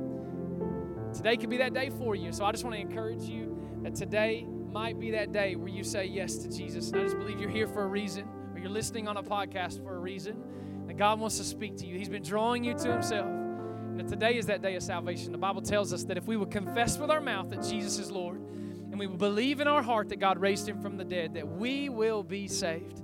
Today 1.14 1.36
could 1.36 1.50
be 1.50 1.56
that 1.56 1.74
day 1.74 1.90
for 1.90 2.14
you. 2.14 2.32
So 2.32 2.44
I 2.44 2.52
just 2.52 2.62
want 2.64 2.76
to 2.76 2.80
encourage 2.80 3.22
you 3.24 3.58
that 3.82 3.96
today 3.96 4.46
might 4.72 4.98
be 5.00 5.10
that 5.12 5.32
day 5.32 5.56
where 5.56 5.68
you 5.68 5.82
say 5.82 6.04
yes 6.04 6.36
to 6.38 6.48
Jesus. 6.56 6.90
And 6.92 7.00
I 7.00 7.04
just 7.04 7.18
believe 7.18 7.40
you're 7.40 7.50
here 7.50 7.66
for 7.66 7.82
a 7.82 7.86
reason, 7.86 8.28
or 8.52 8.60
you're 8.60 8.70
listening 8.70 9.08
on 9.08 9.16
a 9.16 9.22
podcast 9.22 9.82
for 9.82 9.96
a 9.96 9.98
reason, 9.98 10.40
that 10.86 10.96
God 10.96 11.18
wants 11.18 11.36
to 11.38 11.44
speak 11.44 11.76
to 11.78 11.86
you. 11.86 11.98
He's 11.98 12.08
been 12.08 12.22
drawing 12.22 12.62
you 12.62 12.74
to 12.74 12.92
Himself. 12.92 13.26
And 13.26 13.98
that 13.98 14.08
today 14.08 14.36
is 14.36 14.46
that 14.46 14.62
day 14.62 14.76
of 14.76 14.84
salvation. 14.84 15.32
The 15.32 15.38
Bible 15.38 15.62
tells 15.62 15.92
us 15.92 16.04
that 16.04 16.16
if 16.16 16.26
we 16.26 16.36
will 16.36 16.46
confess 16.46 16.96
with 16.96 17.10
our 17.10 17.20
mouth 17.20 17.50
that 17.50 17.64
Jesus 17.64 17.98
is 17.98 18.08
Lord, 18.10 18.36
and 18.40 18.96
we 18.98 19.08
will 19.08 19.16
believe 19.16 19.60
in 19.60 19.66
our 19.66 19.82
heart 19.82 20.10
that 20.10 20.20
God 20.20 20.38
raised 20.38 20.68
Him 20.68 20.80
from 20.80 20.96
the 20.96 21.04
dead, 21.04 21.34
that 21.34 21.46
we 21.48 21.88
will 21.88 22.22
be 22.22 22.46
saved. 22.46 23.02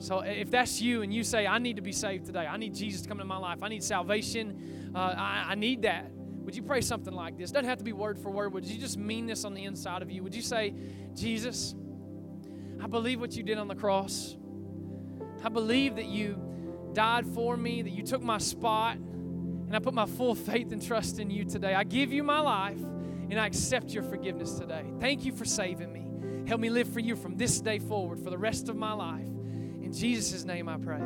So 0.00 0.20
if 0.20 0.50
that's 0.50 0.82
you 0.82 1.00
and 1.00 1.12
you 1.14 1.24
say, 1.24 1.46
I 1.46 1.58
need 1.58 1.76
to 1.76 1.82
be 1.82 1.92
saved 1.92 2.26
today, 2.26 2.46
I 2.46 2.58
need 2.58 2.74
Jesus 2.74 3.02
to 3.02 3.08
come 3.08 3.18
into 3.18 3.28
my 3.28 3.38
life, 3.38 3.62
I 3.62 3.68
need 3.68 3.82
salvation, 3.82 4.92
uh, 4.94 4.98
I, 4.98 5.46
I 5.50 5.54
need 5.54 5.82
that 5.82 6.12
would 6.48 6.56
you 6.56 6.62
pray 6.62 6.80
something 6.80 7.12
like 7.12 7.36
this? 7.36 7.50
Doesn't 7.50 7.68
have 7.68 7.76
to 7.76 7.84
be 7.84 7.92
word 7.92 8.18
for 8.18 8.30
word. 8.30 8.54
Would 8.54 8.64
you 8.64 8.78
just 8.78 8.96
mean 8.96 9.26
this 9.26 9.44
on 9.44 9.52
the 9.52 9.64
inside 9.64 10.00
of 10.00 10.10
you? 10.10 10.22
Would 10.22 10.34
you 10.34 10.40
say, 10.40 10.72
Jesus, 11.14 11.74
I 12.82 12.86
believe 12.86 13.20
what 13.20 13.36
you 13.36 13.42
did 13.42 13.58
on 13.58 13.68
the 13.68 13.74
cross. 13.74 14.34
I 15.44 15.50
believe 15.50 15.96
that 15.96 16.06
you 16.06 16.88
died 16.94 17.26
for 17.26 17.54
me, 17.54 17.82
that 17.82 17.90
you 17.90 18.02
took 18.02 18.22
my 18.22 18.38
spot, 18.38 18.96
and 18.96 19.76
I 19.76 19.78
put 19.78 19.92
my 19.92 20.06
full 20.06 20.34
faith 20.34 20.72
and 20.72 20.82
trust 20.82 21.18
in 21.18 21.28
you 21.30 21.44
today. 21.44 21.74
I 21.74 21.84
give 21.84 22.14
you 22.14 22.22
my 22.22 22.40
life, 22.40 22.78
and 22.80 23.38
I 23.38 23.46
accept 23.46 23.90
your 23.90 24.04
forgiveness 24.04 24.54
today. 24.58 24.86
Thank 25.00 25.26
you 25.26 25.32
for 25.34 25.44
saving 25.44 25.92
me. 25.92 26.48
Help 26.48 26.62
me 26.62 26.70
live 26.70 26.88
for 26.88 27.00
you 27.00 27.14
from 27.14 27.36
this 27.36 27.60
day 27.60 27.78
forward 27.78 28.20
for 28.20 28.30
the 28.30 28.38
rest 28.38 28.70
of 28.70 28.76
my 28.78 28.94
life. 28.94 29.26
In 29.26 29.92
Jesus' 29.92 30.44
name 30.46 30.66
I 30.70 30.78
pray. 30.78 31.02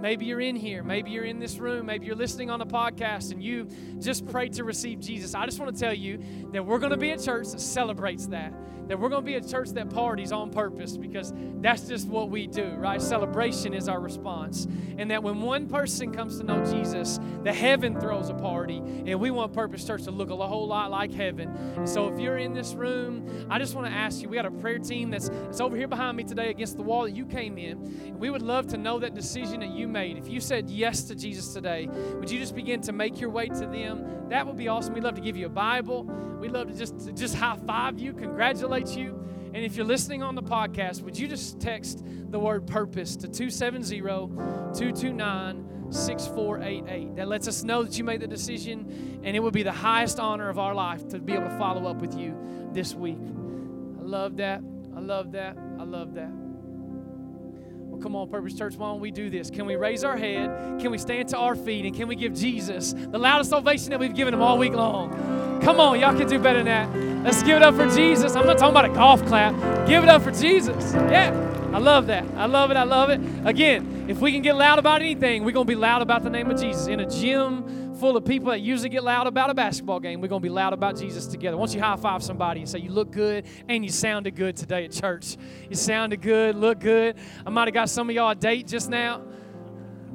Maybe 0.00 0.26
you're 0.26 0.40
in 0.40 0.56
here. 0.56 0.82
Maybe 0.82 1.10
you're 1.10 1.24
in 1.24 1.38
this 1.38 1.58
room. 1.58 1.86
Maybe 1.86 2.06
you're 2.06 2.14
listening 2.16 2.50
on 2.50 2.60
a 2.60 2.66
podcast 2.66 3.32
and 3.32 3.42
you 3.42 3.68
just 3.98 4.26
prayed 4.28 4.54
to 4.54 4.64
receive 4.64 5.00
Jesus. 5.00 5.34
I 5.34 5.44
just 5.46 5.58
want 5.58 5.74
to 5.74 5.80
tell 5.80 5.94
you 5.94 6.20
that 6.52 6.64
we're 6.64 6.78
going 6.78 6.92
to 6.92 6.96
be 6.98 7.10
a 7.10 7.18
church 7.18 7.48
that 7.48 7.60
celebrates 7.60 8.26
that 8.28 8.52
that 8.88 8.98
we're 8.98 9.10
going 9.10 9.22
to 9.22 9.26
be 9.26 9.34
a 9.34 9.40
church 9.40 9.68
that 9.70 9.90
parties 9.90 10.32
on 10.32 10.50
purpose 10.50 10.96
because 10.96 11.32
that's 11.60 11.82
just 11.86 12.08
what 12.08 12.30
we 12.30 12.46
do, 12.46 12.70
right? 12.76 13.00
Celebration 13.00 13.74
is 13.74 13.86
our 13.86 14.00
response. 14.00 14.66
And 14.96 15.10
that 15.10 15.22
when 15.22 15.42
one 15.42 15.68
person 15.68 16.10
comes 16.10 16.38
to 16.38 16.44
know 16.44 16.64
Jesus, 16.64 17.20
the 17.44 17.52
heaven 17.52 18.00
throws 18.00 18.30
a 18.30 18.34
party. 18.34 18.78
And 18.78 19.20
we 19.20 19.30
want 19.30 19.52
Purpose 19.52 19.84
Church 19.84 20.04
to 20.04 20.10
look 20.10 20.30
a 20.30 20.36
whole 20.46 20.66
lot 20.66 20.90
like 20.90 21.12
heaven. 21.12 21.50
And 21.76 21.88
so 21.88 22.08
if 22.08 22.18
you're 22.18 22.38
in 22.38 22.54
this 22.54 22.72
room, 22.72 23.46
I 23.50 23.58
just 23.58 23.74
want 23.74 23.86
to 23.86 23.92
ask 23.92 24.22
you 24.22 24.28
we 24.28 24.36
got 24.36 24.46
a 24.46 24.50
prayer 24.50 24.78
team 24.78 25.10
that's, 25.10 25.28
that's 25.28 25.60
over 25.60 25.76
here 25.76 25.88
behind 25.88 26.16
me 26.16 26.24
today 26.24 26.48
against 26.48 26.76
the 26.76 26.82
wall 26.82 27.02
that 27.02 27.12
you 27.14 27.26
came 27.26 27.58
in. 27.58 27.72
And 27.78 28.16
we 28.18 28.30
would 28.30 28.42
love 28.42 28.68
to 28.68 28.78
know 28.78 28.98
that 29.00 29.14
decision 29.14 29.60
that 29.60 29.70
you 29.70 29.86
made. 29.86 30.16
If 30.16 30.28
you 30.28 30.40
said 30.40 30.70
yes 30.70 31.04
to 31.04 31.14
Jesus 31.14 31.52
today, 31.52 31.88
would 32.14 32.30
you 32.30 32.38
just 32.38 32.54
begin 32.54 32.80
to 32.82 32.92
make 32.92 33.20
your 33.20 33.30
way 33.30 33.48
to 33.48 33.66
them? 33.66 34.28
That 34.30 34.46
would 34.46 34.56
be 34.56 34.68
awesome. 34.68 34.94
We'd 34.94 35.04
love 35.04 35.14
to 35.16 35.20
give 35.20 35.36
you 35.36 35.46
a 35.46 35.50
Bible. 35.50 36.04
We'd 36.04 36.52
love 36.52 36.68
to 36.70 36.74
just, 36.78 37.14
just 37.14 37.34
high 37.34 37.56
five 37.66 37.98
you, 37.98 38.12
congratulate 38.12 38.77
stimulates 38.86 38.96
you. 38.96 39.18
And 39.54 39.64
if 39.64 39.76
you're 39.76 39.86
listening 39.86 40.22
on 40.22 40.34
the 40.34 40.42
podcast, 40.42 41.02
would 41.02 41.18
you 41.18 41.26
just 41.26 41.60
text 41.60 42.04
the 42.30 42.38
word 42.38 42.66
purpose 42.66 43.16
to 43.16 43.28
270 43.28 43.88
229 44.00 45.90
6488? 45.90 47.16
That 47.16 47.28
lets 47.28 47.48
us 47.48 47.62
know 47.64 47.82
that 47.82 47.96
you 47.96 48.04
made 48.04 48.20
the 48.20 48.26
decision, 48.28 49.20
and 49.24 49.36
it 49.36 49.40
would 49.40 49.54
be 49.54 49.62
the 49.62 49.72
highest 49.72 50.20
honor 50.20 50.48
of 50.48 50.58
our 50.58 50.74
life 50.74 51.08
to 51.08 51.18
be 51.18 51.32
able 51.32 51.48
to 51.48 51.58
follow 51.58 51.86
up 51.90 51.96
with 51.96 52.14
you 52.16 52.36
this 52.72 52.94
week. 52.94 53.18
I 53.18 54.02
love 54.02 54.36
that. 54.38 54.60
I 54.94 55.00
love 55.00 55.32
that. 55.32 55.56
I 55.78 55.84
love 55.84 56.14
that. 56.14 56.30
Well, 56.30 58.00
come 58.02 58.14
on, 58.16 58.28
Purpose 58.28 58.54
Church, 58.54 58.74
why 58.76 58.88
don't 58.90 59.00
we 59.00 59.10
do 59.10 59.30
this? 59.30 59.48
Can 59.50 59.64
we 59.64 59.76
raise 59.76 60.04
our 60.04 60.16
head? 60.16 60.78
Can 60.78 60.90
we 60.90 60.98
stand 60.98 61.28
to 61.30 61.38
our 61.38 61.54
feet? 61.56 61.86
And 61.86 61.94
can 61.94 62.06
we 62.06 62.16
give 62.16 62.34
Jesus 62.34 62.92
the 62.92 63.18
loudest 63.18 63.52
ovation 63.52 63.90
that 63.90 64.00
we've 64.00 64.14
given 64.14 64.34
him 64.34 64.42
all 64.42 64.58
week 64.58 64.74
long? 64.74 65.47
Come 65.62 65.80
on, 65.80 65.98
y'all 65.98 66.16
can 66.16 66.28
do 66.28 66.38
better 66.38 66.62
than 66.62 66.66
that. 66.92 67.24
Let's 67.24 67.42
give 67.42 67.56
it 67.56 67.62
up 67.62 67.74
for 67.74 67.88
Jesus. 67.88 68.36
I'm 68.36 68.46
not 68.46 68.58
talking 68.58 68.70
about 68.76 68.84
a 68.86 68.94
golf 68.94 69.24
clap. 69.26 69.54
Give 69.88 70.02
it 70.04 70.08
up 70.08 70.22
for 70.22 70.30
Jesus. 70.30 70.94
Yeah, 70.94 71.32
I 71.72 71.78
love 71.78 72.06
that. 72.06 72.24
I 72.36 72.46
love 72.46 72.70
it. 72.70 72.76
I 72.76 72.84
love 72.84 73.10
it. 73.10 73.20
Again, 73.44 74.06
if 74.08 74.20
we 74.20 74.32
can 74.32 74.40
get 74.40 74.56
loud 74.56 74.78
about 74.78 75.02
anything, 75.02 75.44
we're 75.44 75.50
going 75.52 75.66
to 75.66 75.70
be 75.70 75.74
loud 75.74 76.00
about 76.00 76.22
the 76.22 76.30
name 76.30 76.48
of 76.50 76.60
Jesus. 76.60 76.86
In 76.86 77.00
a 77.00 77.10
gym 77.10 77.94
full 77.96 78.16
of 78.16 78.24
people 78.24 78.50
that 78.50 78.60
usually 78.60 78.88
get 78.88 79.02
loud 79.02 79.26
about 79.26 79.50
a 79.50 79.54
basketball 79.54 79.98
game, 79.98 80.20
we're 80.20 80.28
going 80.28 80.40
to 80.40 80.46
be 80.46 80.48
loud 80.52 80.72
about 80.72 80.96
Jesus 80.98 81.26
together. 81.26 81.56
Once 81.56 81.74
you 81.74 81.80
high 81.82 81.96
five 81.96 82.22
somebody 82.22 82.60
and 82.60 82.68
say, 82.68 82.78
You 82.78 82.90
look 82.90 83.10
good 83.10 83.44
and 83.68 83.84
you 83.84 83.90
sounded 83.90 84.36
good 84.36 84.56
today 84.56 84.84
at 84.84 84.92
church. 84.92 85.36
You 85.68 85.74
sounded 85.74 86.22
good, 86.22 86.54
look 86.54 86.78
good. 86.78 87.16
I 87.44 87.50
might 87.50 87.66
have 87.66 87.74
got 87.74 87.90
some 87.90 88.08
of 88.08 88.14
y'all 88.16 88.30
a 88.30 88.36
date 88.36 88.68
just 88.68 88.88
now. 88.88 89.22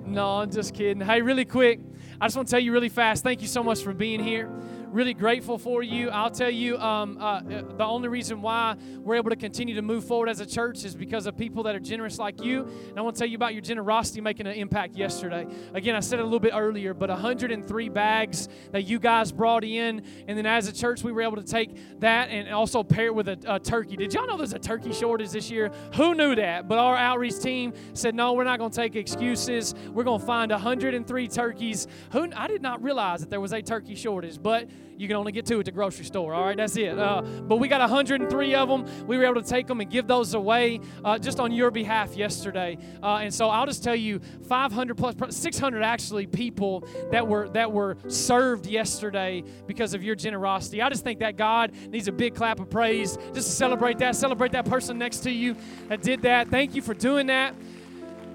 No, 0.05 0.35
I'm 0.37 0.51
just 0.51 0.73
kidding. 0.73 1.01
Hey, 1.05 1.21
really 1.21 1.45
quick, 1.45 1.79
I 2.19 2.27
just 2.27 2.35
want 2.35 2.47
to 2.47 2.51
tell 2.51 2.59
you 2.61 2.71
really 2.71 2.89
fast 2.89 3.23
thank 3.23 3.41
you 3.41 3.47
so 3.47 3.61
much 3.61 3.81
for 3.83 3.93
being 3.93 4.23
here 4.23 4.49
really 4.93 5.15
grateful 5.15 5.57
for 5.57 5.81
you. 5.81 6.11
I'll 6.11 6.29
tell 6.29 6.51
you, 6.51 6.77
um, 6.77 7.17
uh, 7.19 7.39
uh, 7.39 7.41
the 7.77 7.83
only 7.83 8.09
reason 8.09 8.43
why 8.43 8.75
we're 8.99 9.15
able 9.15 9.31
to 9.31 9.35
continue 9.35 9.73
to 9.73 9.81
move 9.81 10.03
forward 10.05 10.29
as 10.29 10.39
a 10.39 10.45
church 10.45 10.85
is 10.85 10.93
because 10.95 11.25
of 11.25 11.35
people 11.35 11.63
that 11.63 11.73
are 11.73 11.79
generous 11.79 12.19
like 12.19 12.43
you. 12.45 12.61
And 12.89 12.99
I 12.99 13.01
want 13.01 13.15
to 13.15 13.19
tell 13.19 13.27
you 13.27 13.35
about 13.35 13.53
your 13.53 13.61
generosity 13.63 14.21
making 14.21 14.45
an 14.45 14.53
impact 14.53 14.95
yesterday. 14.95 15.47
Again, 15.73 15.95
I 15.95 15.99
said 15.99 16.19
it 16.19 16.21
a 16.21 16.25
little 16.25 16.39
bit 16.39 16.51
earlier, 16.53 16.93
but 16.93 17.09
103 17.09 17.89
bags 17.89 18.47
that 18.71 18.83
you 18.83 18.99
guys 18.99 19.31
brought 19.31 19.63
in. 19.63 20.03
And 20.27 20.37
then 20.37 20.45
as 20.45 20.67
a 20.67 20.73
church, 20.73 21.03
we 21.03 21.11
were 21.11 21.23
able 21.23 21.37
to 21.37 21.43
take 21.43 21.75
that 22.01 22.29
and 22.29 22.47
also 22.49 22.83
pair 22.83 23.07
it 23.07 23.15
with 23.15 23.29
a, 23.29 23.39
a 23.47 23.59
turkey. 23.59 23.95
Did 23.97 24.13
y'all 24.13 24.27
know 24.27 24.37
there's 24.37 24.53
a 24.53 24.59
turkey 24.59 24.93
shortage 24.93 25.31
this 25.31 25.49
year? 25.49 25.71
Who 25.95 26.13
knew 26.13 26.35
that? 26.35 26.67
But 26.67 26.77
our 26.77 26.95
outreach 26.95 27.39
team 27.39 27.73
said, 27.93 28.13
no, 28.13 28.33
we're 28.33 28.43
not 28.43 28.59
going 28.59 28.69
to 28.69 28.75
take 28.77 28.95
excuses. 28.95 29.73
We're 29.91 30.03
going 30.03 30.19
to 30.19 30.25
find 30.25 30.51
103 30.51 31.27
turkeys. 31.29 31.87
Who, 32.11 32.31
I 32.35 32.45
did 32.45 32.61
not 32.61 32.83
realize 32.83 33.21
that 33.21 33.31
there 33.31 33.41
was 33.41 33.53
a 33.53 33.61
turkey 33.63 33.95
shortage, 33.95 34.37
but 34.41 34.69
you 34.97 35.07
can 35.07 35.17
only 35.17 35.31
get 35.31 35.45
two 35.45 35.59
at 35.59 35.65
the 35.65 35.71
grocery 35.71 36.05
store. 36.05 36.33
All 36.33 36.45
right, 36.45 36.55
that's 36.57 36.77
it. 36.77 36.97
Uh, 36.97 37.21
but 37.21 37.57
we 37.57 37.67
got 37.67 37.81
103 37.81 38.55
of 38.55 38.69
them. 38.69 39.07
We 39.07 39.17
were 39.17 39.25
able 39.25 39.41
to 39.41 39.47
take 39.47 39.67
them 39.67 39.81
and 39.81 39.89
give 39.89 40.07
those 40.07 40.33
away 40.33 40.79
uh, 41.03 41.17
just 41.17 41.39
on 41.39 41.51
your 41.51 41.71
behalf 41.71 42.15
yesterday. 42.15 42.77
Uh, 43.01 43.17
and 43.17 43.33
so 43.33 43.49
I'll 43.49 43.65
just 43.65 43.83
tell 43.83 43.95
you, 43.95 44.19
500 44.47 44.95
plus 44.97 45.35
600 45.37 45.81
actually 45.81 46.27
people 46.27 46.85
that 47.11 47.27
were 47.27 47.49
that 47.49 47.71
were 47.71 47.97
served 48.07 48.67
yesterday 48.67 49.43
because 49.67 49.93
of 49.93 50.03
your 50.03 50.15
generosity. 50.15 50.81
I 50.81 50.89
just 50.89 51.03
think 51.03 51.19
that 51.19 51.37
God 51.37 51.71
needs 51.89 52.07
a 52.07 52.11
big 52.11 52.35
clap 52.35 52.59
of 52.59 52.69
praise 52.69 53.15
just 53.33 53.47
to 53.49 53.53
celebrate 53.53 53.97
that. 53.99 54.15
Celebrate 54.15 54.51
that 54.51 54.65
person 54.65 54.97
next 54.99 55.19
to 55.21 55.31
you 55.31 55.55
that 55.89 56.01
did 56.01 56.21
that. 56.23 56.49
Thank 56.49 56.75
you 56.75 56.81
for 56.81 56.93
doing 56.93 57.27
that. 57.27 57.55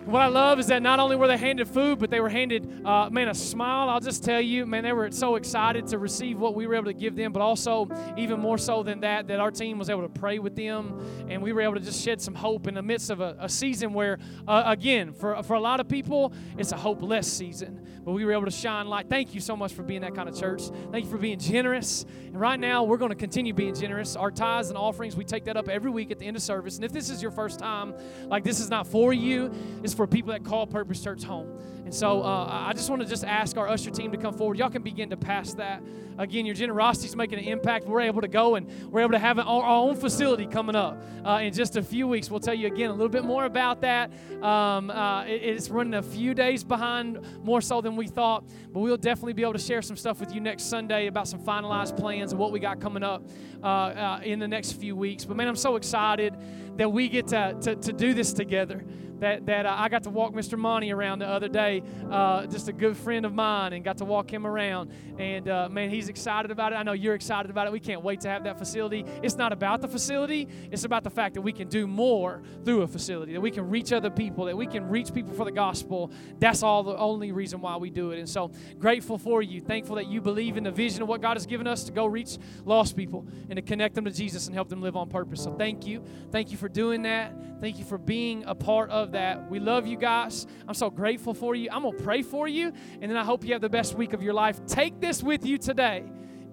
What 0.09 0.23
I 0.23 0.29
love 0.29 0.59
is 0.59 0.69
that 0.69 0.81
not 0.81 1.01
only 1.01 1.17
were 1.17 1.27
they 1.29 1.37
handed 1.37 1.69
food, 1.69 1.99
but 1.99 2.09
they 2.09 2.19
were 2.21 2.31
handed, 2.31 2.81
uh, 2.83 3.11
man, 3.11 3.29
a 3.29 3.35
smile. 3.35 3.91
I'll 3.91 4.01
just 4.01 4.25
tell 4.25 4.41
you, 4.41 4.65
man, 4.65 4.83
they 4.83 4.95
were 4.95 5.11
so 5.11 5.35
excited 5.37 5.87
to 5.89 5.99
receive 5.99 6.41
what 6.41 6.55
we 6.55 6.67
were 6.67 6.77
able 6.77 6.87
to 6.87 6.95
give 6.95 7.15
them, 7.15 7.31
but 7.31 7.43
also, 7.43 7.87
even 8.17 8.41
more 8.41 8.57
so 8.57 8.83
than 8.83 9.01
that, 9.01 9.29
that 9.29 9.39
our 9.39 9.51
team 9.51 9.79
was 9.79 9.91
able 9.91 10.01
to 10.01 10.09
pray 10.09 10.39
with 10.39 10.57
them 10.57 10.99
and 11.29 11.43
we 11.43 11.53
were 11.53 11.61
able 11.61 11.75
to 11.75 11.81
just 11.81 12.03
shed 12.03 12.23
some 12.23 12.35
hope 12.35 12.67
in 12.67 12.73
the 12.73 12.81
midst 12.83 13.11
of 13.11 13.21
a, 13.21 13.37
a 13.39 13.51
season 13.51 13.93
where, 13.93 14.19
uh, 14.47 14.63
again, 14.65 15.13
for, 15.13 15.43
for 15.43 15.53
a 15.57 15.61
lot 15.61 15.79
of 15.79 15.87
people, 15.91 16.33
it's 16.57 16.73
a 16.73 16.77
hopeless 16.79 17.31
season, 17.31 17.87
but 18.03 18.13
we 18.13 18.25
were 18.25 18.33
able 18.33 18.47
to 18.47 18.51
shine 18.51 18.87
light. 18.87 19.11
Thank 19.11 19.35
you 19.35 19.43
so 19.43 19.59
much 19.59 19.75
for 19.75 19.83
being 19.83 20.01
that 20.01 20.15
kind 20.15 20.27
of 20.27 20.41
church. 20.41 20.63
Thank 20.91 21.05
you 21.05 21.11
for 21.11 21.19
being 21.19 21.39
generous. 21.39 22.07
And 22.25 22.41
right 22.41 22.59
now, 22.59 22.83
we're 22.83 22.97
going 22.97 23.11
to 23.11 23.15
continue 23.15 23.53
being 23.53 23.75
generous. 23.75 24.17
Our 24.17 24.31
tithes 24.31 24.71
and 24.71 24.79
offerings, 24.79 25.17
we 25.17 25.27
take 25.27 25.45
that 25.45 25.59
up 25.59 25.69
every 25.69 25.91
week 25.91 26.11
at 26.11 26.19
the 26.19 26.25
end 26.27 26.35
of 26.39 26.43
service. 26.43 26.77
And 26.77 26.85
if 26.87 26.93
this 26.95 27.11
is 27.11 27.21
your 27.21 27.31
first 27.31 27.59
time, 27.59 27.93
like 28.25 28.43
this 28.43 28.59
is 28.59 28.71
not 28.71 28.87
for 28.87 29.13
you, 29.13 29.53
it's 29.83 29.98
for 29.99 30.07
people 30.07 30.31
that 30.33 30.45
call 30.45 30.65
Purpose 30.65 31.03
Church 31.03 31.25
home. 31.25 31.49
And 31.85 31.93
so 31.93 32.23
uh, 32.23 32.47
I 32.49 32.73
just 32.73 32.89
want 32.89 33.03
to 33.03 33.09
just 33.09 33.25
ask 33.25 33.57
our 33.57 33.67
usher 33.67 33.91
team 33.91 34.13
to 34.13 34.17
come 34.19 34.33
forward. 34.33 34.57
Y'all 34.59 34.71
can 34.71 34.83
begin 34.83 35.11
to 35.11 35.17
pass 35.17 35.55
that. 35.55 35.83
Again, 36.19 36.47
your 36.47 36.55
generosity 36.55 37.09
is 37.09 37.17
making 37.17 37.41
an 37.41 37.45
impact. 37.47 37.87
We're 37.87 38.03
able 38.03 38.21
to 38.21 38.29
go 38.29 38.55
and 38.55 38.71
we're 38.93 39.01
able 39.01 39.13
to 39.13 39.19
have 39.19 39.41
our, 39.41 39.65
own 39.65 39.97
facility 39.97 40.47
coming 40.47 40.77
up 40.77 41.03
uh, 41.27 41.41
in 41.43 41.53
just 41.53 41.77
a 41.77 41.83
few 41.83 42.07
weeks. 42.07 42.31
We'll 42.31 42.39
tell 42.39 42.55
you 42.55 42.69
again 42.69 42.91
a 42.91 42.93
little 42.93 43.09
bit 43.09 43.25
more 43.25 43.45
about 43.45 43.81
that. 43.81 44.13
Um, 44.41 44.91
uh, 44.91 45.25
it, 45.25 45.43
it's 45.43 45.69
running 45.69 45.95
a 45.95 46.03
few 46.03 46.33
days 46.33 46.63
behind, 46.63 47.19
more 47.43 47.61
so 47.61 47.81
than 47.81 47.97
we 47.97 48.07
thought, 48.07 48.45
but 48.73 48.79
we'll 48.81 48.97
definitely 48.97 49.33
be 49.33 49.43
able 49.43 49.53
to 49.55 49.59
share 49.59 49.83
some 49.83 49.97
stuff 49.97 50.21
with 50.21 50.33
you 50.33 50.41
next 50.41 50.65
Sunday 50.65 51.09
about 51.09 51.27
some 51.27 51.41
finalized 51.41 51.97
plans 51.97 52.31
and 52.31 52.39
what 52.41 52.53
we 52.53 52.61
got 52.61 52.81
coming 52.81 53.03
up 53.03 53.25
uh, 53.65 53.67
uh, 53.67 54.21
in 54.23 54.39
the 54.39 54.49
next 54.49 54.73
few 54.73 54.95
weeks. 54.95 55.25
But 55.25 55.37
man, 55.37 55.49
I'm 55.49 55.57
so 55.57 55.75
excited 55.75 56.35
that 56.77 56.93
we 56.93 57.09
get 57.09 57.27
to, 57.29 57.57
to, 57.63 57.75
to 57.75 57.93
do 57.93 58.15
this 58.15 58.33
together 58.33 58.85
that, 59.21 59.47
that 59.47 59.67
uh, 59.67 59.75
I 59.77 59.89
got 59.89 60.05
to 60.05 60.11
walk 60.11 60.33
Mr. 60.33 60.59
Monty 60.59 60.93
around 60.93 61.19
the 61.21 61.29
other 61.29 61.49
day, 61.49 61.83
uh, 62.11 62.47
just 62.47 62.69
a 62.69 62.73
good 62.73 62.97
friend 62.97 63.27
of 63.27 63.35
mine, 63.35 63.73
and 63.73 63.85
got 63.85 63.99
to 63.99 64.05
walk 64.05 64.33
him 64.33 64.47
around. 64.47 64.91
And 65.19 65.49
uh, 65.49 65.69
man, 65.69 65.91
he's 65.91 66.09
excited 66.09 66.51
about 66.51 66.73
it. 66.73 66.77
I 66.77 66.83
know 66.83 66.93
you're 66.93 67.15
excited 67.15 67.51
about 67.51 67.67
it. 67.67 67.73
We 67.73 67.81
can't 67.81 68.03
wait 68.03 68.21
to 68.23 68.29
have 68.29 68.45
that 68.45 68.59
facility. 68.59 69.05
It's 69.23 69.37
not 69.37 69.53
about 69.53 69.81
the 69.81 69.89
facility, 69.89 70.49
it's 70.71 70.85
about 70.85 71.05
the 71.05 71.11
fact 71.11 71.35
that 71.35 71.43
we 71.43 71.53
can 71.53 71.69
do 71.69 71.87
more 71.87 72.43
through 72.65 72.83
a 72.83 72.87
facility, 72.87 73.33
that 73.33 73.41
we 73.41 73.51
can 73.51 73.69
reach 73.69 73.93
other 73.93 74.11
people, 74.11 74.47
that 74.47 74.57
we 74.57 74.67
can 74.67 74.89
reach 74.89 75.13
people 75.13 75.35
for 75.35 75.45
the 75.45 75.53
gospel. 75.53 76.11
That's 76.39 76.63
all 76.63 76.83
the 76.83 76.97
only 76.97 77.33
reason 77.33 77.61
why 77.61 77.77
we 77.77 77.91
do 77.91 78.13
it. 78.13 78.19
And 78.19 78.29
so, 78.29 78.51
grateful 78.79 79.19
for 79.19 79.43
you, 79.43 79.61
thankful 79.61 79.97
that 79.97 80.07
you 80.07 80.21
believe 80.21 80.57
in 80.57 80.65
the 80.65 80.71
vision 80.71 81.03
of 81.03 81.09
what 81.09 81.21
God 81.21 81.37
has 81.37 81.47
given 81.47 81.67
us 81.67 81.85
to 81.85 81.93
go 81.93 82.07
reach 82.07 82.39
lost 82.65 82.97
people 82.97 83.27
and 83.49 83.57
to 83.57 83.63
connect 83.63 83.95
them 83.95 84.05
to 84.05 84.11
Jesus 84.11 84.47
and 84.47 84.55
help 84.55 84.69
them 84.69 84.81
live 84.83 84.97
on 84.97 85.09
purpose. 85.09 85.43
So, 85.43 85.53
thank 85.55 85.87
you. 85.87 86.05
Thank 86.31 86.51
you 86.51 86.57
for 86.57 86.69
doing 86.69 87.03
that. 87.03 87.33
Thank 87.61 87.79
you 87.79 87.85
for 87.85 87.99
being 87.99 88.45
a 88.45 88.55
part 88.55 88.91
of 88.91 89.08
love 89.09 89.13
that. 89.13 89.51
We 89.51 89.59
love 89.59 89.87
you 89.87 89.97
guys. 89.97 90.47
I'm 90.67 90.75
so 90.75 90.91
grateful 90.91 91.35
for 91.35 91.55
you. 91.55 91.69
I'm 91.73 91.83
going 91.83 91.97
to 91.97 92.03
pray 92.03 92.23
for 92.23 92.47
you. 92.47 92.73
And 93.01 93.11
then 93.11 93.17
I 93.17 93.25
hope 93.25 93.45
you 93.45 93.53
have 93.53 93.61
the 93.63 93.69
best 93.69 93.95
week 93.95 94.13
of 94.13 94.23
your 94.23 94.35
life. 94.35 94.61
Take 94.67 95.01
this 95.01 95.23
with 95.23 95.47
you 95.47 95.59
today 95.59 96.05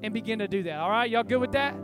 and 0.03 0.13
begin 0.13 0.39
to 0.39 0.47
do 0.47 0.63
that. 0.63 0.79
All 0.79 0.89
right? 0.89 1.09
Y'all 1.09 1.23
good 1.23 1.37
with 1.41 1.51
that? 1.53 1.75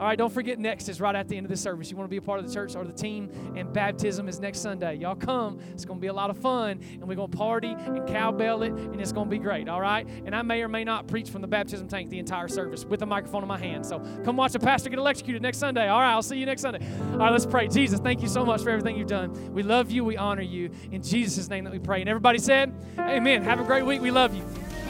All 0.00 0.08
right, 0.08 0.18
don't 0.18 0.32
forget 0.32 0.58
next 0.58 0.88
is 0.88 1.00
right 1.00 1.14
at 1.14 1.28
the 1.28 1.36
end 1.36 1.46
of 1.46 1.50
the 1.50 1.56
service. 1.56 1.88
You 1.88 1.96
want 1.96 2.08
to 2.08 2.10
be 2.10 2.16
a 2.16 2.22
part 2.22 2.40
of 2.40 2.48
the 2.48 2.52
church 2.52 2.74
or 2.74 2.84
the 2.84 2.92
team, 2.92 3.28
and 3.56 3.72
baptism 3.72 4.28
is 4.28 4.40
next 4.40 4.58
Sunday. 4.58 4.96
Y'all 4.96 5.14
come. 5.14 5.60
It's 5.72 5.84
going 5.84 6.00
to 6.00 6.00
be 6.00 6.08
a 6.08 6.12
lot 6.12 6.30
of 6.30 6.38
fun, 6.38 6.80
and 6.94 7.06
we're 7.06 7.14
going 7.14 7.30
to 7.30 7.36
party 7.36 7.68
and 7.70 8.04
cowbell 8.08 8.64
it, 8.64 8.72
and 8.72 9.00
it's 9.00 9.12
going 9.12 9.28
to 9.28 9.30
be 9.30 9.38
great. 9.38 9.68
All 9.68 9.80
right? 9.80 10.04
And 10.26 10.34
I 10.34 10.42
may 10.42 10.62
or 10.62 10.68
may 10.68 10.82
not 10.82 11.06
preach 11.06 11.30
from 11.30 11.42
the 11.42 11.46
baptism 11.46 11.86
tank 11.86 12.10
the 12.10 12.18
entire 12.18 12.48
service 12.48 12.84
with 12.84 13.02
a 13.02 13.06
microphone 13.06 13.42
in 13.42 13.48
my 13.48 13.58
hand. 13.58 13.86
So 13.86 14.00
come 14.24 14.36
watch 14.36 14.56
a 14.56 14.58
pastor 14.58 14.90
get 14.90 14.98
electrocuted 14.98 15.40
next 15.42 15.58
Sunday. 15.58 15.86
All 15.86 16.00
right, 16.00 16.10
I'll 16.12 16.22
see 16.22 16.38
you 16.38 16.46
next 16.46 16.62
Sunday. 16.62 16.80
All 17.12 17.18
right, 17.18 17.30
let's 17.30 17.46
pray. 17.46 17.68
Jesus, 17.68 18.00
thank 18.00 18.20
you 18.20 18.28
so 18.28 18.44
much 18.44 18.62
for 18.64 18.70
everything 18.70 18.96
you've 18.96 19.04
done. 19.06 19.52
We 19.54 19.62
love 19.62 19.92
you. 19.92 20.04
We 20.04 20.16
honor 20.16 20.42
you. 20.42 20.70
In 20.90 21.02
Jesus' 21.02 21.48
name 21.48 21.62
that 21.64 21.72
we 21.72 21.78
pray. 21.78 22.00
And 22.00 22.10
everybody 22.10 22.38
said, 22.40 22.74
Amen. 22.98 23.42
Have 23.44 23.60
a 23.60 23.64
great 23.64 23.86
week. 23.86 24.00
We 24.02 24.10
love 24.10 24.34
you. 24.34 24.42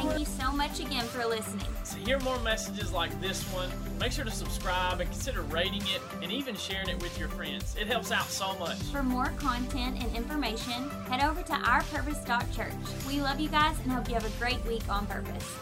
Thank 0.05 0.18
you 0.20 0.24
so 0.26 0.52
much 0.52 0.80
again 0.80 1.05
for 1.07 1.24
listening. 1.24 1.64
To 1.92 1.96
hear 1.96 2.20
more 2.20 2.38
messages 2.40 2.92
like 2.92 3.18
this 3.22 3.42
one, 3.55 3.70
make 3.98 4.12
sure 4.12 4.24
to 4.24 4.30
subscribe 4.30 5.00
and 5.00 5.11
consider 5.11 5.40
rating 5.42 5.80
it 5.80 6.00
and 6.22 6.30
even 6.30 6.55
sharing 6.57 6.90
it 6.90 7.00
with 7.00 7.18
your 7.18 7.28
friends. 7.28 7.74
It 7.80 7.86
helps 7.86 8.12
out 8.12 8.26
so 8.26 8.57
much. 8.59 8.76
For 8.92 9.02
more 9.02 9.30
content 9.38 10.02
and 10.02 10.14
information, 10.14 10.90
head 11.09 11.24
over 11.26 11.40
to 11.42 11.52
ourpurpose.church. 11.52 12.74
We 13.09 13.22
love 13.22 13.40
you 13.40 13.48
guys 13.48 13.76
and 13.80 13.90
hope 13.92 14.07
you 14.09 14.14
have 14.14 14.26
a 14.26 14.38
great 14.38 14.62
week 14.66 14.86
on 14.90 15.07
purpose. 15.07 15.57